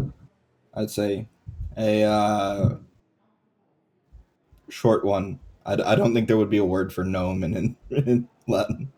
I'd 0.76 0.90
say 0.90 1.28
a 1.78 2.04
uh, 2.04 2.76
short 4.70 5.04
one. 5.04 5.40
I, 5.66 5.74
I 5.74 5.96
don't 5.96 6.14
think 6.14 6.28
there 6.28 6.38
would 6.38 6.50
be 6.50 6.58
a 6.58 6.66
word 6.66 6.94
for 6.94 7.04
gnome 7.04 7.44
in, 7.44 7.56
in, 7.56 7.76
in 7.90 8.28
Latin. 8.48 8.92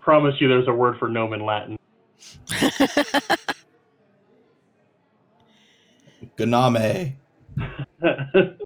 Promise 0.00 0.34
you, 0.40 0.48
there's 0.48 0.68
a 0.68 0.72
word 0.72 0.98
for 0.98 1.08
gnome 1.08 1.32
in 1.32 1.46
Latin. 1.46 1.78
Gname. 6.36 7.14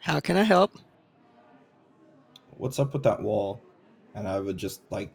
How 0.00 0.20
can 0.20 0.36
I 0.36 0.42
help? 0.42 0.72
What's 2.56 2.78
up 2.78 2.92
with 2.92 3.02
that 3.02 3.22
wall? 3.22 3.60
And 4.14 4.26
I 4.26 4.40
would 4.40 4.56
just 4.56 4.80
like, 4.90 5.12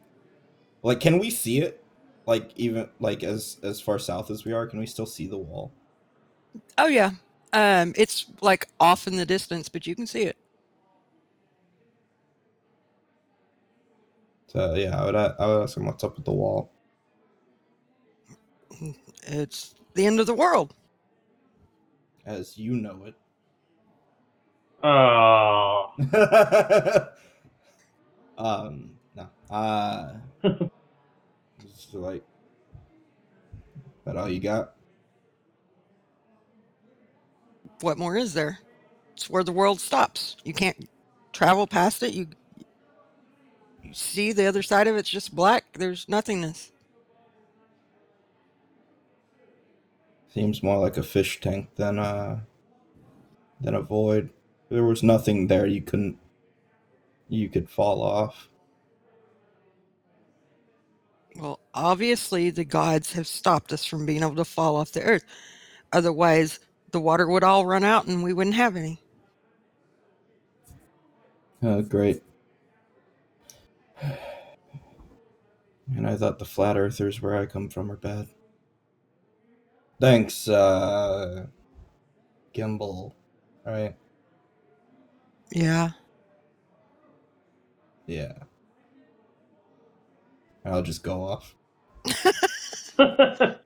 like, 0.82 1.00
can 1.00 1.20
we 1.20 1.30
see 1.30 1.60
it? 1.60 1.84
Like 2.26 2.52
even 2.56 2.90
like 3.00 3.22
as 3.24 3.58
as 3.64 3.82
far 3.82 4.00
south 4.00 4.32
as 4.32 4.46
we 4.46 4.54
are, 4.54 4.66
can 4.66 4.80
we 4.80 4.86
still 4.86 5.06
see 5.06 5.28
the 5.28 5.38
wall? 5.38 5.74
Oh 6.78 6.88
yeah. 6.88 7.12
Um, 7.52 7.94
it's 7.98 8.28
like 8.42 8.70
off 8.80 9.08
in 9.08 9.18
the 9.18 9.26
distance, 9.26 9.68
but 9.68 9.86
you 9.86 9.96
can 9.96 10.08
see 10.08 10.24
it. 10.24 10.38
So 14.48 14.76
yeah, 14.76 15.02
I 15.02 15.06
would 15.06 15.16
I 15.16 15.48
would 15.48 15.64
ask 15.64 15.76
him 15.76 15.86
what's 15.86 16.04
up 16.04 16.16
with 16.16 16.26
the 16.26 16.32
wall. 16.32 16.72
It's 19.28 19.76
the 19.94 20.06
end 20.06 20.20
of 20.20 20.26
the 20.26 20.34
world. 20.34 20.74
as 22.26 22.58
you 22.58 22.74
know 22.74 23.06
it. 23.06 23.16
Oh. 24.84 25.94
um, 28.38 28.92
no. 29.16 29.30
Uh, 29.50 30.14
just 31.62 31.94
like, 31.94 32.24
that 34.06 34.18
all 34.18 34.28
you 34.28 34.42
got? 34.42 34.76
What 37.80 37.98
more 37.98 38.18
is 38.18 38.34
there? 38.34 38.60
It's 39.14 39.30
where 39.30 39.44
the 39.44 39.54
world 39.54 39.80
stops. 39.80 40.36
You 40.44 40.54
can't 40.54 40.90
travel 41.32 41.66
past 41.68 42.04
it. 42.04 42.14
You, 42.14 42.28
you 43.84 43.94
see 43.94 44.34
the 44.34 44.48
other 44.48 44.64
side 44.64 44.88
of 44.88 44.98
it's 44.98 45.10
just 45.10 45.34
black. 45.34 45.66
There's 45.74 46.10
nothingness. 46.10 46.73
Seems 50.34 50.64
more 50.64 50.80
like 50.80 50.98
a 50.98 51.04
fish 51.04 51.40
tank 51.42 51.70
than 51.76 52.00
a 52.00 52.44
than 53.62 53.76
a 53.76 53.82
void. 53.82 54.32
There 54.70 54.84
was 54.84 55.04
nothing 55.04 55.46
there 55.46 55.68
you 55.68 55.84
couldn't 55.84 56.18
you 57.30 57.50
could 57.50 57.70
fall 57.70 58.02
off. 58.02 58.50
Well, 61.36 61.60
obviously 61.76 62.50
the 62.50 62.66
gods 62.66 63.14
have 63.14 63.28
stopped 63.28 63.72
us 63.74 63.86
from 63.86 64.08
being 64.08 64.24
able 64.24 64.36
to 64.38 64.46
fall 64.46 64.76
off 64.76 64.92
the 64.92 65.04
earth. 65.04 65.24
Otherwise, 65.92 66.60
the 66.92 67.00
water 67.00 67.28
would 67.28 67.44
all 67.44 67.68
run 67.68 67.84
out 67.84 68.08
and 68.08 68.24
we 68.24 68.34
wouldn't 68.34 68.56
have 68.56 68.76
any. 68.76 69.00
Uh, 71.62 71.82
great. 71.82 72.24
And 75.96 76.08
I 76.08 76.16
thought 76.16 76.40
the 76.40 76.46
flat 76.46 76.78
earthers 76.78 77.22
where 77.22 77.36
I 77.36 77.46
come 77.46 77.70
from 77.70 77.92
are 77.92 77.98
bad. 77.98 78.30
Thanks, 80.04 80.50
uh 80.50 81.46
Gimbal. 82.54 83.14
Right? 83.66 83.96
Yeah. 85.50 85.92
Yeah. 88.06 88.34
I'll 90.66 90.82
just 90.82 91.04
go 91.04 91.24
off. 91.24 91.56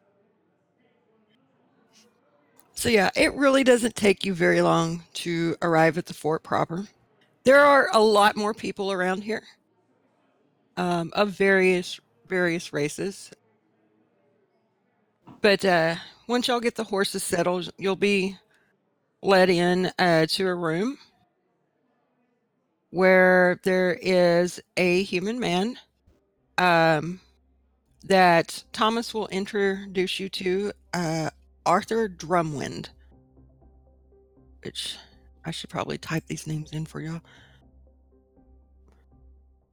So 2.75 2.89
yeah, 2.89 3.09
it 3.15 3.33
really 3.33 3.63
doesn't 3.63 3.95
take 3.95 4.23
you 4.23 4.35
very 4.35 4.61
long 4.61 5.01
to 5.15 5.55
arrive 5.63 5.97
at 5.97 6.05
the 6.05 6.13
fort 6.13 6.43
proper. 6.43 6.87
There 7.43 7.59
are 7.59 7.89
a 7.91 7.99
lot 7.99 8.35
more 8.35 8.53
people 8.53 8.91
around 8.91 9.23
here, 9.23 9.41
um, 10.77 11.11
of 11.15 11.31
various 11.31 11.99
various 12.27 12.71
races. 12.73 13.31
But 15.41 15.65
uh, 15.65 15.95
once 16.27 16.47
y'all 16.47 16.59
get 16.59 16.75
the 16.75 16.83
horses 16.83 17.23
settled, 17.23 17.71
you'll 17.77 17.95
be 17.95 18.37
led 19.21 19.49
in 19.49 19.91
uh, 19.97 20.25
to 20.27 20.47
a 20.47 20.55
room 20.55 20.97
where 22.89 23.59
there 23.63 23.97
is 24.01 24.61
a 24.75 25.03
human 25.03 25.39
man 25.39 25.77
um, 26.57 27.19
that 28.03 28.63
Thomas 28.71 29.13
will 29.13 29.27
introduce 29.27 30.19
you 30.19 30.29
to. 30.29 30.71
Uh, 30.93 31.29
Arthur 31.67 32.07
Drumwind, 32.07 32.87
which 34.63 34.95
I 35.45 35.51
should 35.51 35.69
probably 35.69 35.97
type 35.97 36.23
these 36.27 36.47
names 36.47 36.71
in 36.71 36.85
for 36.85 37.01
y'all. 37.01 37.21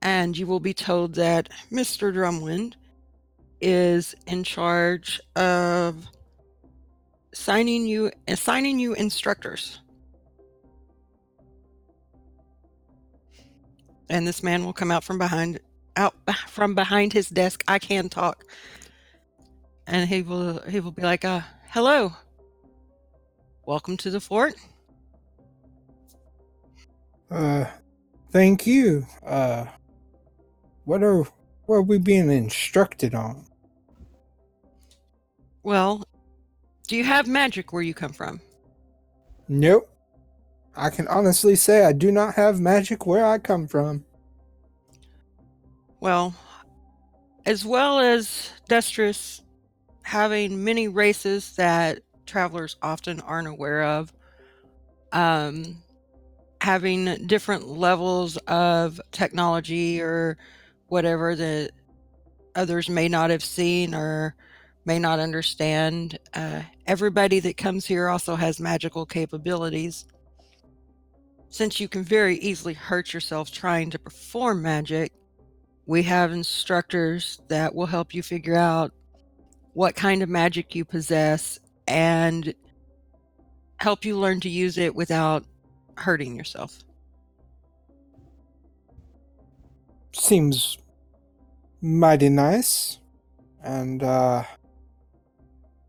And 0.02 0.36
you 0.36 0.48
will 0.48 0.60
be 0.60 0.74
told 0.74 1.14
that 1.14 1.48
Mr. 1.70 2.12
Drumwind 2.12 2.74
is 3.60 4.16
in 4.26 4.42
charge 4.42 5.20
of 5.36 6.08
signing 7.34 7.86
you 7.86 8.10
assigning 8.28 8.78
you 8.78 8.94
instructors. 8.94 9.80
And 14.08 14.26
this 14.26 14.42
man 14.42 14.64
will 14.64 14.72
come 14.72 14.90
out 14.90 15.04
from 15.04 15.18
behind 15.18 15.60
out 15.96 16.14
from 16.48 16.74
behind 16.74 17.12
his 17.12 17.28
desk. 17.28 17.64
I 17.68 17.78
can 17.78 18.08
talk. 18.08 18.44
And 19.86 20.08
he 20.08 20.22
will 20.22 20.60
he 20.62 20.80
will 20.80 20.92
be 20.92 21.02
like, 21.02 21.24
uh, 21.24 21.40
hello. 21.68 22.12
Welcome 23.66 23.96
to 23.98 24.10
the 24.10 24.20
fort. 24.20 24.54
Uh, 27.30 27.64
thank 28.30 28.66
you. 28.66 29.06
Uh, 29.24 29.66
what 30.84 31.02
are 31.02 31.24
what 31.66 31.76
are 31.76 31.82
we 31.82 31.98
being 31.98 32.30
instructed 32.30 33.14
on? 33.14 33.46
Well, 35.62 36.04
do 36.86 36.96
you 36.96 37.04
have 37.04 37.26
magic 37.26 37.72
where 37.72 37.82
you 37.82 37.94
come 37.94 38.12
from? 38.12 38.40
Nope. 39.48 39.88
I 40.76 40.90
can 40.90 41.06
honestly 41.08 41.56
say 41.56 41.84
I 41.84 41.92
do 41.92 42.10
not 42.10 42.34
have 42.34 42.60
magic 42.60 43.06
where 43.06 43.24
I 43.24 43.38
come 43.38 43.66
from. 43.66 44.04
Well, 46.00 46.34
as 47.46 47.64
well 47.64 48.00
as 48.00 48.50
Destris 48.68 49.40
having 50.02 50.64
many 50.64 50.88
races 50.88 51.56
that 51.56 52.00
travelers 52.26 52.76
often 52.82 53.20
aren't 53.20 53.48
aware 53.48 53.84
of, 53.84 54.12
um, 55.12 55.78
having 56.60 57.26
different 57.26 57.68
levels 57.68 58.36
of 58.48 59.00
technology 59.12 60.00
or 60.00 60.36
whatever 60.88 61.34
that 61.34 61.70
others 62.54 62.88
may 62.88 63.08
not 63.08 63.30
have 63.30 63.44
seen 63.44 63.94
or 63.94 64.34
may 64.84 64.98
not 64.98 65.18
understand. 65.18 66.18
Uh, 66.34 66.62
everybody 66.86 67.40
that 67.40 67.56
comes 67.56 67.86
here 67.86 68.08
also 68.08 68.34
has 68.34 68.60
magical 68.60 69.06
capabilities. 69.06 70.04
Since 71.48 71.80
you 71.80 71.88
can 71.88 72.02
very 72.02 72.36
easily 72.38 72.74
hurt 72.74 73.14
yourself 73.14 73.50
trying 73.50 73.90
to 73.90 73.98
perform 73.98 74.62
magic, 74.62 75.12
we 75.86 76.02
have 76.02 76.32
instructors 76.32 77.40
that 77.48 77.74
will 77.74 77.86
help 77.86 78.14
you 78.14 78.22
figure 78.22 78.56
out 78.56 78.92
what 79.72 79.94
kind 79.94 80.22
of 80.22 80.28
magic 80.28 80.74
you 80.74 80.84
possess 80.84 81.58
and 81.86 82.54
help 83.78 84.04
you 84.04 84.18
learn 84.18 84.40
to 84.40 84.48
use 84.48 84.78
it 84.78 84.94
without 84.94 85.44
hurting 85.96 86.36
yourself. 86.36 86.78
Seems 90.12 90.78
mighty 91.80 92.28
nice. 92.28 92.98
And 93.62 94.02
uh 94.02 94.44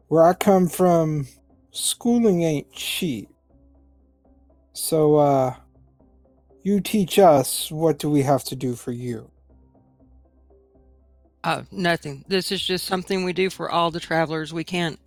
where 0.07 0.23
I 0.23 0.33
come 0.33 0.67
from, 0.67 1.27
schooling 1.71 2.43
ain't 2.43 2.71
cheap. 2.71 3.29
So 4.73 5.15
uh 5.15 5.55
you 6.65 6.81
teach 6.81 7.19
us, 7.19 7.71
what 7.71 7.99
do 7.99 8.09
we 8.09 8.23
have 8.23 8.43
to 8.45 8.55
do 8.55 8.73
for 8.73 8.91
you? 8.91 9.29
Uh, 11.43 11.61
nothing. 11.71 12.25
This 12.27 12.51
is 12.51 12.59
just 12.59 12.87
something 12.87 13.23
we 13.23 13.33
do 13.33 13.51
for 13.51 13.69
all 13.69 13.91
the 13.91 13.99
travelers. 13.99 14.51
We 14.51 14.63
can't 14.63 14.99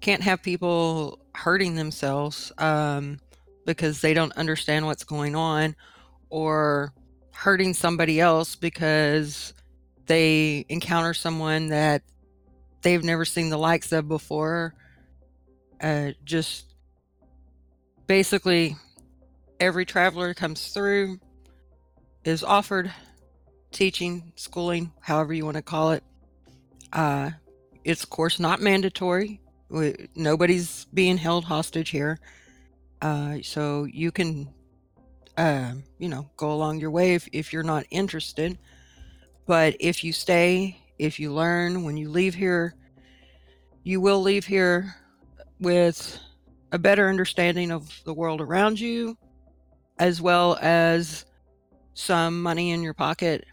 can't 0.00 0.22
have 0.22 0.40
people 0.40 1.18
hurting 1.34 1.74
themselves 1.74 2.52
um, 2.58 3.18
because 3.66 4.00
they 4.00 4.14
don't 4.14 4.32
understand 4.34 4.86
what's 4.86 5.02
going 5.02 5.34
on, 5.34 5.74
or 6.30 6.92
hurting 7.32 7.74
somebody 7.74 8.20
else 8.20 8.54
because 8.54 9.54
they 10.06 10.64
encounter 10.68 11.14
someone 11.14 11.66
that 11.70 12.02
they've 12.82 13.02
never 13.02 13.24
seen 13.24 13.48
the 13.48 13.58
likes 13.58 13.92
of 13.92 14.08
before. 14.08 14.74
Uh, 15.80 16.12
just 16.24 16.74
basically, 18.06 18.76
every 19.58 19.84
traveler 19.84 20.34
comes 20.34 20.68
through 20.68 21.18
is 22.24 22.44
offered 22.44 22.92
teaching, 23.72 24.32
schooling, 24.36 24.92
however 25.00 25.32
you 25.32 25.44
want 25.44 25.56
to 25.56 25.62
call 25.62 25.92
it. 25.92 26.04
Uh, 26.92 27.30
it's 27.84 28.04
of 28.04 28.10
course 28.10 28.38
not 28.38 28.60
mandatory. 28.60 29.40
We, 29.68 30.08
nobody's 30.14 30.84
being 30.92 31.16
held 31.16 31.44
hostage 31.44 31.88
here, 31.90 32.20
uh, 33.00 33.38
so 33.42 33.84
you 33.84 34.12
can, 34.12 34.48
uh, 35.36 35.72
you 35.98 36.08
know, 36.08 36.28
go 36.36 36.52
along 36.52 36.80
your 36.80 36.90
way 36.90 37.14
if 37.14 37.26
if 37.32 37.52
you're 37.52 37.62
not 37.62 37.86
interested. 37.90 38.58
But 39.46 39.76
if 39.80 40.04
you 40.04 40.12
stay, 40.12 40.81
if 41.02 41.18
you 41.18 41.32
learn, 41.32 41.82
when 41.82 41.96
you 41.96 42.08
leave 42.08 42.34
here, 42.34 42.74
you 43.82 44.00
will 44.00 44.22
leave 44.22 44.46
here 44.46 44.94
with 45.58 46.18
a 46.70 46.78
better 46.78 47.08
understanding 47.08 47.72
of 47.72 48.00
the 48.04 48.14
world 48.14 48.40
around 48.40 48.78
you, 48.78 49.16
as 49.98 50.20
well 50.20 50.56
as 50.62 51.26
some 51.94 52.40
money 52.40 52.70
in 52.70 52.82
your 52.82 52.94
pocket 52.94 53.44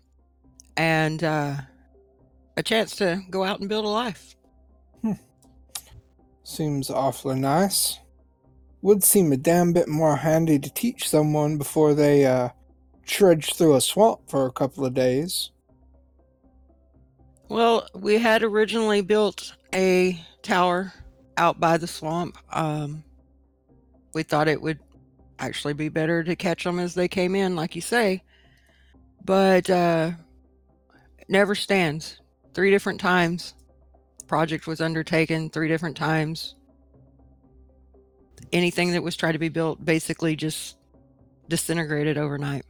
and 0.78 1.24
uh, 1.24 1.56
a 2.56 2.64
chance 2.64 2.96
to 2.98 3.22
go 3.32 3.44
out 3.44 3.60
and 3.60 3.68
build 3.68 3.86
a 3.86 3.90
life. 3.90 4.36
Hmm. 5.02 5.14
Seems 6.44 6.90
awfully 6.90 7.40
nice. 7.40 8.00
Would 8.82 9.04
seem 9.04 9.32
a 9.32 9.38
damn 9.38 9.74
bit 9.74 9.90
more 9.90 10.18
handy 10.18 10.60
to 10.60 10.74
teach 10.74 11.10
someone 11.10 11.58
before 11.58 11.96
they 11.96 12.26
uh, 12.26 12.50
trudge 13.06 13.56
through 13.56 13.76
a 13.76 13.82
swamp 13.82 14.22
for 14.30 14.46
a 14.46 14.52
couple 14.52 14.86
of 14.86 14.94
days. 14.94 15.52
Well, 17.50 17.88
we 17.96 18.20
had 18.20 18.44
originally 18.44 19.02
built 19.02 19.54
a 19.74 20.20
tower 20.44 20.94
out 21.36 21.60
by 21.60 21.78
the 21.78 21.88
swamp. 21.88 22.38
Um, 22.52 23.04
we 24.14 24.22
thought 24.22 24.48
it 24.48 24.62
would 24.62 24.80
actually 25.40 25.74
be 25.74 25.90
better 25.90 26.24
to 26.24 26.36
catch 26.36 26.64
them 26.64 26.78
as 26.78 26.94
they 26.94 27.08
came 27.08 27.34
in, 27.34 27.56
like 27.56 27.76
you 27.76 27.82
say. 27.82 28.22
But 29.26 29.68
uh, 29.68 30.12
never 31.28 31.56
stands. 31.56 32.22
Three 32.54 32.70
different 32.70 33.00
times, 33.00 33.56
the 34.20 34.26
project 34.26 34.68
was 34.68 34.80
undertaken. 34.80 35.50
Three 35.50 35.68
different 35.68 35.98
times, 35.98 36.56
anything 38.54 38.92
that 38.92 39.02
was 39.02 39.16
tried 39.16 39.34
to 39.34 39.40
be 39.40 39.50
built 39.50 39.84
basically 39.84 40.36
just 40.36 40.78
disintegrated 41.48 42.18
overnight. 42.18 42.66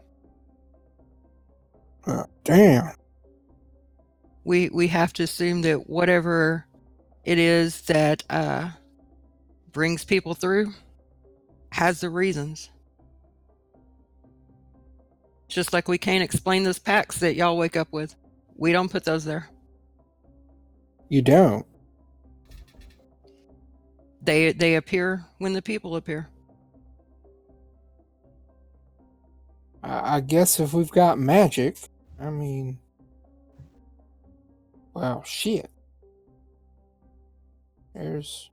Uh, 2.06 2.24
damn. 2.46 2.94
We 4.50 4.68
we 4.70 4.88
have 4.88 5.14
to 5.14 5.22
assume 5.22 5.62
that 5.62 5.88
whatever 5.88 6.66
it 7.24 7.38
is 7.38 7.82
that 7.82 8.24
uh, 8.32 8.68
brings 9.72 10.04
people 10.04 10.34
through 10.34 10.74
has 11.72 12.02
the 12.02 12.10
reasons. 12.10 12.72
Just 15.48 15.72
like 15.72 15.88
we 15.88 16.00
can't 16.00 16.24
explain 16.24 16.64
those 16.64 16.80
packs 16.80 17.20
that 17.20 17.36
y'all 17.36 17.58
wake 17.58 17.78
up 17.78 17.90
with, 17.92 18.16
we 18.56 18.72
don't 18.72 18.90
put 18.90 19.06
those 19.06 19.24
there. 19.24 19.48
You 21.10 21.22
don't. 21.22 21.64
They 24.24 24.52
they 24.52 24.78
appear 24.78 25.28
when 25.38 25.54
the 25.54 25.62
people 25.62 25.96
appear. 25.96 26.28
I, 29.84 30.16
I 30.16 30.20
guess 30.22 30.60
if 30.60 30.74
we've 30.74 30.90
got 30.90 31.20
magic, 31.20 31.78
I 32.20 32.32
mean. 32.32 32.80
Well, 35.00 35.24
shit. 35.24 35.72
There's. 37.96 38.50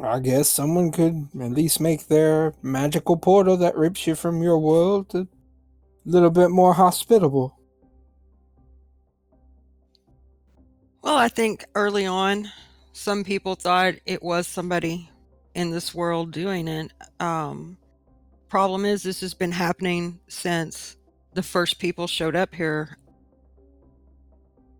I 0.00 0.20
guess 0.20 0.48
someone 0.48 0.92
could 0.92 1.28
at 1.40 1.50
least 1.50 1.80
make 1.80 2.06
their 2.06 2.54
magical 2.62 3.16
portal 3.16 3.56
that 3.56 3.76
rips 3.76 4.06
you 4.06 4.14
from 4.14 4.44
your 4.44 4.60
world 4.60 5.12
a 5.12 5.26
little 6.04 6.30
bit 6.30 6.50
more 6.50 6.72
hospitable. 6.72 7.58
Well, 11.02 11.16
I 11.16 11.28
think 11.28 11.64
early 11.74 12.06
on, 12.06 12.48
some 12.92 13.24
people 13.24 13.56
thought 13.56 13.94
it 14.06 14.22
was 14.22 14.46
somebody 14.46 15.10
in 15.56 15.72
this 15.72 15.92
world 15.92 16.30
doing 16.30 16.68
it. 16.68 16.92
Um, 17.18 17.76
problem 18.48 18.84
is, 18.84 19.02
this 19.02 19.20
has 19.20 19.34
been 19.34 19.52
happening 19.52 20.20
since 20.28 20.96
the 21.32 21.42
first 21.42 21.80
people 21.80 22.06
showed 22.06 22.36
up 22.36 22.54
here. 22.54 22.98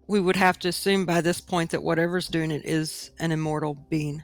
We 0.07 0.21
would 0.21 0.37
have 0.37 0.59
to 0.61 0.69
assume 0.69 1.07
by 1.07 1.21
this 1.21 1.41
point 1.41 1.71
that 1.71 1.83
whatever's 1.83 2.29
doing 2.29 2.51
it 2.51 2.65
is 2.65 3.11
an 3.21 3.33
immortal 3.33 3.75
being. 3.89 4.23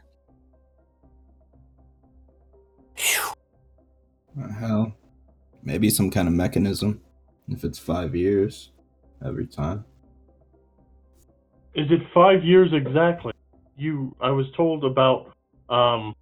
Hell, 4.58 4.94
maybe 5.62 5.88
some 5.88 6.10
kind 6.10 6.28
of 6.28 6.34
mechanism. 6.34 7.00
If 7.48 7.64
it's 7.64 7.78
five 7.78 8.14
years 8.14 8.70
every 9.24 9.46
time. 9.46 9.84
Is 11.74 11.90
it 11.90 12.00
five 12.12 12.44
years 12.44 12.70
exactly? 12.72 13.32
You, 13.76 14.14
I 14.20 14.30
was 14.30 14.46
told 14.56 14.84
about, 14.84 15.32
um, 15.68 16.14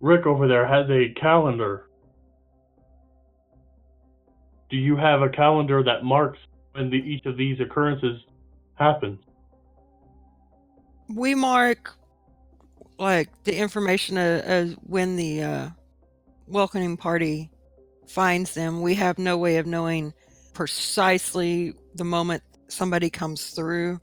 Rick 0.00 0.26
over 0.26 0.48
there 0.48 0.66
has 0.66 0.88
a 0.90 1.12
calendar. 1.20 1.90
Do 4.70 4.76
you 4.76 4.96
have 4.96 5.22
a 5.22 5.28
calendar 5.28 5.82
that 5.84 6.04
marks 6.04 6.38
when 6.72 6.90
the, 6.90 6.96
each 6.96 7.26
of 7.26 7.36
these 7.36 7.60
occurrences 7.60 8.20
happens? 8.74 9.20
We 11.08 11.34
mark 11.34 11.94
like 12.98 13.28
the 13.44 13.56
information 13.56 14.16
as 14.16 14.74
when 14.82 15.16
the 15.16 15.42
uh, 15.42 15.68
welcoming 16.46 16.96
party 16.96 17.50
finds 18.06 18.54
them. 18.54 18.82
We 18.82 18.94
have 18.94 19.18
no 19.18 19.36
way 19.38 19.56
of 19.56 19.66
knowing 19.66 20.12
precisely 20.52 21.74
the 21.94 22.04
moment 22.04 22.42
somebody 22.68 23.10
comes 23.10 23.50
through. 23.50 24.00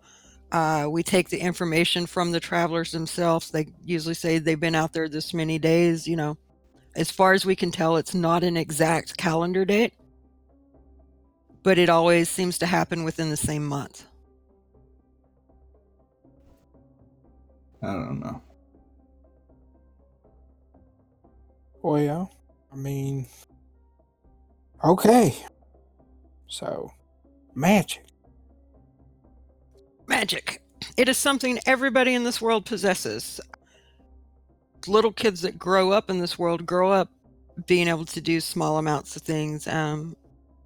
Uh, 0.51 0.87
we 0.89 1.01
take 1.01 1.29
the 1.29 1.39
information 1.39 2.05
from 2.05 2.31
the 2.31 2.39
travelers 2.39 2.91
themselves. 2.91 3.51
They 3.51 3.67
usually 3.85 4.15
say 4.15 4.37
they've 4.37 4.59
been 4.59 4.75
out 4.75 4.91
there 4.91 5.07
this 5.07 5.33
many 5.33 5.57
days. 5.59 6.07
You 6.07 6.17
know, 6.17 6.37
as 6.95 7.09
far 7.09 7.33
as 7.33 7.45
we 7.45 7.55
can 7.55 7.71
tell, 7.71 7.95
it's 7.95 8.13
not 8.13 8.43
an 8.43 8.57
exact 8.57 9.15
calendar 9.17 9.63
date, 9.63 9.93
but 11.63 11.77
it 11.77 11.89
always 11.89 12.29
seems 12.29 12.57
to 12.59 12.65
happen 12.65 13.03
within 13.05 13.29
the 13.29 13.37
same 13.37 13.65
month. 13.65 14.05
I 17.83 17.93
don't 17.93 18.19
know. 18.19 18.41
Well, 21.81 22.01
yeah. 22.01 22.25
I 22.71 22.75
mean. 22.75 23.25
Okay. 24.83 25.35
So, 26.47 26.91
magic. 27.55 28.05
Magic. 30.07 30.61
It 30.97 31.09
is 31.09 31.17
something 31.17 31.59
everybody 31.65 32.13
in 32.13 32.23
this 32.23 32.41
world 32.41 32.65
possesses. 32.65 33.39
Little 34.87 35.13
kids 35.13 35.41
that 35.41 35.57
grow 35.57 35.91
up 35.91 36.09
in 36.09 36.19
this 36.19 36.37
world 36.37 36.65
grow 36.65 36.91
up 36.91 37.09
being 37.67 37.87
able 37.87 38.05
to 38.05 38.21
do 38.21 38.39
small 38.39 38.77
amounts 38.77 39.15
of 39.15 39.21
things. 39.21 39.67
Um, 39.67 40.15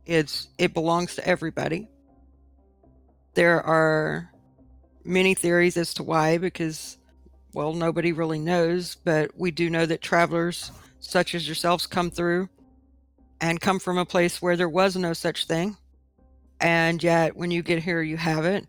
it's 0.06 0.48
it 0.58 0.74
belongs 0.74 1.16
to 1.16 1.28
everybody. 1.28 1.88
There 3.34 3.62
are 3.62 4.32
many 5.04 5.34
theories 5.34 5.78
as 5.78 5.94
to 5.96 6.04
why, 6.04 6.38
because 6.38 6.98
well, 7.56 7.74
nobody 7.74 8.12
really 8.12 8.38
knows, 8.38 8.96
but 8.96 9.32
we 9.38 9.50
do 9.50 9.70
know 9.70 9.86
that 9.86 10.02
travelers 10.02 10.74
such 11.00 11.34
as 11.34 11.48
yourselves 11.48 11.88
come 11.88 12.12
through 12.12 12.50
and 13.40 13.62
come 13.62 13.80
from 13.80 13.98
a 13.98 14.06
place 14.06 14.42
where 14.42 14.58
there 14.58 14.68
was 14.68 14.98
no 14.98 15.14
such 15.14 15.46
thing. 15.46 15.78
And 16.60 17.02
yet, 17.02 17.38
when 17.38 17.52
you 17.52 17.64
get 17.64 17.82
here, 17.82 18.02
you 18.02 18.18
have 18.18 18.44
it. 18.44 18.68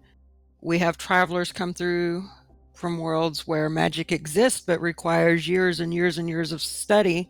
We 0.61 0.78
have 0.78 0.97
travelers 0.97 1.51
come 1.51 1.74
through 1.74 2.28
from 2.74 2.99
worlds 2.99 3.45
where 3.45 3.68
magic 3.68 4.12
exists 4.12 4.61
but 4.61 4.80
requires 4.80 5.49
years 5.49 5.80
and 5.80 5.93
years 5.93 6.18
and 6.18 6.28
years 6.28 6.53
of 6.53 6.62
study. 6.62 7.28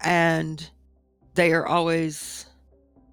And 0.00 0.68
they 1.34 1.52
are 1.52 1.68
always 1.68 2.46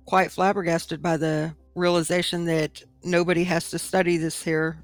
quite 0.05 0.31
flabbergasted 0.31 0.99
by 0.99 1.17
the 1.17 1.53
realization 1.75 2.45
that 2.45 2.81
nobody 3.03 3.43
has 3.43 3.69
to 3.69 3.77
study 3.77 4.17
this 4.17 4.41
here. 4.41 4.79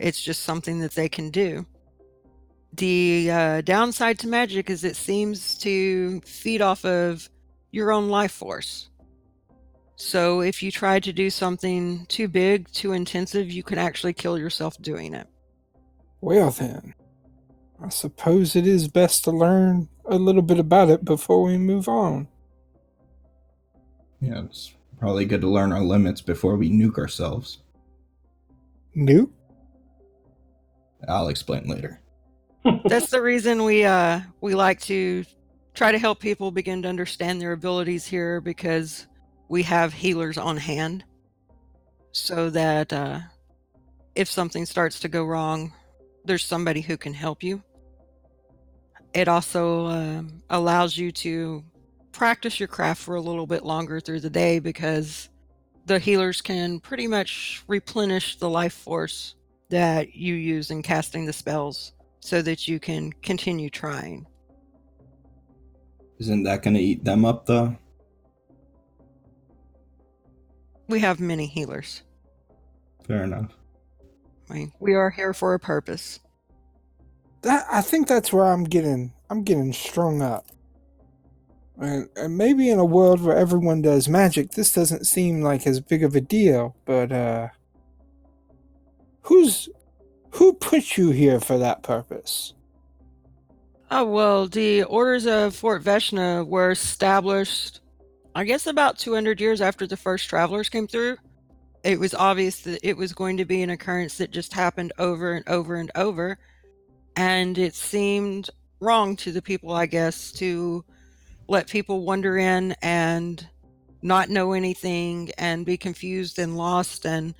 It's 0.00 0.20
just 0.20 0.42
something 0.42 0.80
that 0.80 0.92
they 0.92 1.08
can 1.08 1.30
do. 1.30 1.64
The 2.76 3.30
uh, 3.30 3.60
downside 3.62 4.18
to 4.18 4.28
magic 4.28 4.68
is 4.68 4.84
it 4.84 4.96
seems 4.96 5.56
to 5.58 6.20
feed 6.26 6.60
off 6.60 6.84
of 6.84 7.28
your 7.70 7.90
own 7.90 8.08
life 8.08 8.32
force. 8.32 8.90
So 9.96 10.42
if 10.42 10.62
you 10.62 10.70
try 10.70 11.00
to 11.00 11.12
do 11.12 11.30
something 11.30 12.04
too 12.06 12.28
big, 12.28 12.70
too 12.70 12.92
intensive, 12.92 13.50
you 13.50 13.62
can 13.62 13.78
actually 13.78 14.12
kill 14.12 14.38
yourself 14.38 14.76
doing 14.82 15.14
it. 15.14 15.26
Well, 16.20 16.50
then. 16.50 16.94
I 17.82 17.88
suppose 17.88 18.56
it 18.56 18.66
is 18.66 18.88
best 18.88 19.24
to 19.24 19.30
learn 19.30 19.88
a 20.04 20.16
little 20.16 20.42
bit 20.42 20.58
about 20.58 20.90
it 20.90 21.04
before 21.04 21.42
we 21.42 21.56
move 21.56 21.88
on. 21.88 22.28
Yeah, 24.20 24.42
it's 24.44 24.74
probably 24.98 25.24
good 25.24 25.40
to 25.42 25.48
learn 25.48 25.72
our 25.72 25.82
limits 25.82 26.20
before 26.20 26.56
we 26.56 26.70
nuke 26.70 26.98
ourselves. 26.98 27.58
Nuke? 28.94 29.30
I'll 31.08 31.28
explain 31.28 31.68
later. 31.68 32.00
That's 32.84 33.10
the 33.10 33.22
reason 33.22 33.64
we 33.64 33.84
uh 33.84 34.20
we 34.40 34.54
like 34.54 34.80
to 34.82 35.24
try 35.74 35.92
to 35.92 35.98
help 35.98 36.20
people 36.20 36.50
begin 36.50 36.82
to 36.82 36.88
understand 36.88 37.40
their 37.40 37.52
abilities 37.52 38.06
here 38.06 38.40
because 38.40 39.06
we 39.48 39.62
have 39.62 39.92
healers 39.92 40.38
on 40.38 40.56
hand 40.56 41.04
so 42.12 42.48
that 42.50 42.92
uh, 42.92 43.20
if 44.14 44.28
something 44.28 44.64
starts 44.64 45.00
to 45.00 45.08
go 45.08 45.24
wrong, 45.24 45.72
there's 46.24 46.44
somebody 46.44 46.80
who 46.80 46.96
can 46.96 47.12
help 47.12 47.42
you. 47.42 47.62
It 49.12 49.28
also 49.28 49.86
um, 49.86 50.42
allows 50.48 50.96
you 50.96 51.12
to 51.12 51.62
practice 52.12 52.58
your 52.58 52.68
craft 52.68 53.02
for 53.02 53.16
a 53.16 53.20
little 53.20 53.46
bit 53.46 53.64
longer 53.64 54.00
through 54.00 54.20
the 54.20 54.30
day 54.30 54.58
because 54.58 55.28
the 55.84 55.98
healers 55.98 56.40
can 56.40 56.80
pretty 56.80 57.06
much 57.06 57.62
replenish 57.68 58.36
the 58.36 58.48
life 58.48 58.72
force 58.72 59.34
that 59.68 60.14
you 60.14 60.34
use 60.34 60.70
in 60.70 60.82
casting 60.82 61.26
the 61.26 61.32
spells 61.32 61.92
so 62.26 62.42
that 62.42 62.66
you 62.66 62.80
can 62.80 63.12
continue 63.22 63.70
trying. 63.70 64.26
Isn't 66.18 66.42
that 66.42 66.64
gonna 66.64 66.80
eat 66.80 67.04
them 67.04 67.24
up 67.24 67.46
though? 67.46 67.76
We 70.88 70.98
have 70.98 71.20
many 71.20 71.46
healers. 71.46 72.02
Fair 73.06 73.22
enough. 73.22 73.56
I 74.50 74.54
mean, 74.54 74.72
we 74.80 74.94
are 74.94 75.08
here 75.08 75.32
for 75.32 75.54
a 75.54 75.60
purpose. 75.60 76.18
That 77.42 77.64
I 77.70 77.80
think 77.80 78.08
that's 78.08 78.32
where 78.32 78.46
I'm 78.46 78.64
getting 78.64 79.12
I'm 79.30 79.44
getting 79.44 79.72
strung 79.72 80.20
up. 80.20 80.46
And, 81.78 82.08
and 82.16 82.36
maybe 82.36 82.70
in 82.70 82.80
a 82.80 82.84
world 82.84 83.20
where 83.20 83.36
everyone 83.36 83.82
does 83.82 84.08
magic, 84.08 84.52
this 84.52 84.72
doesn't 84.72 85.06
seem 85.06 85.42
like 85.42 85.64
as 85.64 85.78
big 85.78 86.02
of 86.02 86.16
a 86.16 86.20
deal. 86.20 86.74
But 86.86 87.12
uh, 87.12 87.48
who's 89.22 89.68
who 90.36 90.52
put 90.52 90.98
you 90.98 91.12
here 91.12 91.40
for 91.40 91.56
that 91.56 91.82
purpose? 91.82 92.52
Oh, 93.90 94.04
well, 94.04 94.46
the 94.46 94.82
orders 94.82 95.26
of 95.26 95.54
Fort 95.54 95.82
Veshna 95.82 96.46
were 96.46 96.72
established, 96.72 97.80
I 98.34 98.44
guess, 98.44 98.66
about 98.66 98.98
200 98.98 99.40
years 99.40 99.62
after 99.62 99.86
the 99.86 99.96
first 99.96 100.28
travelers 100.28 100.68
came 100.68 100.86
through. 100.86 101.16
It 101.84 101.98
was 101.98 102.12
obvious 102.12 102.60
that 102.62 102.86
it 102.86 102.98
was 102.98 103.14
going 103.14 103.38
to 103.38 103.46
be 103.46 103.62
an 103.62 103.70
occurrence 103.70 104.18
that 104.18 104.30
just 104.30 104.52
happened 104.52 104.92
over 104.98 105.32
and 105.32 105.48
over 105.48 105.76
and 105.76 105.90
over. 105.94 106.38
And 107.16 107.56
it 107.56 107.74
seemed 107.74 108.50
wrong 108.80 109.16
to 109.16 109.32
the 109.32 109.40
people, 109.40 109.72
I 109.72 109.86
guess, 109.86 110.32
to 110.32 110.84
let 111.48 111.66
people 111.66 112.04
wander 112.04 112.36
in 112.36 112.76
and 112.82 113.46
not 114.02 114.28
know 114.28 114.52
anything 114.52 115.30
and 115.38 115.64
be 115.64 115.78
confused 115.78 116.38
and 116.38 116.58
lost 116.58 117.06
and 117.06 117.34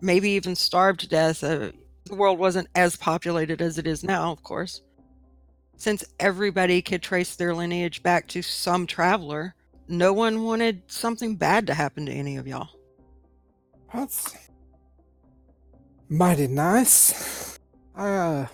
maybe 0.00 0.30
even 0.30 0.54
starve 0.54 0.98
to 0.98 1.08
death. 1.08 1.42
Uh, 1.42 1.72
the 2.06 2.14
world 2.14 2.38
wasn't 2.38 2.68
as 2.74 2.96
populated 2.96 3.60
as 3.60 3.78
it 3.78 3.86
is 3.86 4.02
now, 4.02 4.32
of 4.32 4.42
course 4.42 4.82
since 5.76 6.04
everybody 6.18 6.80
could 6.82 7.02
trace 7.02 7.36
their 7.36 7.54
lineage 7.54 8.02
back 8.02 8.26
to 8.28 8.42
some 8.42 8.86
traveler, 8.86 9.54
no 9.88 10.12
one 10.12 10.42
wanted 10.42 10.82
something 10.86 11.36
bad 11.36 11.66
to 11.66 11.74
happen 11.74 12.06
to 12.06 12.12
any 12.12 12.36
of 12.36 12.46
y'all. 12.46 12.68
That's 13.94 14.34
mighty 16.08 16.46
nice. 16.48 17.58
Uh, 17.94 18.46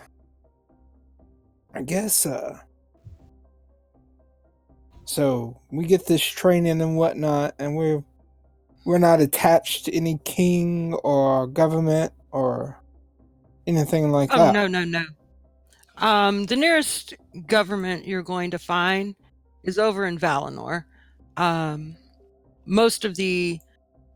I 1.75 1.83
guess. 1.83 2.27
Uh, 2.27 2.59
so 5.05 5.61
we 5.71 5.87
get 5.87 6.07
this 6.07 6.23
training 6.23 6.81
and 6.81 6.97
whatnot, 6.97 7.55
and 7.59 7.77
we're 7.77 8.05
we're 8.85 8.99
not 8.99 9.21
attached 9.21 9.85
to 9.87 9.95
any 9.95 10.19
king 10.25 10.95
or 10.95 11.47
government 11.47 12.13
or 12.31 12.82
anything 13.67 14.11
like 14.11 14.31
Oh, 14.33 14.39
that. 14.47 14.53
no, 14.55 14.67
no, 14.67 14.85
no. 14.85 15.05
Um, 15.99 16.47
the 16.47 16.57
nearest 16.57 17.15
government 17.47 18.07
you're 18.07 18.23
going 18.23 18.51
to 18.53 18.59
find 18.59 19.15
is 19.63 19.79
over 19.79 20.07
in 20.07 20.19
Valinor. 20.19 20.85
Um, 21.37 21.97
most 22.67 23.05
of 23.05 23.15
the 23.17 23.61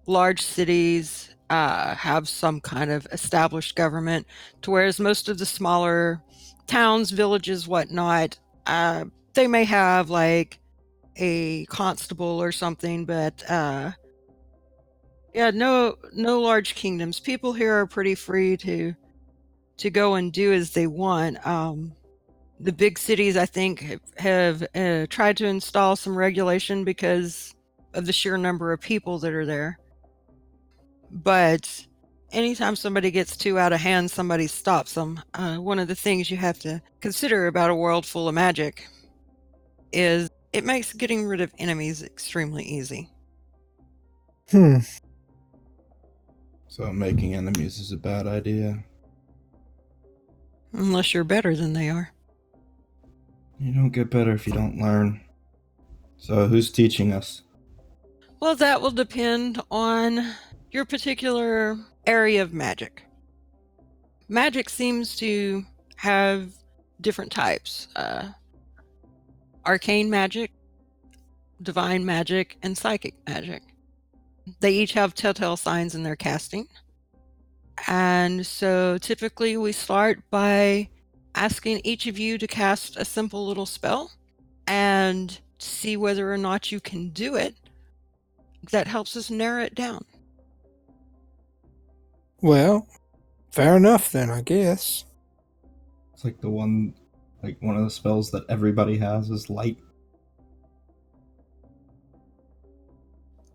large 0.07 0.41
cities 0.43 1.35
uh, 1.51 1.95
have 1.95 2.29
some 2.29 2.61
kind 2.61 2.91
of 2.91 3.07
established 3.13 3.77
government, 3.77 4.27
to 4.63 4.71
whereas 4.71 4.99
most 4.99 5.29
of 5.29 5.39
the 5.39 5.47
smaller 5.47 6.21
towns, 6.67 7.11
villages, 7.11 7.69
whatnot, 7.69 8.39
uh, 8.67 9.05
they 9.35 9.47
may 9.47 9.65
have 9.65 10.11
like 10.11 10.59
a 11.17 11.65
constable 11.67 12.43
or 12.43 12.51
something, 12.53 13.05
but 13.05 13.49
uh, 13.51 13.93
yeah, 15.35 15.51
no, 15.51 15.97
no 16.13 16.41
large 16.41 16.75
kingdoms. 16.75 17.21
People 17.21 17.53
here 17.53 17.75
are 17.75 17.87
pretty 17.87 18.15
free 18.15 18.57
to 18.59 18.95
to 19.79 19.91
go 19.91 20.15
and 20.15 20.33
do 20.33 20.53
as 20.53 20.73
they 20.73 20.87
want. 20.87 21.45
Um, 21.47 21.93
the 22.59 22.73
big 22.73 22.99
cities, 22.99 23.37
I 23.37 23.47
think, 23.47 23.81
have, 23.81 24.01
have 24.17 24.63
uh, 24.75 25.07
tried 25.09 25.37
to 25.39 25.47
install 25.47 25.97
some 25.97 26.17
regulation 26.17 26.85
because 26.85 27.55
of 27.95 28.07
the 28.07 28.13
sheer 28.13 28.37
number 28.37 28.73
of 28.73 28.81
people 28.81 29.19
that 29.19 29.33
are 29.33 29.47
there. 29.47 29.79
But 31.11 31.87
anytime 32.33 32.77
somebody 32.77 33.11
gets 33.11 33.37
too 33.37 33.59
out 33.59 33.73
of 33.73 33.81
hand, 33.81 34.11
somebody 34.11 34.47
stops 34.47 34.95
them. 34.95 35.21
Uh, 35.35 35.57
one 35.57 35.79
of 35.79 35.89
the 35.89 35.95
things 35.95 36.31
you 36.31 36.37
have 36.37 36.59
to 36.61 36.81
consider 37.01 37.47
about 37.47 37.71
a 37.71 37.75
world 37.75 38.07
full 38.07 38.29
of 38.29 38.35
magic 38.35 38.89
is 39.93 40.31
it 40.53 40.65
makes 40.65 40.93
getting 40.93 41.27
rid 41.27 41.41
of 41.41 41.53
enemies 41.59 42.03
extremely 42.03 42.65
easy. 42.65 43.11
Hmm. 44.51 44.79
So 46.69 46.93
making 46.93 47.35
enemies 47.35 47.79
is 47.79 47.93
a 47.93 47.97
bad 47.97 48.27
idea. 48.27 48.85
Unless 50.77 51.15
you're 51.15 51.25
better 51.25 51.57
than 51.57 51.73
they 51.73 51.89
are. 51.89 52.13
You 53.59 53.73
don't 53.73 53.91
get 53.91 54.11
better 54.11 54.33
if 54.33 54.47
you 54.47 54.53
don't 54.53 54.79
learn. 54.79 55.23
So 56.19 56.47
who's 56.47 56.71
teaching 56.71 57.13
us? 57.13 57.43
Well, 58.41 58.55
that 58.57 58.83
will 58.83 58.91
depend 58.91 59.61
on 59.71 60.35
your 60.71 60.85
particular 60.85 61.79
area 62.07 62.43
of 62.43 62.53
magic. 62.53 63.05
Magic 64.29 64.69
seems 64.69 65.17
to 65.17 65.65
have 65.97 66.53
different 67.01 67.33
types 67.33 67.89
uh, 67.97 68.29
arcane 69.65 70.11
magic, 70.11 70.53
divine 71.63 72.05
magic, 72.05 72.59
and 72.63 72.77
psychic 72.77 73.15
magic. 73.27 73.63
They 74.61 74.73
each 74.73 74.93
have 74.93 75.15
telltale 75.15 75.57
signs 75.57 75.95
in 75.95 76.03
their 76.03 76.17
casting. 76.17 76.69
And 77.89 78.47
so 78.47 78.99
typically 78.99 79.57
we 79.57 79.73
start 79.73 80.23
by 80.31 80.89
asking 81.35 81.83
each 81.85 82.07
of 82.07 82.19
you 82.19 82.39
to 82.39 82.47
cast 82.47 82.97
a 82.97 83.05
simple 83.05 83.47
little 83.47 83.67
spell 83.67 84.11
and 84.67 85.39
see 85.59 85.97
whether 85.97 86.33
or 86.33 86.39
not 86.39 86.73
you 86.73 86.81
can 86.81 87.11
do 87.11 87.37
it 87.37 87.55
that 88.71 88.87
helps 88.87 89.17
us 89.17 89.31
narrow 89.31 89.63
it 89.63 89.75
down. 89.75 90.05
Well, 92.43 92.87
fair 93.51 93.77
enough 93.77 94.11
then, 94.13 94.31
I 94.31 94.43
guess. 94.43 95.05
It's 96.13 96.25
like 96.25 96.41
the 96.41 96.51
one, 96.51 96.95
like 97.43 97.57
one 97.61 97.77
of 97.77 97.85
the 97.85 97.91
spells 97.91 98.31
that 98.31 98.45
everybody 98.49 98.99
has 98.99 99.31
is 99.31 99.51
light. 99.51 99.79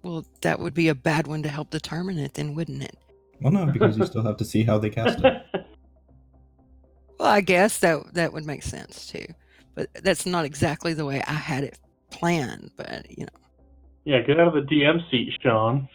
Well, 0.04 0.26
that 0.42 0.60
would 0.60 0.74
be 0.74 0.88
a 0.88 0.96
bad 0.96 1.28
one 1.28 1.44
to 1.44 1.50
help 1.50 1.70
determine 1.70 2.18
it, 2.18 2.34
then, 2.34 2.56
wouldn't 2.56 2.84
it? 2.84 2.98
Well, 3.42 3.52
no, 3.52 3.66
because 3.66 3.98
you 3.98 4.06
still 4.12 4.24
have 4.24 4.38
to 4.38 4.46
see 4.46 4.64
how 4.64 4.78
they 4.78 4.90
cast 4.90 5.20
it. 5.24 5.44
Well, 7.20 7.30
I 7.30 7.42
guess 7.42 7.78
that 7.82 8.16
that 8.16 8.34
would 8.34 8.48
make 8.48 8.64
sense 8.64 9.06
too, 9.06 9.28
but 9.76 9.90
that's 10.02 10.26
not 10.26 10.44
exactly 10.44 10.96
the 10.96 11.06
way 11.06 11.22
I 11.28 11.34
had 11.34 11.64
it 11.64 11.78
planned. 12.10 12.72
But 12.76 13.16
you 13.16 13.26
know, 13.26 13.40
yeah, 14.06 14.22
get 14.22 14.40
out 14.40 14.48
of 14.48 14.54
the 14.56 14.62
DM 14.62 15.08
seat, 15.12 15.32
Sean. 15.40 15.88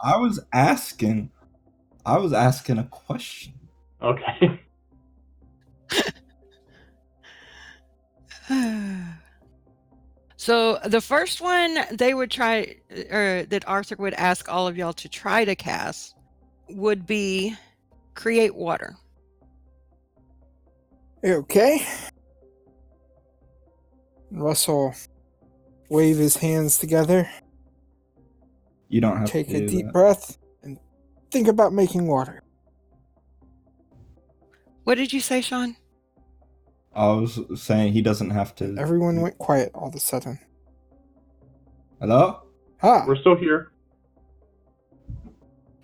I 0.00 0.16
was 0.16 0.38
asking. 0.52 1.32
I 2.06 2.18
was 2.18 2.32
asking 2.32 2.78
a 2.78 2.84
question. 2.84 3.54
Okay. 4.00 4.60
so 10.36 10.78
the 10.84 11.00
first 11.00 11.40
one 11.40 11.78
they 11.90 12.14
would 12.14 12.30
try, 12.30 12.76
or 13.10 13.44
that 13.48 13.66
Arthur 13.66 13.96
would 13.98 14.14
ask 14.14 14.48
all 14.48 14.68
of 14.68 14.76
y'all 14.76 14.92
to 14.92 15.08
try 15.08 15.44
to 15.44 15.56
cast, 15.56 16.14
would 16.68 17.06
be 17.06 17.54
create 18.14 18.54
water. 18.54 18.94
Okay. 21.24 21.84
Russell 24.30 24.94
wave 25.88 26.16
his 26.16 26.36
hands 26.36 26.78
together, 26.78 27.28
You 28.88 29.00
don't 29.00 29.16
have 29.18 29.28
take 29.30 29.46
to 29.48 29.52
take 29.52 29.62
a 29.62 29.66
deep 29.66 29.86
that. 29.86 29.92
breath, 29.92 30.38
and 30.62 30.78
think 31.30 31.46
about 31.46 31.72
making 31.72 32.06
water. 32.06 32.42
What 34.84 34.96
did 34.96 35.12
you 35.12 35.20
say, 35.20 35.40
Sean? 35.40 35.76
I 36.94 37.06
was 37.12 37.38
saying 37.56 37.92
he 37.92 38.02
doesn't 38.02 38.30
have 38.30 38.54
to. 38.56 38.76
Everyone 38.78 39.20
went 39.20 39.38
quiet 39.38 39.70
all 39.74 39.88
of 39.88 39.94
a 39.94 40.00
sudden. 40.00 40.38
Hello. 42.00 42.42
Ah, 42.82 43.04
We're 43.06 43.16
still 43.16 43.36
here. 43.36 43.70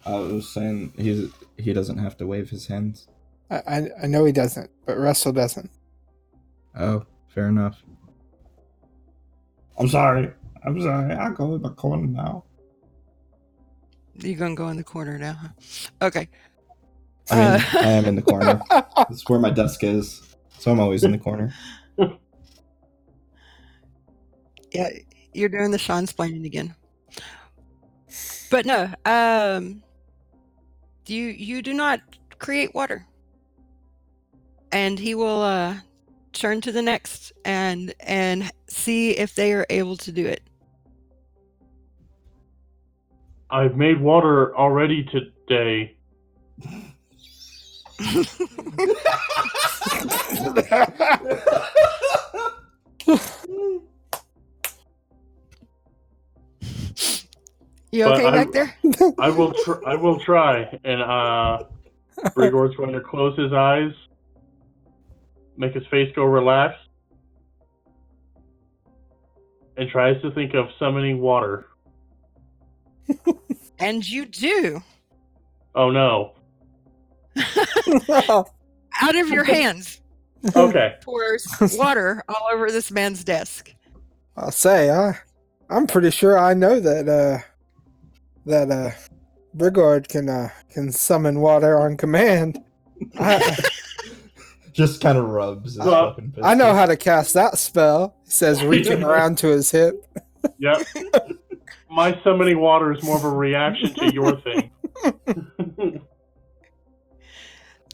I 0.07 0.15
was 0.19 0.49
saying 0.49 0.93
he's 0.97 1.31
he 1.59 1.73
doesn't 1.73 1.99
have 1.99 2.17
to 2.19 2.27
wave 2.27 2.49
his 2.51 2.67
hands. 2.67 3.09
I, 3.51 3.57
I, 3.67 3.89
I 4.05 4.07
know 4.07 4.25
he 4.25 4.33
doesn't, 4.33 4.71
but 4.87 4.97
Russell 4.99 5.33
doesn't. 5.33 5.71
Oh, 6.79 7.05
fair 7.29 7.49
enough. 7.49 7.83
I'm 9.79 9.89
sorry. 9.89 10.31
I'm 10.65 10.81
sorry. 10.81 11.15
I'll 11.15 11.33
go 11.33 11.55
in 11.55 11.63
the 11.63 11.71
corner 11.71 12.07
now. 12.07 12.45
You're 14.17 14.39
gonna 14.39 14.55
go 14.55 14.69
in 14.69 14.77
the 14.77 14.85
corner 14.85 15.19
now. 15.19 15.35
Huh? 15.35 15.49
Okay. 16.03 16.29
I 17.31 17.35
mean, 17.35 17.45
Uh. 17.47 17.61
I 17.75 17.87
am 17.93 18.05
in 18.07 18.17
the 18.17 18.23
corner. 18.23 18.61
That's 18.71 19.29
where 19.29 19.39
my 19.39 19.51
desk 19.51 19.83
is. 19.85 20.35
So 20.59 20.71
I'm 20.71 20.81
always 20.81 21.05
in 21.05 21.13
the 21.13 21.19
corner. 21.19 21.53
Yeah, 24.73 24.89
you're 25.35 25.49
doing 25.49 25.73
the 25.73 25.79
Sean 25.79 26.07
splaining 26.07 26.45
again. 26.47 26.77
But 28.53 28.67
no, 28.67 28.89
um, 29.05 29.83
you 31.11 31.27
you 31.27 31.63
do 31.63 31.73
not 31.73 32.01
create 32.39 32.75
water, 32.75 33.07
and 34.73 34.99
he 34.99 35.15
will 35.15 35.43
uh, 35.43 35.77
turn 36.33 36.61
to 36.63 36.73
the 36.73 36.83
next 36.83 37.33
and 37.45 37.95
and 38.01 38.51
see 38.69 39.13
if 39.13 39.35
they 39.35 39.53
are 39.53 39.67
able 39.71 39.97
to 39.97 40.13
do 40.13 40.27
it. 40.27 40.43
I've 43.51 43.77
made 43.77 44.01
water 44.01 44.57
already 44.57 45.05
today. 45.05 45.97
You 57.93 58.05
okay 58.07 58.27
I- 58.27 58.31
back 58.31 58.53
there? 58.53 58.75
I 59.19 59.31
will. 59.31 59.53
Tr- 59.65 59.85
I 59.87 59.95
will 59.97 60.19
try. 60.21 60.79
And 60.85 61.03
uh, 61.03 61.65
Brigord's 62.35 62.77
going 62.77 62.93
to 62.93 63.01
close 63.01 63.37
his 63.39 63.53
eyes, 63.53 63.93
make 65.57 65.75
his 65.75 65.87
face 65.89 66.13
go 66.15 66.23
relaxed, 66.25 66.79
and 69.77 69.89
tries 69.91 70.21
to 70.23 70.31
think 70.33 70.55
of 70.55 70.67
summoning 70.79 71.21
water. 71.21 71.67
And 73.83 74.07
you 74.07 74.27
do 74.27 74.83
Oh 75.75 75.91
no. 75.91 76.35
out 78.11 79.17
of 79.17 79.29
your 79.31 79.43
hands 79.57 80.03
Okay. 80.55 80.97
pours 81.03 81.47
water 81.79 82.23
all 82.29 82.49
over 82.53 82.71
this 82.71 82.91
man's 82.91 83.25
desk. 83.25 83.75
I'll 84.37 84.51
say 84.51 84.91
I, 84.91 85.19
I'm 85.71 85.87
pretty 85.87 86.11
sure 86.11 86.39
I 86.39 86.53
know 86.53 86.79
that 86.79 87.09
uh, 87.09 87.39
that 88.47 88.71
uh, 88.71 88.91
Brigord 89.57 90.09
can 90.09 90.29
uh, 90.29 90.51
can 90.71 90.93
summon 90.93 91.41
water 91.41 91.79
on 91.81 91.97
command. 91.97 92.63
I, 93.19 93.57
Just 94.73 95.01
kind 95.01 95.19
of 95.19 95.25
rubs. 95.29 95.75
His 95.75 95.85
Well, 95.85 96.11
fucking 96.11 96.35
I 96.43 96.55
know 96.55 96.75
how 96.75 96.87
to 96.87 96.97
cast 96.97 97.35
that 97.35 97.59
spell. 97.59 98.17
He 98.25 98.31
says, 98.31 98.63
reaching 98.63 99.03
around 99.05 99.39
to 99.39 99.49
his 99.49 99.71
hip. 99.71 100.07
Yep. 100.59 100.87
My 101.91 102.19
summoning 102.23 102.61
water 102.61 102.93
is 102.93 103.03
more 103.03 103.17
of 103.17 103.25
a 103.25 103.31
reaction 103.31 103.93
to 103.95 104.15
your 104.15 104.41
thing. 104.41 104.71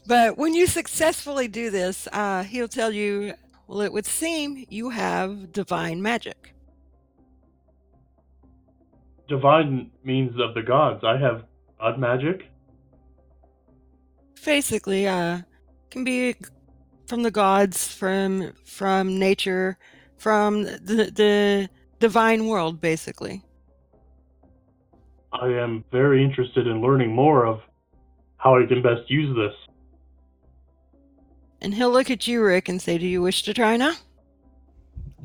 But 0.07 0.37
when 0.37 0.53
you 0.53 0.67
successfully 0.67 1.49
do 1.49 1.69
this, 1.69 2.07
uh, 2.13 2.43
he'll 2.43 2.69
tell 2.69 2.93
you, 2.93 3.33
well, 3.67 3.81
it 3.81 3.91
would 3.91 4.05
seem 4.05 4.65
you 4.69 4.89
have 4.89 5.51
divine 5.51 6.01
magic. 6.01 6.53
Divine 9.27 9.91
means 10.03 10.39
of 10.39 10.53
the 10.53 10.61
gods. 10.61 11.03
I 11.03 11.17
have 11.17 11.43
god 11.79 11.99
magic. 11.99 12.49
Basically, 14.45 15.07
uh, 15.07 15.41
can 15.91 16.03
be 16.03 16.35
from 17.07 17.23
the 17.23 17.31
gods, 17.31 17.87
from 17.87 18.53
from 18.63 19.19
nature, 19.19 19.77
from 20.17 20.63
the 20.63 21.11
the 21.13 21.69
divine 21.99 22.47
world, 22.47 22.79
basically. 22.79 23.43
I 25.33 25.47
am 25.47 25.83
very 25.91 26.23
interested 26.23 26.67
in 26.67 26.81
learning 26.81 27.13
more 27.13 27.45
of 27.45 27.61
how 28.37 28.57
I 28.57 28.65
can 28.65 28.81
best 28.81 29.09
use 29.09 29.35
this. 29.35 29.53
And 31.61 31.73
he'll 31.73 31.91
look 31.91 32.09
at 32.09 32.27
you, 32.27 32.41
Rick, 32.41 32.69
and 32.69 32.81
say, 32.81 32.97
"Do 32.97 33.05
you 33.05 33.21
wish 33.21 33.43
to 33.43 33.53
try 33.53 33.75
now?" 33.75 33.93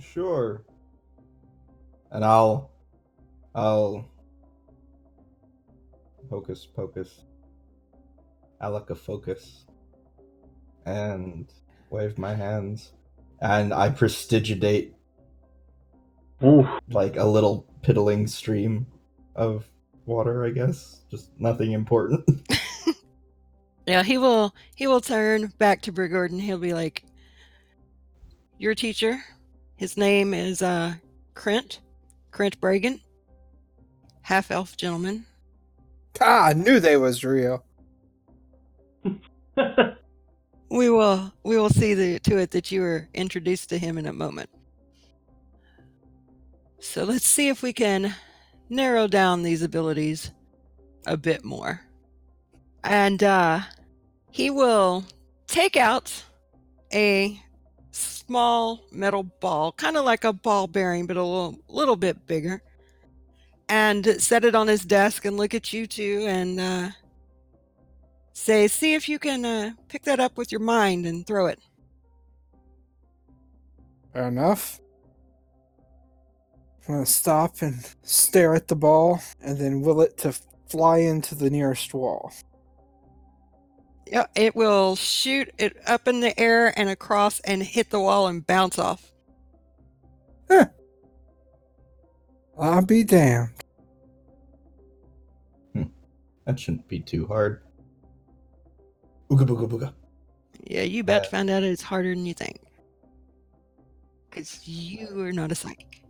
Sure. 0.01 0.65
And 2.11 2.25
I'll, 2.25 2.72
I'll, 3.55 4.09
hocus 6.31 6.67
pocus, 6.67 7.25
alaka 8.61 8.95
focus, 8.95 9.67
and 10.87 11.53
wave 11.91 12.19
my 12.19 12.35
hands, 12.35 12.93
and 13.41 13.75
I 13.75 13.91
prestidigitate 13.91 14.95
Oof. 16.43 16.67
like 16.91 17.17
a 17.17 17.25
little 17.25 17.67
piddling 17.83 18.27
stream 18.27 18.87
of 19.37 19.67
water. 20.07 20.45
I 20.45 20.51
guess 20.51 21.03
just 21.11 21.31
nothing 21.39 21.73
important. 21.73 22.25
Yeah, 23.87 24.03
he 24.03 24.17
will. 24.19 24.55
He 24.77 24.87
will 24.87 25.01
turn 25.01 25.53
back 25.59 25.83
to 25.83 25.93
Brigord, 25.93 26.31
and 26.31 26.41
he'll 26.41 26.59
be 26.59 26.73
like, 26.73 27.05
"Your 28.59 28.75
teacher, 28.75 29.23
his 29.77 29.97
name 29.97 30.33
is 30.35 30.63
uh, 30.63 30.95
Krent, 31.35 31.81
Krent 32.31 32.59
Bragan, 32.59 33.01
half 34.23 34.51
elf 34.51 34.77
gentleman. 34.77 35.27
Ah, 36.21 36.49
I 36.49 36.53
knew 36.53 36.81
they 36.81 36.97
was 36.97 37.25
real. 37.25 37.65
We 40.73 40.89
will. 40.89 41.31
We 41.45 41.59
will 41.59 41.69
see 41.69 41.93
the, 41.93 42.19
to 42.21 42.39
it 42.39 42.53
that 42.53 42.73
you 42.73 42.83
are 42.83 43.07
introduced 43.13 43.69
to 43.69 43.79
him 43.79 43.99
in 43.99 44.07
a 44.07 44.13
moment. 44.13 44.49
So 46.81 47.05
let's 47.05 47.27
see 47.27 47.49
if 47.49 47.63
we 47.63 47.75
can 47.75 48.15
narrow 48.71 49.07
down 49.07 49.43
these 49.43 49.61
abilities 49.61 50.31
a 51.07 51.19
bit 51.19 51.45
more. 51.45 51.83
And 52.85 53.23
uh, 53.23 53.61
he 54.31 54.49
will 54.49 55.05
take 55.47 55.77
out 55.77 56.25
a 56.95 57.39
small 57.91 58.81
metal 58.91 59.25
ball, 59.25 59.73
kind 59.73 59.99
of 59.99 60.07
like 60.07 60.25
a 60.25 60.33
ball 60.33 60.69
bearing, 60.69 61.07
but 61.07 61.19
a 61.19 61.23
little, 61.23 61.59
little 61.69 61.97
bit 61.97 62.27
bigger, 62.27 62.63
and 63.73 64.21
set 64.21 64.45
it 64.45 64.55
on 64.55 64.69
his 64.69 64.85
desk 64.85 65.25
and 65.25 65.39
look 65.39 65.55
at 65.55 65.73
you 65.73 65.87
two 65.87 66.27
and 66.29 66.61
uh, 66.61 66.91
say, 68.35 68.69
"See 68.69 68.93
if 68.93 69.09
you 69.09 69.19
can 69.19 69.47
uh, 69.47 69.71
pick 69.89 70.03
that 70.03 70.21
up 70.21 70.37
with 70.37 70.53
your 70.53 70.61
mind 70.61 71.07
and 71.07 71.27
throw 71.27 71.47
it." 71.47 71.59
Fair 74.13 74.29
enough. 74.29 74.79
I'm 76.87 76.97
gonna 76.97 77.07
stop 77.07 77.63
and 77.63 77.83
stare 78.03 78.55
at 78.55 78.69
the 78.69 78.77
ball, 78.77 79.23
and 79.41 79.57
then 79.57 79.81
will 79.81 80.03
it 80.03 80.19
to 80.19 80.35
fly 80.69 80.99
into 80.99 81.35
the 81.35 81.49
nearest 81.49 81.95
wall. 81.95 82.31
Yeah, 84.07 84.27
it 84.35 84.55
will 84.55 84.97
shoot 84.97 85.51
it 85.57 85.79
up 85.87 86.07
in 86.07 86.21
the 86.21 86.39
air 86.39 86.79
and 86.79 86.91
across 86.91 87.41
and 87.41 87.63
hit 87.63 87.89
the 87.89 88.01
wall 88.01 88.27
and 88.27 88.47
bounce 88.47 88.79
off. 88.79 89.13
I'll 92.59 92.85
be 92.85 93.05
damned. 93.05 93.51
that 96.45 96.59
shouldn't 96.59 96.89
be 96.89 96.99
too 97.01 97.27
hard. 97.27 97.63
Ooga 99.31 99.47
booga 99.47 99.69
booga. 99.69 99.93
Yeah, 100.65 100.83
you 100.83 101.01
about 101.01 101.23
to 101.23 101.29
Uh, 101.29 101.31
find 101.31 101.51
out 101.51 101.63
it's 101.63 101.83
harder 101.83 102.15
than 102.15 102.27
you 102.27 102.35
think. 102.35 102.61
Because 104.29 104.67
you 104.67 105.21
are 105.21 105.33
not 105.33 105.53
a 105.53 105.55
psychic. 105.55 106.03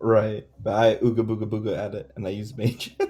Right, 0.00 0.46
but 0.62 0.74
I 0.74 0.96
ooga 0.96 1.26
booga 1.26 1.48
booga 1.48 1.76
at 1.76 1.94
it, 1.94 2.10
and 2.16 2.26
I 2.26 2.30
use 2.30 2.56
mage. 2.56 2.96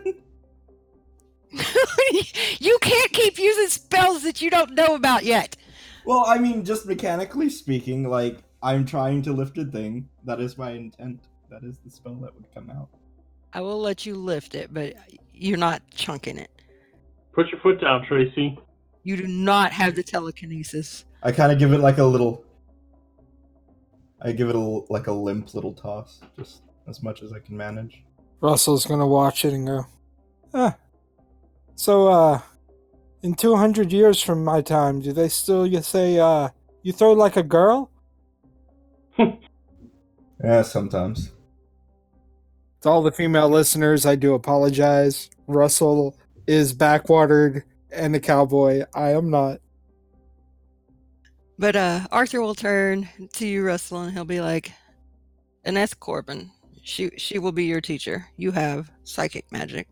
you 2.60 2.78
can't 2.80 3.12
keep 3.12 3.38
using 3.38 3.68
spells 3.68 4.22
that 4.22 4.40
you 4.40 4.50
don't 4.50 4.72
know 4.74 4.94
about 4.94 5.24
yet. 5.24 5.56
Well, 6.06 6.24
I 6.26 6.38
mean, 6.38 6.64
just 6.64 6.86
mechanically 6.86 7.50
speaking, 7.50 8.08
like 8.08 8.42
I'm 8.62 8.84
trying 8.86 9.22
to 9.22 9.32
lift 9.32 9.58
a 9.58 9.64
thing. 9.64 10.08
That 10.24 10.40
is 10.40 10.56
my 10.56 10.70
intent. 10.72 11.20
That 11.52 11.64
is 11.64 11.76
the 11.84 11.90
spell 11.90 12.14
that 12.22 12.34
would 12.34 12.46
come 12.54 12.70
out. 12.70 12.88
I 13.52 13.60
will 13.60 13.78
let 13.78 14.06
you 14.06 14.14
lift 14.14 14.54
it, 14.54 14.72
but 14.72 14.94
you're 15.34 15.58
not 15.58 15.82
chunking 15.94 16.38
it. 16.38 16.50
Put 17.34 17.48
your 17.48 17.60
foot 17.60 17.78
down, 17.78 18.06
Tracy. 18.06 18.58
You 19.02 19.18
do 19.18 19.26
not 19.26 19.70
have 19.70 19.94
the 19.94 20.02
telekinesis. 20.02 21.04
I 21.22 21.30
kind 21.30 21.52
of 21.52 21.58
give 21.58 21.74
it 21.74 21.80
like 21.80 21.98
a 21.98 22.04
little. 22.04 22.42
I 24.22 24.32
give 24.32 24.48
it 24.48 24.54
a 24.54 24.58
l- 24.58 24.86
like 24.88 25.08
a 25.08 25.12
limp 25.12 25.52
little 25.52 25.74
toss, 25.74 26.22
just 26.38 26.62
as 26.88 27.02
much 27.02 27.22
as 27.22 27.34
I 27.34 27.38
can 27.38 27.54
manage. 27.54 28.02
Russell's 28.40 28.86
gonna 28.86 29.06
watch 29.06 29.44
it 29.44 29.52
and 29.52 29.66
go, 29.66 29.86
ah. 30.54 30.76
So, 31.74 32.08
uh, 32.08 32.40
in 33.22 33.34
200 33.34 33.92
years 33.92 34.22
from 34.22 34.42
my 34.42 34.62
time, 34.62 35.00
do 35.00 35.12
they 35.12 35.28
still 35.28 35.66
you 35.66 35.82
say, 35.82 36.18
uh, 36.18 36.48
you 36.82 36.92
throw 36.92 37.12
like 37.12 37.36
a 37.36 37.42
girl? 37.42 37.90
Yeah, 40.42 40.62
sometimes. 40.62 41.30
To 42.82 42.88
all 42.88 43.02
the 43.02 43.12
female 43.12 43.48
listeners, 43.48 44.06
I 44.06 44.16
do 44.16 44.34
apologize. 44.34 45.30
Russell 45.46 46.16
is 46.46 46.74
backwatered 46.74 47.62
and 47.92 48.14
a 48.16 48.20
cowboy. 48.20 48.84
I 48.94 49.10
am 49.10 49.30
not. 49.30 49.60
But 51.58 51.76
uh, 51.76 52.00
Arthur 52.10 52.40
will 52.40 52.56
turn 52.56 53.08
to 53.34 53.46
you, 53.46 53.64
Russell, 53.64 54.02
and 54.02 54.12
he'll 54.12 54.24
be 54.24 54.40
like, 54.40 54.72
Ines 55.64 55.94
Corbin. 55.94 56.50
She 56.82 57.10
she 57.16 57.38
will 57.38 57.52
be 57.52 57.66
your 57.66 57.80
teacher. 57.80 58.26
You 58.36 58.50
have 58.50 58.90
psychic 59.04 59.50
magic. 59.52 59.86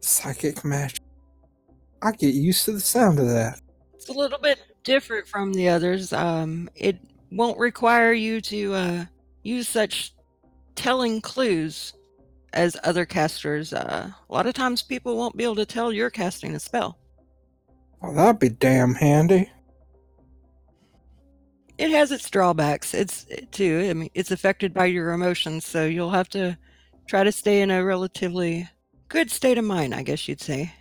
Psychic 0.00 0.64
magic. 0.64 1.00
I 2.02 2.10
get 2.10 2.34
used 2.34 2.64
to 2.64 2.72
the 2.72 2.80
sound 2.80 3.20
of 3.20 3.28
that. 3.28 3.60
It's 3.94 4.08
a 4.08 4.12
little 4.12 4.40
bit 4.40 4.58
different 4.82 5.28
from 5.28 5.52
the 5.52 5.68
others. 5.68 6.12
Um, 6.12 6.68
it 6.74 6.98
won't 7.30 7.58
require 7.58 8.12
you 8.12 8.40
to 8.40 8.74
uh, 8.74 9.04
use 9.44 9.68
such 9.68 10.12
telling 10.74 11.20
clues 11.20 11.92
as 12.52 12.76
other 12.84 13.04
casters. 13.04 13.72
Uh, 13.72 14.10
a 14.28 14.32
lot 14.32 14.46
of 14.46 14.54
times, 14.54 14.82
people 14.82 15.16
won't 15.16 15.36
be 15.36 15.44
able 15.44 15.56
to 15.56 15.66
tell 15.66 15.92
you're 15.92 16.10
casting 16.10 16.54
a 16.54 16.60
spell. 16.60 16.98
Well, 18.00 18.14
that'd 18.14 18.40
be 18.40 18.48
damn 18.48 18.94
handy. 18.94 19.50
It 21.78 21.90
has 21.90 22.12
its 22.12 22.28
drawbacks. 22.28 22.94
It's 22.94 23.26
too. 23.50 23.86
I 23.88 23.94
mean, 23.94 24.10
it's 24.14 24.30
affected 24.30 24.74
by 24.74 24.86
your 24.86 25.12
emotions, 25.12 25.64
so 25.64 25.86
you'll 25.86 26.10
have 26.10 26.28
to 26.30 26.56
try 27.06 27.24
to 27.24 27.32
stay 27.32 27.62
in 27.62 27.70
a 27.70 27.84
relatively 27.84 28.68
good 29.08 29.30
state 29.30 29.58
of 29.58 29.64
mind. 29.64 29.94
I 29.94 30.02
guess 30.02 30.28
you'd 30.28 30.40
say, 30.40 30.72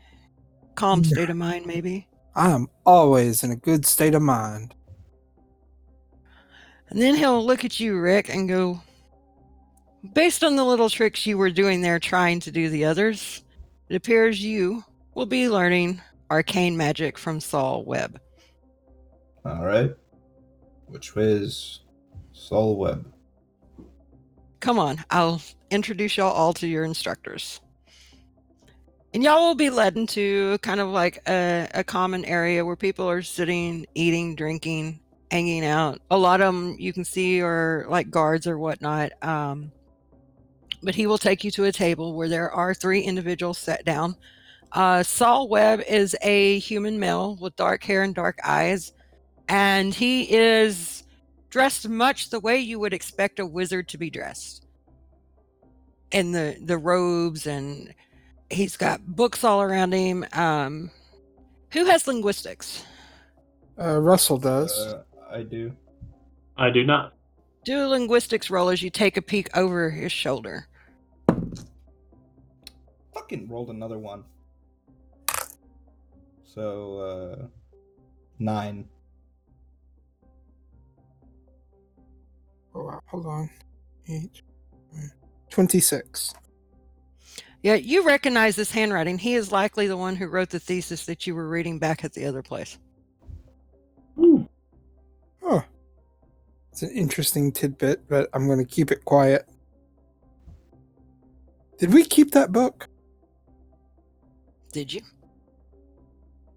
calm 0.75 1.03
state 1.03 1.29
of 1.29 1.37
mind, 1.37 1.65
maybe. 1.65 2.07
I'm 2.35 2.69
always 2.85 3.43
in 3.43 3.51
a 3.51 3.55
good 3.55 3.85
state 3.85 4.15
of 4.15 4.21
mind. 4.21 4.73
And 6.89 7.01
then 7.01 7.15
he'll 7.15 7.45
look 7.45 7.63
at 7.63 7.79
you, 7.79 7.99
Rick, 7.99 8.29
and 8.29 8.49
go, 8.49 8.81
Based 10.13 10.43
on 10.43 10.55
the 10.55 10.63
little 10.63 10.89
tricks 10.89 11.25
you 11.25 11.37
were 11.37 11.51
doing 11.51 11.81
there 11.81 11.99
trying 11.99 12.39
to 12.41 12.51
do 12.51 12.69
the 12.69 12.85
others, 12.85 13.43
it 13.87 13.95
appears 13.95 14.43
you 14.43 14.83
will 15.13 15.27
be 15.27 15.47
learning 15.47 16.01
arcane 16.31 16.75
magic 16.75 17.17
from 17.17 17.39
Saul 17.39 17.83
Webb. 17.83 18.19
All 19.45 19.63
right. 19.63 19.93
Which 20.87 21.15
way 21.15 21.31
is 21.31 21.81
Saul 22.33 22.77
Webb? 22.77 23.05
Come 24.59 24.79
on, 24.79 25.03
I'll 25.09 25.41
introduce 25.69 26.17
y'all 26.17 26.31
all 26.31 26.53
to 26.53 26.67
your 26.67 26.83
instructors. 26.83 27.61
And 29.13 29.23
y'all 29.23 29.47
will 29.47 29.55
be 29.55 29.69
led 29.69 29.97
into 29.97 30.57
kind 30.59 30.79
of 30.79 30.89
like 30.89 31.21
a, 31.27 31.67
a 31.73 31.83
common 31.83 32.25
area 32.25 32.65
where 32.65 32.75
people 32.75 33.09
are 33.09 33.21
sitting, 33.21 33.85
eating, 33.93 34.35
drinking, 34.35 34.99
hanging 35.29 35.65
out. 35.65 35.99
A 36.09 36.17
lot 36.17 36.41
of 36.41 36.53
them 36.53 36.75
you 36.79 36.93
can 36.93 37.03
see 37.03 37.41
are 37.41 37.85
like 37.89 38.09
guards 38.09 38.47
or 38.47 38.57
whatnot. 38.57 39.11
Um, 39.21 39.71
but 40.83 40.95
he 40.95 41.07
will 41.07 41.17
take 41.17 41.43
you 41.43 41.51
to 41.51 41.65
a 41.65 41.71
table 41.71 42.13
where 42.13 42.29
there 42.29 42.51
are 42.51 42.73
three 42.73 43.01
individuals 43.01 43.57
set 43.57 43.85
down. 43.85 44.15
Uh, 44.71 45.03
Saul 45.03 45.47
Webb 45.49 45.81
is 45.87 46.15
a 46.21 46.59
human 46.59 46.99
male 46.99 47.35
with 47.35 47.55
dark 47.55 47.83
hair 47.83 48.03
and 48.03 48.15
dark 48.15 48.39
eyes, 48.43 48.93
and 49.49 49.93
he 49.93 50.33
is 50.33 51.03
dressed 51.49 51.89
much 51.89 52.29
the 52.29 52.39
way 52.39 52.57
you 52.57 52.79
would 52.79 52.93
expect 52.93 53.39
a 53.39 53.45
wizard 53.45 53.87
to 53.89 53.97
be 53.97 54.09
dressed. 54.09 54.65
In 56.11 56.31
the 56.31 56.57
the 56.61 56.77
robes, 56.77 57.47
and 57.47 57.93
he's 58.49 58.75
got 58.75 59.05
books 59.05 59.43
all 59.43 59.61
around 59.61 59.93
him. 59.93 60.25
Um, 60.33 60.91
who 61.71 61.85
has 61.85 62.07
linguistics? 62.07 62.83
Uh, 63.79 63.99
Russell 63.99 64.37
does. 64.37 64.71
Uh, 64.77 65.03
I 65.29 65.43
do. 65.43 65.73
I 66.57 66.69
do 66.69 66.83
not. 66.83 67.13
Do 67.63 67.85
a 67.85 67.87
linguistics 67.87 68.49
roll 68.49 68.69
as 68.69 68.81
you 68.81 68.89
take 68.89 69.17
a 69.17 69.21
peek 69.21 69.55
over 69.55 69.89
his 69.89 70.11
shoulder. 70.11 70.67
Fucking 73.31 73.47
rolled 73.47 73.69
another 73.69 73.97
one. 73.97 74.25
So, 76.43 76.97
uh, 76.99 77.45
nine. 78.39 78.89
oh, 82.75 82.83
wow, 82.83 82.99
hold 83.05 83.25
on. 83.25 83.49
Eight, 84.09 84.41
26. 85.49 86.33
Yeah, 87.63 87.75
you 87.75 88.03
recognize 88.05 88.57
this 88.57 88.69
handwriting. 88.69 89.17
He 89.17 89.35
is 89.35 89.49
likely 89.49 89.87
the 89.87 89.95
one 89.95 90.17
who 90.17 90.27
wrote 90.27 90.49
the 90.49 90.59
thesis 90.59 91.05
that 91.05 91.25
you 91.25 91.33
were 91.33 91.47
reading 91.47 91.79
back 91.79 92.03
at 92.03 92.11
the 92.11 92.25
other 92.25 92.41
place. 92.41 92.77
Ooh. 94.19 94.45
Oh. 95.41 95.63
It's 96.73 96.81
an 96.81 96.91
interesting 96.91 97.53
tidbit, 97.53 98.09
but 98.09 98.29
I'm 98.33 98.45
going 98.45 98.59
to 98.59 98.65
keep 98.65 98.91
it 98.91 99.05
quiet. 99.05 99.47
Did 101.77 101.93
we 101.93 102.03
keep 102.03 102.31
that 102.31 102.51
book? 102.51 102.89
Did 104.71 104.93
you? 104.93 105.01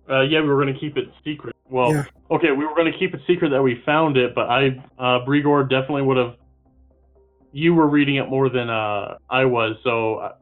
Uh, 0.08 0.20
yeah, 0.20 0.40
we 0.40 0.48
were 0.48 0.60
going 0.62 0.72
to 0.74 0.78
keep 0.78 0.96
it 0.96 1.08
secret. 1.24 1.56
Well, 1.70 1.92
Yeah. 1.92 2.04
okay, 2.30 2.50
we 2.52 2.64
were 2.66 2.74
going 2.74 2.90
to 2.92 2.98
keep 2.98 3.14
it 3.14 3.20
secret 3.26 3.50
that 3.50 3.62
we 3.62 3.82
found 3.86 4.16
it, 4.16 4.34
but 4.34 4.48
I, 4.50 4.82
uh, 4.98 5.24
Brigord 5.24 5.70
definitely 5.70 6.02
would 6.02 6.16
have. 6.18 6.34
You 7.52 7.74
were 7.74 7.86
reading 7.86 8.16
it 8.16 8.28
more 8.28 8.48
than 8.48 8.68
uh, 8.68 9.16
I 9.30 9.44
was, 9.44 9.76
so 9.82 10.18
I, 10.18 10.32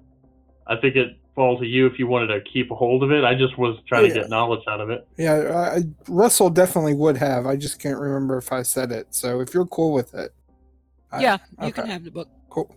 I 0.74 0.76
think 0.80 0.96
it 0.96 1.18
falls 1.34 1.60
to 1.60 1.66
you 1.66 1.86
if 1.86 1.98
you 1.98 2.06
wanted 2.06 2.26
to 2.28 2.40
keep 2.52 2.70
a 2.70 2.74
hold 2.74 3.02
of 3.02 3.12
it. 3.12 3.22
I 3.24 3.34
just 3.34 3.56
was 3.56 3.78
trying 3.86 4.08
to 4.08 4.14
get 4.14 4.28
knowledge 4.28 4.62
out 4.68 4.80
of 4.80 4.90
it. 4.90 5.06
Yeah, 5.16 5.70
I, 5.76 5.82
Russell 6.08 6.50
definitely 6.50 6.94
would 6.94 7.16
have. 7.18 7.46
I 7.46 7.56
just 7.56 7.78
can't 7.78 7.98
remember 7.98 8.36
if 8.38 8.50
I 8.52 8.62
said 8.62 8.90
it. 8.92 9.14
So 9.14 9.40
if 9.40 9.54
you're 9.54 9.66
cool 9.66 9.92
with 9.92 10.14
it. 10.14 10.34
I- 11.12 11.20
yeah, 11.20 11.38
you 11.62 11.72
can 11.72 11.86
have 11.86 12.04
the 12.04 12.10
book. 12.10 12.28
Cool. 12.50 12.74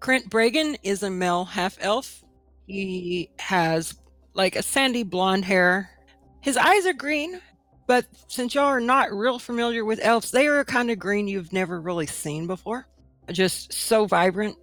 Krent 0.00 0.28
Bragan 0.28 0.76
is 0.82 1.02
a 1.02 1.10
male 1.10 1.44
half 1.46 1.78
elf. 1.80 2.22
He 2.66 3.30
has 3.38 3.94
like 4.34 4.56
a 4.56 4.62
sandy 4.62 5.02
blonde 5.02 5.44
hair. 5.44 5.90
His 6.40 6.56
eyes 6.56 6.86
are 6.86 6.92
green, 6.92 7.40
but 7.86 8.06
since 8.28 8.54
y'all 8.54 8.64
are 8.64 8.80
not 8.80 9.12
real 9.12 9.38
familiar 9.38 9.84
with 9.84 10.00
elves, 10.02 10.30
they 10.30 10.46
are 10.46 10.60
a 10.60 10.64
kind 10.64 10.90
of 10.90 10.98
green 10.98 11.28
you've 11.28 11.52
never 11.52 11.80
really 11.80 12.06
seen 12.06 12.46
before. 12.46 12.86
Just 13.30 13.72
so 13.72 14.06
vibrant. 14.06 14.56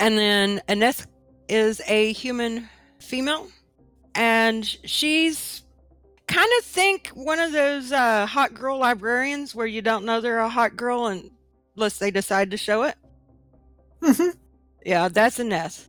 And 0.00 0.18
then 0.18 0.60
Aneth 0.68 1.06
is 1.48 1.80
a 1.86 2.12
human 2.12 2.68
female, 2.98 3.48
and 4.14 4.64
she's 4.66 5.62
kind 6.26 6.50
of 6.58 6.64
think 6.64 7.08
one 7.08 7.38
of 7.38 7.52
those 7.52 7.92
uh, 7.92 8.26
hot 8.26 8.54
girl 8.54 8.78
librarians 8.78 9.54
where 9.54 9.66
you 9.66 9.82
don't 9.82 10.04
know 10.04 10.20
they're 10.20 10.38
a 10.38 10.48
hot 10.48 10.76
girl 10.76 11.06
unless 11.76 11.98
they 11.98 12.10
decide 12.10 12.50
to 12.50 12.56
show 12.56 12.82
it. 12.84 12.96
Mhm. 14.02 14.34
Yeah, 14.84 15.08
that's 15.08 15.38
Aneth. 15.38 15.88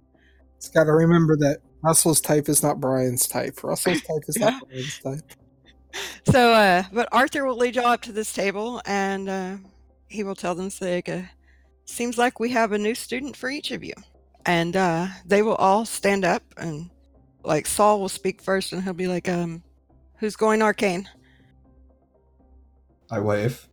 It's 0.63 0.69
got 0.69 0.85
to 0.85 0.93
remember 0.93 1.35
that 1.35 1.57
Russell's 1.81 2.21
type 2.21 2.47
is 2.47 2.63
not 2.63 2.79
Brian's 2.79 3.27
type. 3.27 3.65
Russell's 3.65 4.01
type 4.01 4.23
is 4.29 4.37
not 4.37 4.65
Brian's 4.69 4.97
type. 4.97 5.33
So, 6.31 6.53
uh, 6.53 6.83
but 6.93 7.09
Arthur 7.11 7.43
will 7.43 7.57
lead 7.57 7.75
y'all 7.75 7.87
up 7.87 8.01
to 8.03 8.13
this 8.13 8.31
table, 8.31 8.81
and 8.85 9.27
uh, 9.27 9.57
he 10.07 10.23
will 10.23 10.35
tell 10.35 10.55
them, 10.55 10.69
say, 10.69 10.95
like, 10.95 11.09
uh, 11.09 11.23
"Seems 11.83 12.17
like 12.17 12.39
we 12.39 12.49
have 12.51 12.71
a 12.71 12.77
new 12.77 12.95
student 12.95 13.35
for 13.35 13.49
each 13.49 13.71
of 13.71 13.83
you," 13.83 13.93
and 14.45 14.77
uh, 14.77 15.07
they 15.25 15.41
will 15.41 15.55
all 15.55 15.83
stand 15.83 16.23
up, 16.23 16.43
and 16.55 16.89
like 17.43 17.67
Saul 17.67 17.99
will 17.99 18.07
speak 18.07 18.41
first, 18.41 18.71
and 18.71 18.81
he'll 18.81 18.93
be 18.93 19.07
like, 19.07 19.27
"Um, 19.27 19.63
who's 20.19 20.37
going 20.37 20.61
arcane?" 20.61 21.09
I 23.11 23.19
wave. 23.19 23.67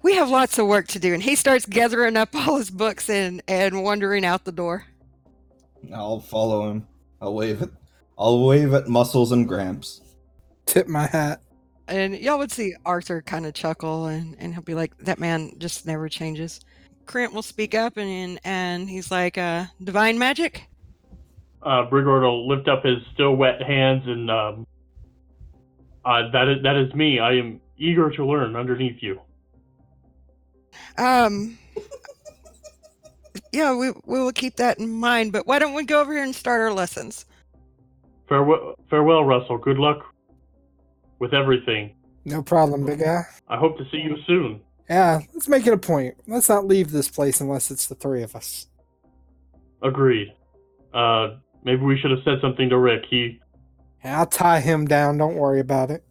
We 0.00 0.14
have 0.14 0.30
lots 0.30 0.58
of 0.58 0.68
work 0.68 0.88
to 0.88 0.98
do, 0.98 1.12
and 1.12 1.22
he 1.22 1.36
starts 1.36 1.66
gathering 1.66 2.16
up 2.16 2.34
all 2.34 2.56
his 2.56 2.70
books 2.70 3.10
and 3.10 3.42
and 3.46 3.82
wandering 3.82 4.24
out 4.24 4.46
the 4.46 4.52
door. 4.52 4.86
I'll 5.92 6.20
follow 6.20 6.70
him. 6.70 6.86
I'll 7.20 7.34
wave 7.34 7.62
it. 7.62 7.70
I'll 8.18 8.46
wave 8.46 8.72
at 8.74 8.88
Muscles 8.88 9.32
and 9.32 9.48
Gramps. 9.48 10.00
Tip 10.66 10.86
my 10.86 11.06
hat. 11.06 11.40
And 11.88 12.16
y'all 12.16 12.38
would 12.38 12.52
see 12.52 12.74
Arthur 12.86 13.20
kind 13.20 13.44
of 13.44 13.54
chuckle 13.54 14.06
and, 14.06 14.36
and 14.38 14.54
he'll 14.54 14.62
be 14.62 14.74
like, 14.74 14.96
that 14.98 15.18
man 15.18 15.52
just 15.58 15.86
never 15.86 16.08
changes. 16.08 16.60
Krent 17.06 17.32
will 17.32 17.42
speak 17.42 17.74
up 17.74 17.98
and 17.98 18.40
and 18.44 18.88
he's 18.88 19.10
like, 19.10 19.36
uh, 19.36 19.66
divine 19.82 20.18
magic? 20.18 20.66
Uh, 21.62 21.88
Brigord 21.90 22.22
will 22.22 22.48
lift 22.48 22.68
up 22.68 22.84
his 22.84 22.98
still 23.12 23.36
wet 23.36 23.60
hands 23.60 24.04
and 24.06 24.30
um, 24.30 24.66
uh, 26.04 26.30
that 26.30 26.48
is 26.48 26.62
that 26.62 26.76
is 26.76 26.94
me. 26.94 27.18
I 27.18 27.32
am 27.32 27.60
eager 27.76 28.10
to 28.10 28.26
learn 28.26 28.56
underneath 28.56 29.02
you. 29.02 29.20
Um, 30.98 31.58
yeah, 33.54 33.74
we, 33.74 33.92
we 34.04 34.18
will 34.18 34.32
keep 34.32 34.56
that 34.56 34.78
in 34.78 34.90
mind, 34.90 35.32
but 35.32 35.46
why 35.46 35.58
don't 35.58 35.74
we 35.74 35.84
go 35.84 36.00
over 36.00 36.12
here 36.12 36.22
and 36.22 36.34
start 36.34 36.60
our 36.60 36.72
lessons? 36.72 37.24
Farewell, 38.28 38.74
farewell, 38.90 39.24
Russell. 39.24 39.58
Good 39.58 39.78
luck 39.78 40.04
with 41.18 41.32
everything. 41.32 41.94
No 42.24 42.42
problem, 42.42 42.84
big 42.84 43.00
guy. 43.00 43.22
I 43.48 43.56
hope 43.56 43.78
to 43.78 43.84
see 43.90 43.98
you 43.98 44.16
soon. 44.26 44.60
Yeah, 44.88 45.20
let's 45.32 45.48
make 45.48 45.66
it 45.66 45.72
a 45.72 45.78
point. 45.78 46.16
Let's 46.26 46.48
not 46.48 46.66
leave 46.66 46.90
this 46.90 47.08
place 47.08 47.40
unless 47.40 47.70
it's 47.70 47.86
the 47.86 47.94
three 47.94 48.22
of 48.22 48.34
us. 48.34 48.66
Agreed. 49.82 50.34
Uh, 50.92 51.36
maybe 51.62 51.82
we 51.82 51.98
should 51.98 52.10
have 52.10 52.20
said 52.24 52.40
something 52.40 52.68
to 52.70 52.78
Rick. 52.78 53.04
He 53.08 53.40
I'll 54.02 54.26
tie 54.26 54.60
him 54.60 54.86
down. 54.86 55.16
Don't 55.18 55.36
worry 55.36 55.60
about 55.60 55.90
it. 55.90 56.04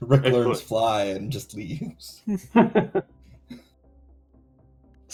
Rick 0.00 0.24
learns 0.24 0.60
fly 0.60 1.04
and 1.04 1.32
just 1.32 1.54
leaves. 1.54 2.22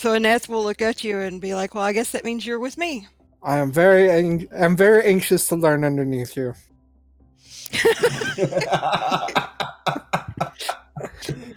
So 0.00 0.14
Annette 0.14 0.48
will 0.48 0.64
look 0.64 0.80
at 0.80 1.04
you 1.04 1.18
and 1.18 1.42
be 1.42 1.54
like, 1.54 1.74
well, 1.74 1.84
I 1.84 1.92
guess 1.92 2.12
that 2.12 2.24
means 2.24 2.46
you're 2.46 2.58
with 2.58 2.78
me. 2.78 3.06
I 3.42 3.58
am 3.58 3.70
very, 3.70 4.10
ang- 4.10 4.48
I'm 4.58 4.74
very 4.74 5.04
anxious 5.04 5.46
to 5.48 5.56
learn 5.56 5.84
underneath 5.84 6.38
you. 6.38 6.54
I, 7.74 9.50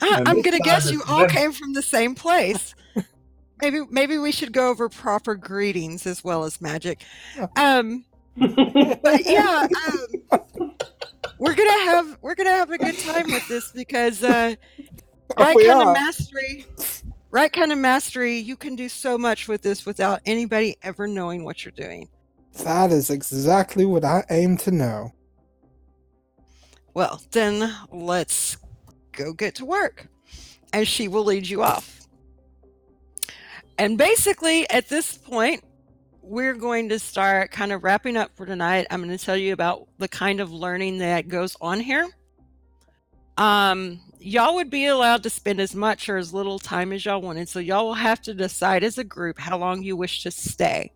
I'm 0.01 0.41
gonna 0.41 0.59
guess 0.59 0.91
you 0.91 1.01
all 1.07 1.25
came 1.29 1.53
from 1.53 1.71
the 1.71 1.81
same 1.81 2.15
place. 2.15 2.75
maybe 3.61 3.79
maybe 3.89 4.17
we 4.17 4.33
should 4.33 4.51
go 4.51 4.67
over 4.71 4.89
proper 4.89 5.35
greetings 5.35 6.05
as 6.05 6.21
well 6.21 6.43
as 6.43 6.59
magic. 6.59 7.01
Um, 7.55 8.03
but 8.35 9.21
yeah, 9.25 9.67
um, 9.87 10.75
we're 11.39 11.55
gonna 11.55 11.71
have 11.85 12.17
we're 12.21 12.35
gonna 12.35 12.49
have 12.49 12.71
a 12.71 12.77
good 12.77 12.99
time 12.99 13.27
with 13.27 13.47
this 13.47 13.71
because 13.71 14.21
uh, 14.21 14.55
Oh, 15.37 15.43
right 15.45 15.55
we 15.55 15.65
kind 15.65 15.81
of 15.81 15.87
are. 15.87 15.93
mastery, 15.93 16.65
right 17.33 17.51
kind 17.51 17.71
of 17.71 17.79
mastery. 17.79 18.37
You 18.37 18.55
can 18.55 18.75
do 18.75 18.87
so 18.87 19.17
much 19.17 19.47
with 19.47 19.63
this 19.63 19.87
without 19.87 20.21
anybody 20.25 20.77
ever 20.83 21.07
knowing 21.07 21.43
what 21.43 21.65
you're 21.65 21.71
doing. 21.71 22.07
That 22.63 22.91
is 22.91 23.09
exactly 23.09 23.85
what 23.85 24.05
I 24.05 24.23
aim 24.29 24.55
to 24.57 24.71
know. 24.71 25.11
Well, 26.93 27.19
then 27.31 27.75
let's 27.91 28.57
go 29.13 29.33
get 29.33 29.55
to 29.55 29.65
work. 29.65 30.07
And 30.71 30.87
she 30.87 31.07
will 31.07 31.23
lead 31.23 31.47
you 31.47 31.63
off. 31.63 32.07
And 33.79 33.97
basically, 33.97 34.69
at 34.69 34.87
this 34.87 35.17
point, 35.17 35.63
we're 36.21 36.53
going 36.53 36.89
to 36.89 36.99
start 36.99 37.49
kind 37.49 37.71
of 37.71 37.83
wrapping 37.83 38.15
up 38.15 38.29
for 38.35 38.45
tonight. 38.45 38.85
I'm 38.91 39.03
going 39.03 39.15
to 39.15 39.23
tell 39.23 39.35
you 39.35 39.53
about 39.53 39.87
the 39.97 40.07
kind 40.07 40.39
of 40.39 40.51
learning 40.51 40.99
that 40.99 41.27
goes 41.27 41.57
on 41.59 41.79
here. 41.79 42.07
Um, 43.37 43.99
y'all 44.23 44.55
would 44.55 44.69
be 44.69 44.85
allowed 44.85 45.23
to 45.23 45.29
spend 45.29 45.59
as 45.59 45.75
much 45.75 46.07
or 46.07 46.17
as 46.17 46.33
little 46.33 46.57
time 46.57 46.93
as 46.93 47.05
y'all 47.05 47.21
wanted. 47.21 47.49
So 47.49 47.59
y'all 47.59 47.85
will 47.85 47.93
have 47.93 48.21
to 48.23 48.33
decide 48.33 48.83
as 48.83 48.97
a 48.97 49.03
group 49.03 49.37
how 49.37 49.57
long 49.57 49.83
you 49.83 49.97
wish 49.97 50.23
to 50.23 50.31
stay. 50.31 50.91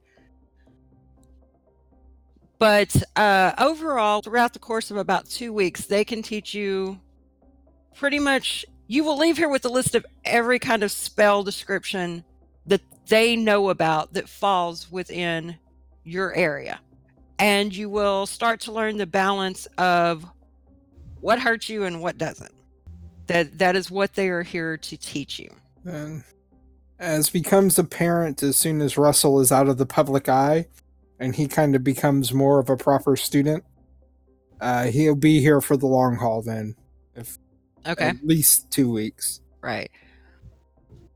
But 2.59 3.03
uh, 3.15 3.51
overall, 3.59 4.21
throughout 4.21 4.53
the 4.53 4.59
course 4.59 4.89
of 4.89 4.97
about 4.97 5.29
two 5.29 5.53
weeks, 5.53 5.85
they 5.85 6.03
can 6.03 6.23
teach 6.23 6.53
you 6.53 6.99
pretty 7.95 8.19
much. 8.19 8.65
You 8.87 9.03
will 9.03 9.17
leave 9.17 9.37
here 9.37 9.49
with 9.49 9.65
a 9.65 9.69
list 9.69 9.95
of 9.95 10.05
every 10.23 10.59
kind 10.59 10.81
of 10.81 10.91
spell 10.91 11.43
description 11.43 12.23
that 12.65 12.81
they 13.07 13.35
know 13.35 13.69
about 13.69 14.13
that 14.13 14.29
falls 14.29 14.89
within 14.89 15.57
your 16.03 16.33
area. 16.33 16.79
And 17.37 17.75
you 17.75 17.89
will 17.89 18.25
start 18.25 18.61
to 18.61 18.71
learn 18.71 18.97
the 18.97 19.05
balance 19.05 19.67
of 19.77 20.25
what 21.19 21.39
hurts 21.39 21.67
you 21.67 21.83
and 21.83 22.01
what 22.01 22.17
doesn't. 22.17 22.56
That 23.27 23.57
that 23.59 23.75
is 23.75 23.91
what 23.91 24.13
they 24.13 24.29
are 24.29 24.43
here 24.43 24.77
to 24.77 24.97
teach 24.97 25.39
you. 25.39 25.53
And 25.85 26.23
as 26.99 27.29
becomes 27.29 27.77
apparent 27.77 28.41
as 28.43 28.57
soon 28.57 28.81
as 28.81 28.97
Russell 28.97 29.39
is 29.39 29.51
out 29.51 29.67
of 29.67 29.77
the 29.77 29.85
public 29.85 30.27
eye 30.29 30.67
and 31.19 31.35
he 31.35 31.47
kind 31.47 31.75
of 31.75 31.83
becomes 31.83 32.33
more 32.33 32.59
of 32.59 32.69
a 32.69 32.77
proper 32.77 33.15
student, 33.15 33.63
uh, 34.61 34.85
he'll 34.85 35.15
be 35.15 35.39
here 35.41 35.61
for 35.61 35.77
the 35.77 35.87
long 35.87 36.15
haul 36.15 36.41
then. 36.41 36.75
If 37.15 37.37
Okay. 37.87 38.09
At 38.09 38.25
least 38.25 38.69
two 38.69 38.91
weeks. 38.91 39.41
Right. 39.61 39.89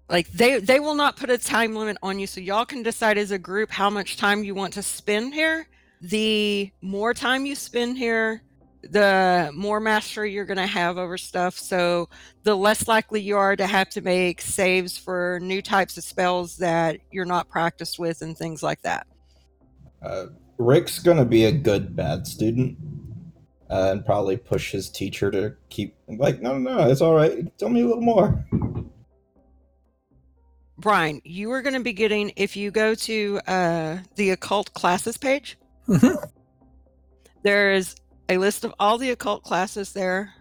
Like 0.10 0.30
they 0.32 0.60
they 0.60 0.80
will 0.80 0.96
not 0.96 1.16
put 1.16 1.30
a 1.30 1.38
time 1.38 1.76
limit 1.76 1.98
on 2.02 2.20
you, 2.20 2.28
so 2.28 2.42
y'all 2.42 2.66
can 2.66 2.84
decide 2.84 3.18
as 3.18 3.32
a 3.32 3.40
group 3.40 3.72
how 3.72 3.90
much 3.90 4.18
time 4.18 4.44
you 4.44 4.56
want 4.56 4.74
to 4.74 4.84
spend 4.84 5.34
here. 5.34 5.68
The 6.02 6.72
more 6.82 7.14
time 7.14 7.46
you 7.46 7.56
spend 7.56 7.98
here, 7.98 8.42
the 8.84 9.52
more 9.54 9.80
mastery 9.80 10.32
you're 10.32 10.46
going 10.46 10.58
to 10.58 10.66
have 10.66 10.98
over 10.98 11.18
stuff. 11.18 11.58
So 11.58 12.10
the 12.44 12.56
less 12.56 12.88
likely 12.88 13.22
you 13.22 13.38
are 13.38 13.56
to 13.56 13.68
have 13.68 13.90
to 13.92 14.02
make 14.02 14.42
saves 14.42 14.98
for 14.98 15.40
new 15.42 15.62
types 15.62 15.98
of 15.98 16.04
spells 16.04 16.58
that 16.58 17.00
you're 17.12 17.26
not 17.26 17.48
practiced 17.50 18.00
with 18.00 18.22
and 18.22 18.38
things 18.38 18.64
like 18.64 18.82
that. 18.82 19.08
Uh, 20.02 20.28
Rick's 20.58 21.00
gonna 21.00 21.26
be 21.26 21.46
a 21.46 21.52
good 21.52 21.96
bad 21.96 22.28
student, 22.28 22.78
uh, 23.70 23.90
and 23.92 24.06
probably 24.06 24.38
push 24.38 24.72
his 24.72 24.90
teacher 24.90 25.32
to 25.32 25.56
keep 25.70 25.96
like, 26.08 26.42
no, 26.42 26.58
no, 26.58 26.78
no, 26.78 26.90
it's 26.90 27.02
all 27.02 27.14
right. 27.16 27.58
Tell 27.58 27.70
me 27.70 27.82
a 27.82 27.88
little 27.88 28.02
more. 28.02 28.46
Brian, 30.78 31.22
you 31.24 31.52
are 31.52 31.62
going 31.62 31.76
to 31.76 31.80
be 31.80 31.94
getting 31.94 32.32
if 32.36 32.56
you 32.56 32.72
go 32.72 32.96
to 32.96 33.40
uh, 33.46 34.00
the 34.16 34.32
occult 34.32 34.74
classes 34.74 35.16
page. 35.16 35.58
Mhm. 35.88 36.18
There 37.44 37.72
is 37.74 37.96
a 38.32 38.38
list 38.38 38.64
of 38.64 38.74
all 38.80 38.98
the 38.98 39.12
occult 39.12 39.44
classes 39.44 39.92
there. 39.92 40.34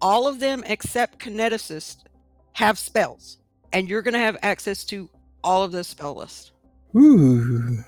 All 0.00 0.28
of 0.28 0.38
them 0.38 0.62
except 0.66 1.18
kineticist 1.18 2.04
have 2.52 2.78
spells, 2.78 3.38
and 3.72 3.88
you're 3.88 4.02
going 4.02 4.14
to 4.14 4.20
have 4.20 4.36
access 4.42 4.84
to 4.84 5.10
all 5.42 5.62
of 5.64 5.72
those 5.72 5.88
spell 5.88 6.14
lists. 6.14 6.52
Ooh. 6.96 7.78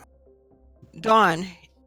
Dawn, 1.01 1.47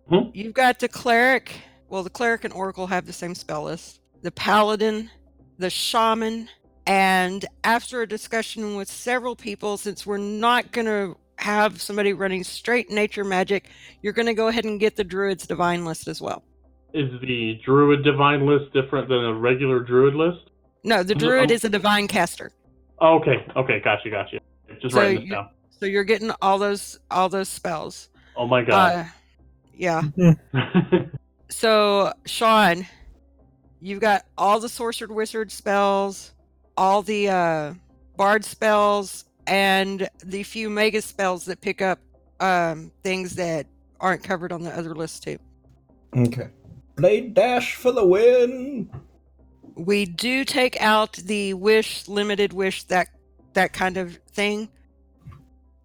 Hmm? 0.09 0.29
you've 0.33 0.53
got 0.53 0.79
the 0.79 0.87
cleric. 0.87 1.53
Well, 1.89 2.03
the 2.03 2.09
cleric 2.09 2.43
and 2.45 2.53
oracle 2.53 2.87
have 2.87 3.05
the 3.05 3.13
same 3.13 3.35
spell 3.35 3.63
list. 3.63 3.99
The 4.21 4.31
paladin, 4.31 5.09
the 5.57 5.69
shaman, 5.69 6.49
and 6.87 7.45
after 7.63 8.01
a 8.01 8.07
discussion 8.07 8.75
with 8.75 8.89
several 8.89 9.35
people, 9.35 9.77
since 9.77 10.05
we're 10.05 10.17
not 10.17 10.71
going 10.71 10.87
to 10.87 11.17
have 11.37 11.81
somebody 11.81 12.13
running 12.13 12.43
straight 12.43 12.89
nature 12.89 13.23
magic, 13.23 13.69
you're 14.01 14.13
going 14.13 14.25
to 14.27 14.33
go 14.33 14.47
ahead 14.47 14.65
and 14.65 14.79
get 14.79 14.95
the 14.95 15.03
druid's 15.03 15.45
divine 15.47 15.85
list 15.85 16.07
as 16.07 16.21
well. 16.21 16.43
Is 16.93 17.09
the 17.21 17.59
druid 17.63 18.03
divine 18.03 18.45
list 18.47 18.73
different 18.73 19.07
than 19.09 19.23
a 19.23 19.33
regular 19.33 19.79
druid 19.79 20.15
list? 20.15 20.49
No, 20.83 21.03
the 21.03 21.13
druid 21.15 21.51
is 21.51 21.63
a 21.63 21.69
divine 21.69 22.07
caster. 22.07 22.51
Oh, 22.99 23.19
okay, 23.19 23.45
okay, 23.55 23.79
gotcha, 23.79 24.09
gotcha. 24.09 24.39
Just 24.81 24.93
So 24.95 25.01
writing 25.01 25.15
this 25.17 25.25
you- 25.25 25.31
down. 25.35 25.49
So 25.71 25.85
you're 25.85 26.03
getting 26.03 26.31
all 26.41 26.57
those 26.57 26.99
all 27.09 27.29
those 27.29 27.47
spells. 27.47 28.09
Oh 28.35 28.45
my 28.47 28.63
god. 28.63 28.95
Uh, 28.95 29.03
yeah. 29.73 30.01
So 31.51 32.13
Sean, 32.25 32.85
you've 33.81 34.01
got 34.01 34.25
all 34.37 34.59
the 34.59 34.69
sorcerer 34.69 35.11
wizard 35.11 35.51
spells, 35.51 36.33
all 36.77 37.01
the 37.01 37.29
uh, 37.29 37.73
bard 38.17 38.45
spells, 38.45 39.25
and 39.47 40.07
the 40.23 40.43
few 40.43 40.69
magus 40.69 41.05
spells 41.05 41.45
that 41.45 41.59
pick 41.61 41.81
up 41.81 41.97
um, 42.39 42.91
things 43.03 43.35
that 43.35 43.65
aren't 43.99 44.23
covered 44.23 44.51
on 44.51 44.61
the 44.61 44.77
other 44.77 44.93
list 44.93 45.23
too. 45.23 45.39
Okay. 46.15 46.49
Blade 46.99 47.33
dash 47.33 47.75
for 47.75 47.91
the 47.91 48.05
win. 48.05 48.89
We 49.75 50.05
do 50.05 50.43
take 50.43 50.79
out 50.81 51.13
the 51.13 51.53
wish, 51.53 52.07
limited 52.07 52.51
wish, 52.53 52.83
that 52.85 53.07
that 53.53 53.73
kind 53.73 53.97
of 53.97 54.17
thing, 54.31 54.69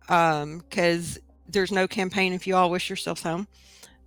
um, 0.08 0.58
because 0.58 1.18
there's 1.48 1.72
no 1.72 1.86
campaign 1.86 2.32
if 2.32 2.46
you 2.46 2.56
all 2.56 2.70
wish 2.70 2.90
yourselves 2.90 3.22
home. 3.22 3.46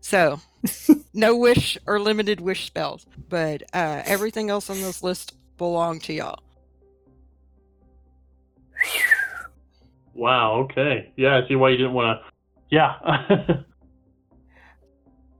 So, 0.01 0.41
no 1.13 1.35
wish 1.37 1.77
or 1.85 1.99
limited 1.99 2.41
wish 2.41 2.67
spells, 2.67 3.05
but 3.29 3.63
uh, 3.73 4.03
everything 4.05 4.49
else 4.49 4.69
on 4.69 4.81
this 4.81 5.01
list 5.01 5.33
belong 5.57 5.99
to 6.01 6.13
y'all. 6.13 6.43
wow. 10.13 10.53
Okay. 10.63 11.11
Yeah. 11.15 11.37
I 11.37 11.47
see 11.47 11.55
why 11.55 11.69
you 11.69 11.77
didn't 11.77 11.93
want 11.93 12.19
to. 12.19 12.31
Yeah. 12.69 13.63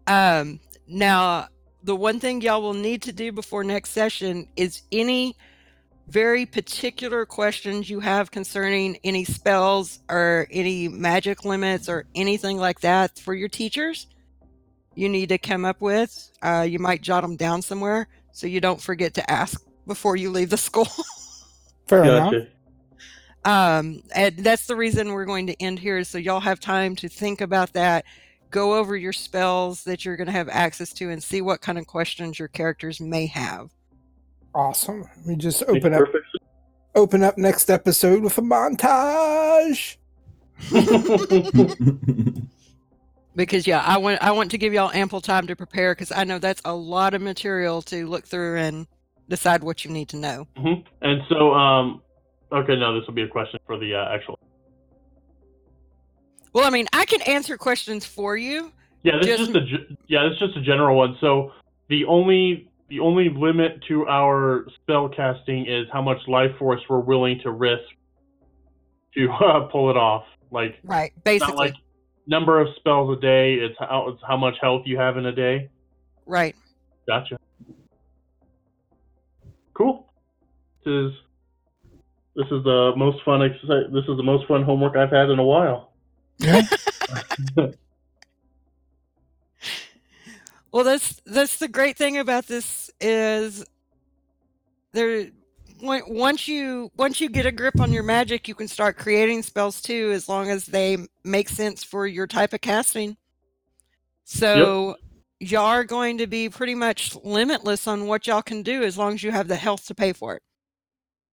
Um, 0.08 0.62
now, 0.88 1.50
the 1.88 1.96
one 1.96 2.20
thing 2.20 2.42
y'all 2.42 2.62
will 2.62 2.74
need 2.74 3.02
to 3.04 3.14
do 3.14 3.32
before 3.32 3.64
next 3.64 3.92
session 3.92 4.46
is 4.58 4.82
any 4.92 5.38
very 6.10 6.46
particular 6.46 7.26
questions 7.26 7.90
you 7.90 8.02
have 8.02 8.30
concerning 8.30 8.98
any 9.06 9.24
spells 9.24 10.00
or 10.10 10.48
any 10.52 10.90
magic 10.90 11.46
limits 11.46 11.88
or 11.88 12.06
anything 12.14 12.58
like 12.58 12.82
that 12.82 13.18
for 13.18 13.34
your 13.34 13.48
teachers. 13.48 14.08
You 14.96 15.08
need 15.08 15.30
to 15.30 15.38
come 15.38 15.64
up 15.64 15.80
with. 15.80 16.30
Uh, 16.42 16.68
you 16.70 16.78
might 16.78 17.02
jot 17.02 17.22
them 17.22 17.38
down 17.38 17.62
somewhere 17.62 18.10
so 18.34 18.48
you 18.48 18.60
don't 18.60 18.82
forget 18.82 19.14
to 19.14 19.32
ask 19.32 19.66
before 19.86 20.18
you 20.18 20.30
leave 20.30 20.50
the 20.50 20.58
school. 20.70 20.90
Fair 21.88 22.04
enough. 22.04 22.34
um, 23.46 24.02
and 24.14 24.38
that's 24.40 24.68
the 24.68 24.76
reason 24.76 25.14
we're 25.14 25.24
going 25.24 25.48
to 25.48 25.62
end 25.62 25.80
here, 25.80 26.04
so 26.04 26.18
y'all 26.18 26.42
have 26.42 26.60
time 26.60 26.98
to 26.98 27.08
think 27.08 27.40
about 27.40 27.72
that, 27.74 28.04
go 28.58 28.76
over 28.76 28.98
your 28.98 29.14
spells 29.14 29.84
that 29.84 30.04
you're 30.04 30.16
going 30.16 30.26
to 30.26 30.34
have 30.34 30.50
access 30.50 30.92
to, 30.94 31.12
and 31.12 31.22
see 31.22 31.42
what 31.42 31.62
kind 31.62 31.78
of 31.78 31.86
questions 31.86 32.40
your 32.40 32.48
characters 32.48 33.00
may 33.00 33.28
have. 33.28 33.70
Awesome. 34.56 35.08
We 35.28 35.36
just 35.36 35.64
open 35.68 35.94
up 35.94 36.08
open 36.96 37.22
up 37.24 37.38
next 37.38 37.70
episode 37.70 38.24
with 38.24 38.38
a 38.38 38.42
montage. 38.42 39.98
Because 43.36 43.68
yeah, 43.68 43.84
I 43.86 44.00
want 44.00 44.20
I 44.24 44.32
want 44.32 44.50
to 44.50 44.58
give 44.58 44.74
y'all 44.74 44.90
ample 44.92 45.22
time 45.22 45.46
to 45.46 45.56
prepare 45.56 45.94
because 45.94 46.12
I 46.12 46.24
know 46.24 46.40
that's 46.40 46.60
a 46.66 46.74
lot 46.74 47.14
of 47.14 47.22
material 47.22 47.84
to 47.84 48.08
look 48.08 48.26
through 48.26 48.58
and 48.58 48.88
decide 49.30 49.64
what 49.64 49.86
you 49.86 49.92
need 49.92 50.10
to 50.10 50.18
know. 50.18 50.48
Mhm. 50.58 50.84
And 51.04 51.22
so, 51.30 51.54
um, 51.54 52.02
okay, 52.52 52.76
now 52.76 52.98
this 52.98 53.06
will 53.06 53.14
be 53.14 53.22
a 53.22 53.28
question 53.28 53.60
for 53.68 53.78
the 53.78 53.94
uh, 53.94 54.10
actual. 54.10 54.40
Well, 56.58 56.66
I 56.66 56.72
mean, 56.72 56.88
I 56.92 57.06
can 57.06 57.22
answer 57.22 57.56
questions 57.56 58.04
for 58.04 58.36
you. 58.36 58.72
Yeah, 59.04 59.18
this 59.22 59.28
is 59.40 59.48
Just- 59.50 59.52
just 59.70 59.92
a 59.92 59.98
yeah, 60.08 60.24
this 60.24 60.34
is 60.34 60.40
just 60.40 60.58
a 60.58 60.62
general 60.62 60.98
one. 60.98 61.16
So 61.22 61.52
the 61.88 62.04
only 62.06 62.72
the 62.90 63.00
only 63.00 63.30
limit 63.30 63.84
to 63.90 64.08
our 64.08 64.66
spell 64.82 65.08
casting 65.08 65.68
is 65.68 65.86
how 65.94 66.02
much 66.02 66.18
life 66.28 66.50
force 66.58 66.82
we're 66.90 66.98
willing 67.02 67.40
to 67.44 67.52
risk 67.52 67.84
to 69.14 69.30
uh, 69.46 69.68
pull 69.68 69.92
it 69.92 69.98
off. 69.98 70.24
Like 70.50 70.80
Right. 70.84 71.14
Basically. 71.24 71.54
not 71.54 71.60
like 71.60 71.74
number 72.26 72.60
of 72.60 72.70
spells 72.78 73.16
a 73.16 73.22
day. 73.22 73.54
It's 73.54 73.76
how 73.78 74.08
it's 74.10 74.22
how 74.28 74.36
much 74.38 74.56
health 74.60 74.82
you 74.86 74.98
have 74.98 75.16
in 75.18 75.28
a 75.28 75.32
day. 75.32 75.70
right. 76.26 76.56
Gotcha. 77.06 77.38
Cool. 79.76 80.08
This 80.84 80.92
is 80.92 81.12
This 82.36 82.48
is 82.48 82.64
the 82.64 82.94
most 82.98 83.24
fun. 83.24 83.44
Exercise. 83.44 83.92
This 83.94 84.06
is 84.08 84.18
the 84.18 84.24
most 84.24 84.48
fun 84.48 84.64
homework 84.64 84.96
I've 84.98 85.12
had 85.12 85.30
in 85.30 85.38
a 85.38 85.44
while. 85.46 85.92
Well, 90.72 90.84
that's 90.84 91.22
that's 91.26 91.58
the 91.58 91.68
great 91.68 91.98
thing 91.98 92.18
about 92.18 92.46
this 92.46 92.92
is 93.00 93.66
there. 94.92 95.28
Once 95.82 96.48
you 96.48 96.92
once 96.98 97.22
you 97.22 97.30
get 97.30 97.46
a 97.46 97.52
grip 97.52 97.80
on 97.80 97.92
your 97.92 98.04
magic, 98.04 98.48
you 98.48 98.56
can 98.56 98.68
start 98.68 98.98
creating 98.98 99.44
spells 99.44 99.82
too, 99.82 100.12
as 100.12 100.28
long 100.28 100.50
as 100.50 100.66
they 100.66 100.98
make 101.24 101.50
sense 101.50 101.84
for 101.84 102.06
your 102.06 102.28
type 102.28 102.54
of 102.54 102.62
casting. 102.62 103.18
So 104.24 104.98
y'all 105.40 105.66
are 105.66 105.84
going 105.84 106.18
to 106.18 106.28
be 106.28 106.50
pretty 106.50 106.76
much 106.76 107.16
limitless 107.24 107.88
on 107.88 108.08
what 108.08 108.28
y'all 108.28 108.42
can 108.42 108.62
do 108.62 108.84
as 108.84 108.98
long 108.98 109.14
as 109.14 109.24
you 109.24 109.32
have 109.32 109.48
the 109.48 109.56
health 109.56 109.86
to 109.88 109.96
pay 109.96 110.14
for 110.14 110.36
it. 110.36 110.44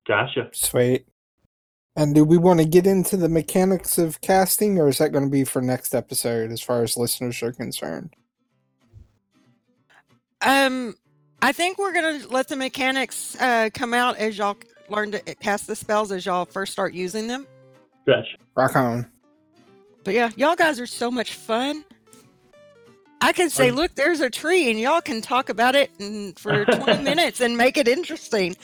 Gotcha. 0.06 0.48
Sweet. 0.52 1.06
And 1.96 2.14
do 2.14 2.24
we 2.24 2.38
want 2.38 2.58
to 2.60 2.66
get 2.66 2.86
into 2.86 3.16
the 3.16 3.28
mechanics 3.28 3.98
of 3.98 4.20
casting, 4.20 4.78
or 4.78 4.88
is 4.88 4.98
that 4.98 5.12
going 5.12 5.24
to 5.24 5.30
be 5.30 5.44
for 5.44 5.62
next 5.62 5.94
episode 5.94 6.50
as 6.50 6.60
far 6.60 6.82
as 6.82 6.96
listeners 6.96 7.40
are 7.42 7.52
concerned? 7.52 8.14
Um, 10.42 10.94
I 11.40 11.52
think 11.52 11.78
we're 11.78 11.92
gonna 11.92 12.20
let 12.28 12.48
the 12.48 12.56
mechanics 12.56 13.36
uh, 13.40 13.70
come 13.72 13.94
out 13.94 14.16
as 14.18 14.36
y'all 14.36 14.56
learn 14.88 15.10
to 15.12 15.20
cast 15.36 15.66
the 15.66 15.76
spells 15.76 16.12
as 16.12 16.26
y'all 16.26 16.44
first 16.44 16.72
start 16.72 16.92
using 16.92 17.26
them. 17.26 17.46
Gotcha. 18.06 18.36
Rock 18.54 18.76
on. 18.76 19.10
But 20.04 20.14
yeah, 20.14 20.30
y'all 20.36 20.56
guys 20.56 20.78
are 20.80 20.86
so 20.86 21.10
much 21.10 21.32
fun. 21.34 21.84
I 23.22 23.32
can 23.32 23.48
say, 23.48 23.70
Um, 23.70 23.76
look, 23.76 23.94
there's 23.94 24.20
a 24.20 24.28
tree, 24.28 24.70
and 24.70 24.78
y'all 24.78 25.00
can 25.00 25.22
talk 25.22 25.48
about 25.48 25.74
it 25.74 25.90
and, 25.98 26.38
for 26.38 26.66
20 26.66 27.02
minutes 27.02 27.40
and 27.40 27.56
make 27.56 27.78
it 27.78 27.88
interesting. 27.88 28.54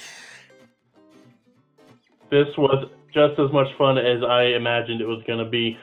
This 2.31 2.49
was 2.59 2.91
just 3.13 3.39
as 3.39 3.53
much 3.53 3.69
fun 3.77 3.99
as 3.99 4.23
I 4.23 4.45
imagined 4.45 5.01
it 5.01 5.07
was 5.07 5.23
going 5.27 5.45
to 5.45 5.51
be. 5.51 5.79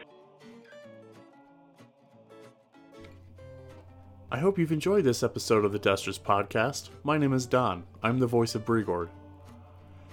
I 4.29 4.39
hope 4.39 4.59
you've 4.59 4.71
enjoyed 4.71 5.05
this 5.05 5.23
episode 5.23 5.63
of 5.63 5.71
the 5.71 5.79
Dusters 5.79 6.19
Podcast. 6.19 6.89
My 7.03 7.17
name 7.17 7.33
is 7.33 7.45
Don. 7.45 7.85
I'm 8.03 8.19
the 8.19 8.27
voice 8.27 8.55
of 8.55 8.65
Brigord. 8.65 9.09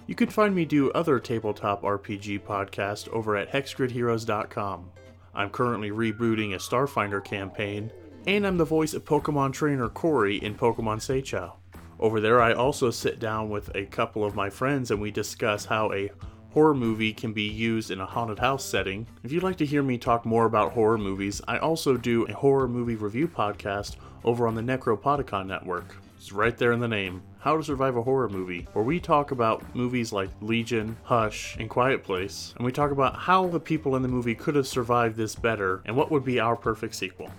You 0.07 0.15
can 0.15 0.29
find 0.29 0.55
me 0.55 0.65
do 0.65 0.91
other 0.93 1.19
tabletop 1.19 1.83
RPG 1.83 2.43
podcasts 2.43 3.09
over 3.09 3.37
at 3.37 3.51
hexgridheroes.com. 3.51 4.91
I'm 5.35 5.51
currently 5.51 5.91
rebooting 5.91 6.55
a 6.55 6.59
Starfinder 6.59 7.25
campaign, 7.25 7.91
and 8.27 8.47
I'm 8.47 8.57
the 8.57 8.65
voice 8.65 8.95
of 8.95 9.05
Pokemon 9.05 9.53
trainer 9.53 9.89
Corey 9.89 10.37
in 10.37 10.55
Pokemon 10.55 10.99
Seichao. 10.99 11.55
Over 11.99 12.21
there, 12.21 12.41
I 12.41 12.53
also 12.53 12.91
sit 12.91 13.19
down 13.19 13.51
with 13.51 13.75
a 13.75 13.87
couple 13.87 14.25
of 14.25 14.35
my 14.35 14.51
friends 14.51 14.91
and 14.91 15.01
we 15.01 15.11
discuss 15.11 15.65
how 15.65 15.93
a 15.93 16.11
horror 16.55 16.73
movie 16.73 17.13
can 17.13 17.33
be 17.33 17.43
used 17.43 17.91
in 17.91 18.01
a 18.01 18.07
haunted 18.07 18.39
house 18.39 18.65
setting. 18.65 19.05
If 19.25 19.33
you'd 19.33 19.43
like 19.43 19.57
to 19.57 19.67
hear 19.67 19.83
me 19.83 19.99
talk 19.99 20.25
more 20.25 20.45
about 20.45 20.71
horror 20.71 20.97
movies, 20.97 21.43
I 21.49 21.59
also 21.59 21.97
do 21.97 22.27
a 22.27 22.33
horror 22.33 22.69
movie 22.69 22.95
review 22.95 23.27
podcast 23.27 23.97
over 24.23 24.47
on 24.47 24.55
the 24.55 24.63
Necropodicon 24.63 25.49
Network. 25.49 25.97
It's 26.17 26.31
right 26.31 26.57
there 26.57 26.71
in 26.71 26.79
the 26.79 26.87
name 26.87 27.25
How 27.41 27.57
to 27.57 27.65
Survive 27.65 27.97
a 27.97 28.03
Horror 28.03 28.29
Movie, 28.29 28.69
where 28.73 28.85
we 28.85 29.01
talk 29.01 29.33
about 29.33 29.75
movies 29.75 30.13
like 30.13 30.31
Legion, 30.41 30.97
Hush, 31.03 31.57
and 31.59 31.69
Quiet 31.69 32.05
Place, 32.05 32.55
and 32.57 32.65
we 32.65 32.71
talk 32.71 32.93
about 32.93 33.17
how 33.17 33.49
the 33.49 33.59
people 33.59 33.97
in 33.97 34.03
the 34.03 34.09
movie 34.09 34.37
could 34.37 34.55
have 34.55 34.69
survived 34.69 35.17
this 35.17 35.35
better 35.35 35.83
and 35.87 35.97
what 35.97 36.13
would 36.13 36.25
be 36.25 36.39
our 36.39 36.55
perfect 36.55 36.95
sequel. 36.95 37.33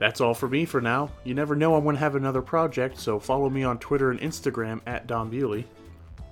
That's 0.00 0.20
all 0.20 0.34
for 0.34 0.48
me 0.48 0.64
for 0.64 0.80
now. 0.80 1.12
You 1.22 1.34
never 1.34 1.54
know 1.54 1.76
I'm 1.76 1.84
going 1.84 1.94
to 1.94 2.00
have 2.00 2.16
another 2.16 2.42
project, 2.42 2.98
so 2.98 3.20
follow 3.20 3.48
me 3.48 3.62
on 3.62 3.78
Twitter 3.78 4.10
and 4.10 4.20
Instagram 4.20 4.80
at 4.84 5.06
Don 5.06 5.30
Bewley. 5.30 5.64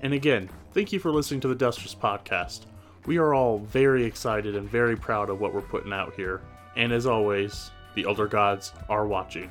And 0.03 0.15
again, 0.15 0.49
thank 0.73 0.93
you 0.93 0.99
for 0.99 1.11
listening 1.11 1.41
to 1.41 1.49
the 1.49 1.55
Dusters 1.55 1.95
Podcast. 1.95 2.61
We 3.07 3.19
are 3.19 3.35
all 3.35 3.59
very 3.59 4.05
excited 4.05 4.57
and 4.57 4.69
very 4.69 4.97
proud 4.97 5.29
of 5.29 5.41
what 5.41 5.53
we're 5.53 5.61
putting 5.61 5.93
out 5.93 6.15
here. 6.15 6.41
And 6.77 6.91
as 6.91 7.07
always, 7.07 7.71
the 7.95 8.05
Elder 8.05 8.27
Gods 8.27 8.73
are 8.89 9.07
watching. 9.07 9.51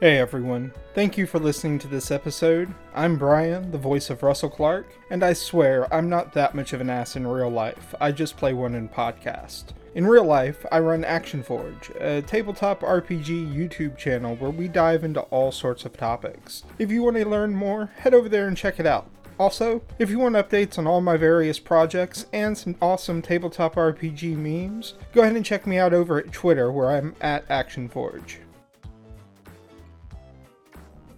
Hey 0.00 0.18
everyone, 0.18 0.72
thank 0.94 1.18
you 1.18 1.26
for 1.26 1.38
listening 1.38 1.78
to 1.80 1.86
this 1.86 2.10
episode. 2.10 2.72
I'm 2.94 3.18
Brian, 3.18 3.70
the 3.70 3.76
voice 3.76 4.08
of 4.08 4.22
Russell 4.22 4.48
Clark, 4.48 4.86
and 5.10 5.22
I 5.22 5.34
swear 5.34 5.92
I'm 5.92 6.08
not 6.08 6.32
that 6.32 6.54
much 6.54 6.72
of 6.72 6.80
an 6.80 6.88
ass 6.88 7.16
in 7.16 7.26
real 7.26 7.50
life, 7.50 7.94
I 8.00 8.10
just 8.10 8.38
play 8.38 8.54
one 8.54 8.74
in 8.74 8.88
podcast. 8.88 9.64
In 9.94 10.06
real 10.06 10.24
life, 10.24 10.64
I 10.72 10.78
run 10.78 11.04
Action 11.04 11.42
Forge, 11.42 11.90
a 12.00 12.22
tabletop 12.22 12.80
RPG 12.80 13.54
YouTube 13.54 13.98
channel 13.98 14.36
where 14.36 14.50
we 14.50 14.68
dive 14.68 15.04
into 15.04 15.20
all 15.22 15.52
sorts 15.52 15.84
of 15.84 15.96
topics. 15.96 16.64
If 16.78 16.90
you 16.90 17.02
want 17.02 17.16
to 17.16 17.28
learn 17.28 17.54
more, 17.54 17.90
head 17.96 18.14
over 18.14 18.28
there 18.28 18.48
and 18.48 18.56
check 18.56 18.80
it 18.80 18.86
out. 18.86 19.06
Also, 19.40 19.80
if 19.98 20.10
you 20.10 20.18
want 20.18 20.34
updates 20.34 20.76
on 20.76 20.86
all 20.86 21.00
my 21.00 21.16
various 21.16 21.58
projects 21.58 22.26
and 22.30 22.58
some 22.58 22.76
awesome 22.82 23.22
tabletop 23.22 23.74
RPG 23.74 24.36
memes, 24.36 24.92
go 25.14 25.22
ahead 25.22 25.34
and 25.34 25.46
check 25.46 25.66
me 25.66 25.78
out 25.78 25.94
over 25.94 26.18
at 26.18 26.30
Twitter 26.30 26.70
where 26.70 26.90
I'm 26.90 27.16
at 27.22 27.48
ActionForge. 27.48 28.36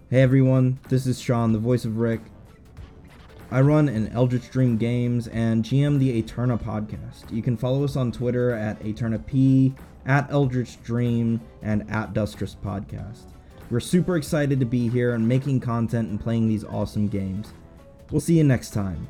Hey 0.09 0.21
everyone, 0.21 0.79
this 0.87 1.05
is 1.05 1.19
Sean, 1.19 1.51
the 1.51 1.59
voice 1.59 1.83
of 1.83 1.97
Rick. 1.97 2.21
I 3.51 3.59
run 3.59 3.89
an 3.89 4.07
Eldritch 4.13 4.49
Dream 4.49 4.77
Games 4.77 5.27
and 5.27 5.65
GM 5.65 5.99
the 5.99 6.17
Eterna 6.17 6.57
podcast. 6.57 7.29
You 7.29 7.41
can 7.41 7.57
follow 7.57 7.83
us 7.83 7.97
on 7.97 8.13
Twitter 8.13 8.51
at 8.51 8.81
EternaP, 8.83 9.75
at 10.05 10.31
Eldritch 10.31 10.81
Dream, 10.81 11.41
and 11.61 11.91
at 11.91 12.13
Dustress 12.13 12.55
Podcast. 12.55 13.33
We're 13.69 13.81
super 13.81 14.15
excited 14.15 14.61
to 14.61 14.65
be 14.65 14.87
here 14.87 15.13
and 15.13 15.27
making 15.27 15.59
content 15.59 16.07
and 16.07 16.21
playing 16.21 16.47
these 16.47 16.63
awesome 16.63 17.09
games. 17.09 17.51
We'll 18.13 18.21
see 18.21 18.37
you 18.37 18.43
next 18.43 18.73
time. 18.73 19.07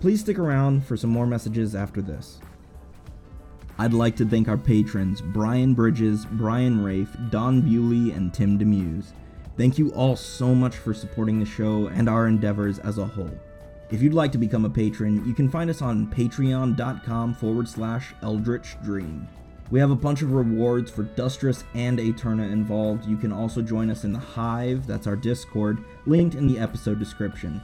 Please 0.00 0.20
stick 0.20 0.38
around 0.38 0.86
for 0.86 0.96
some 0.96 1.10
more 1.10 1.26
messages 1.26 1.74
after 1.74 2.00
this. 2.00 2.40
I'd 3.78 3.92
like 3.92 4.16
to 4.16 4.24
thank 4.24 4.48
our 4.48 4.56
patrons 4.56 5.20
Brian 5.20 5.74
Bridges, 5.74 6.24
Brian 6.24 6.82
Rafe, 6.82 7.14
Don 7.28 7.60
Bewley, 7.60 8.12
and 8.12 8.32
Tim 8.32 8.58
Demuse. 8.58 9.12
Thank 9.58 9.76
you 9.76 9.90
all 9.90 10.16
so 10.16 10.54
much 10.54 10.76
for 10.76 10.94
supporting 10.94 11.38
the 11.38 11.44
show 11.44 11.88
and 11.88 12.08
our 12.08 12.26
endeavors 12.26 12.78
as 12.78 12.96
a 12.96 13.04
whole. 13.04 13.38
If 13.90 14.00
you'd 14.00 14.14
like 14.14 14.32
to 14.32 14.38
become 14.38 14.64
a 14.64 14.70
patron, 14.70 15.22
you 15.26 15.34
can 15.34 15.50
find 15.50 15.68
us 15.68 15.82
on 15.82 16.06
patreon.com 16.06 17.34
forward 17.34 17.68
slash 17.68 18.14
eldritch 18.22 18.82
dream. 18.82 19.28
We 19.70 19.78
have 19.78 19.90
a 19.90 19.94
bunch 19.94 20.22
of 20.22 20.32
rewards 20.32 20.90
for 20.90 21.02
Dustress 21.02 21.64
and 21.74 21.98
Aeterna 21.98 22.50
involved. 22.50 23.04
You 23.04 23.18
can 23.18 23.30
also 23.30 23.60
join 23.60 23.90
us 23.90 24.04
in 24.04 24.14
the 24.14 24.18
Hive, 24.18 24.86
that's 24.86 25.06
our 25.06 25.16
Discord, 25.16 25.84
linked 26.06 26.34
in 26.34 26.46
the 26.46 26.58
episode 26.58 26.98
description. 26.98 27.60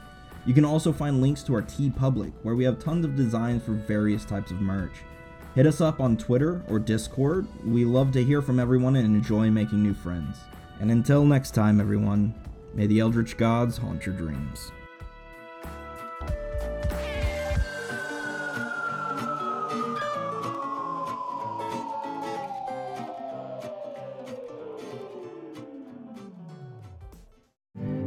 You 0.47 0.55
can 0.55 0.65
also 0.65 0.93
find 0.93 1.21
links 1.21 1.43
to 1.43 1.55
our 1.55 1.63
TeePublic, 1.63 2.33
where 2.45 2.55
we 2.55 2.63
have 2.65 2.79
tons 2.79 3.05
of 3.05 3.17
designs 3.17 3.65
for 3.65 3.73
various 3.73 4.25
types 4.25 4.53
of 4.53 4.61
merch. 4.61 5.03
Hit 5.57 5.67
us 5.67 5.81
up 5.81 5.99
on 6.01 6.17
Twitter 6.17 6.63
or 6.69 6.79
Discord. 6.79 7.49
We 7.65 7.85
love 7.85 8.13
to 8.13 8.23
hear 8.23 8.41
from 8.41 8.61
everyone 8.61 8.95
and 8.95 9.17
enjoy 9.17 9.51
making 9.51 9.83
new 9.83 9.93
friends. 9.93 10.39
And 10.79 10.93
until 10.93 11.25
next 11.25 11.51
time, 11.51 11.81
everyone, 11.81 12.33
may 12.75 12.87
the 12.87 13.01
Eldritch 13.01 13.37
Gods 13.37 13.77
haunt 13.77 14.07
your 14.07 14.15
dreams. 14.15 14.71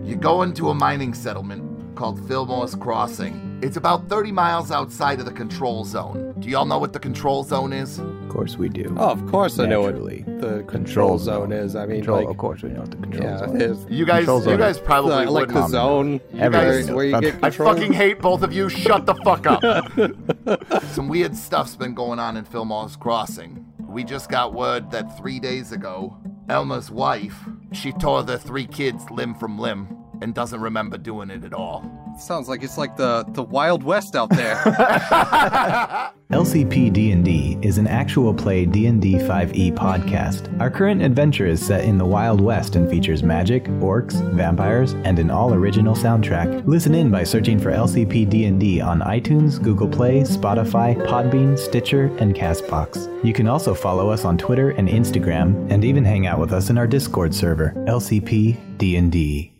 You 0.06 0.16
go 0.16 0.44
into 0.44 0.70
a 0.70 0.74
mining 0.74 1.14
settlement 1.14 1.79
called 2.00 2.26
Fillmore's 2.30 2.76
Crossing. 2.76 3.60
It's 3.62 3.76
about 3.76 4.08
30 4.08 4.32
miles 4.32 4.72
outside 4.72 5.20
of 5.20 5.26
the 5.26 5.34
control 5.34 5.84
zone. 5.84 6.34
Do 6.40 6.48
y'all 6.48 6.64
know 6.64 6.80
what 6.80 6.94
the 6.94 7.00
control 7.00 7.44
zone 7.44 7.74
is? 7.74 8.00
Of 8.00 8.30
course 8.30 8.56
we 8.56 8.70
do. 8.70 8.96
Oh, 8.98 9.10
of 9.10 9.28
course 9.28 9.60
I 9.60 9.66
know 9.66 9.82
what 9.82 9.96
the 10.40 10.64
control 10.66 11.18
zone 11.18 11.52
is. 11.52 11.76
I 11.76 11.86
mean, 11.86 11.98
Control, 11.98 12.20
like, 12.20 12.30
of 12.30 12.38
course 12.38 12.62
we 12.64 12.70
know 12.70 12.80
what 12.80 12.92
the 12.92 12.96
control 12.96 13.24
yeah, 13.26 13.40
zone 13.40 13.60
is. 13.62 13.86
You 13.90 14.06
guys, 14.06 14.20
Control 14.20 14.38
you 14.40 14.44
zone 14.46 14.60
guys 14.60 14.80
probably 14.80 15.26
the, 15.26 15.32
like 15.32 15.50
the 15.50 15.68
zone 15.68 16.22
Everybody 16.36 16.52
guys- 16.68 16.88
knows. 16.88 16.96
where 16.96 17.06
you 17.06 17.12
But- 17.12 17.22
get 17.22 17.44
I 17.44 17.50
fucking 17.50 17.92
hate 17.92 18.22
both 18.22 18.44
of 18.44 18.54
you. 18.54 18.70
Shut 18.70 19.06
the 19.06 19.16
fuck 19.16 19.46
up. 19.46 20.84
Some 20.94 21.10
weird 21.10 21.36
stuff's 21.36 21.76
been 21.76 21.94
going 21.94 22.18
on 22.18 22.38
in 22.38 22.46
Fillmore's 22.46 22.96
Crossing. 22.96 23.66
We 23.90 24.06
just 24.06 24.30
got 24.30 24.54
word 24.54 24.90
that 24.92 25.18
three 25.18 25.42
days 25.42 25.74
ago, 25.74 26.16
Elma's 26.48 26.90
wife, 26.90 27.36
she 27.74 27.92
tore 27.92 28.24
the 28.24 28.40
three 28.40 28.68
kids 28.68 29.12
limb 29.12 29.36
from 29.36 29.60
limb 29.60 29.99
and 30.22 30.34
doesn't 30.34 30.60
remember 30.60 30.98
doing 30.98 31.30
it 31.30 31.44
at 31.44 31.54
all. 31.54 31.84
Sounds 32.18 32.50
like 32.50 32.64
it's 32.64 32.78
like 32.78 32.98
the 32.98 33.26
the 33.30 33.44
Wild 33.44 33.84
West 33.84 34.16
out 34.16 34.30
there. 34.30 34.56
LCP 36.32 36.94
D&D 36.94 37.58
is 37.64 37.80
an 37.80 37.88
actual 37.88 38.36
play 38.36 38.64
D&D 38.64 39.16
5e 39.16 39.56
E 39.56 39.72
podcast. 39.72 40.62
Our 40.62 40.70
current 40.70 41.02
adventure 41.02 41.48
is 41.48 41.66
set 41.66 41.86
in 41.86 41.98
the 41.98 42.06
Wild 42.06 42.40
West 42.40 42.76
and 42.76 42.88
features 42.88 43.24
magic, 43.24 43.64
orcs, 43.80 44.22
vampires, 44.34 44.94
and 45.06 45.18
an 45.18 45.32
all-original 45.32 45.96
soundtrack. 45.96 46.68
Listen 46.68 46.94
in 46.94 47.10
by 47.10 47.24
searching 47.24 47.58
for 47.58 47.72
LCP 47.72 48.30
D&D 48.30 48.80
on 48.80 49.00
iTunes, 49.00 49.60
Google 49.62 49.88
Play, 49.88 50.22
Spotify, 50.22 50.96
Podbean, 51.08 51.58
Stitcher, 51.58 52.16
and 52.20 52.36
Castbox. 52.36 53.08
You 53.26 53.34
can 53.34 53.48
also 53.48 53.74
follow 53.74 54.12
us 54.12 54.24
on 54.24 54.38
Twitter 54.38 54.70
and 54.70 54.88
Instagram 54.88 55.72
and 55.72 55.84
even 55.84 56.06
hang 56.06 56.28
out 56.28 56.40
with 56.40 56.54
us 56.54 56.70
in 56.70 56.78
our 56.78 56.86
Discord 56.86 57.34
server, 57.34 57.74
LCP 57.88 58.78
D&D. 58.78 59.59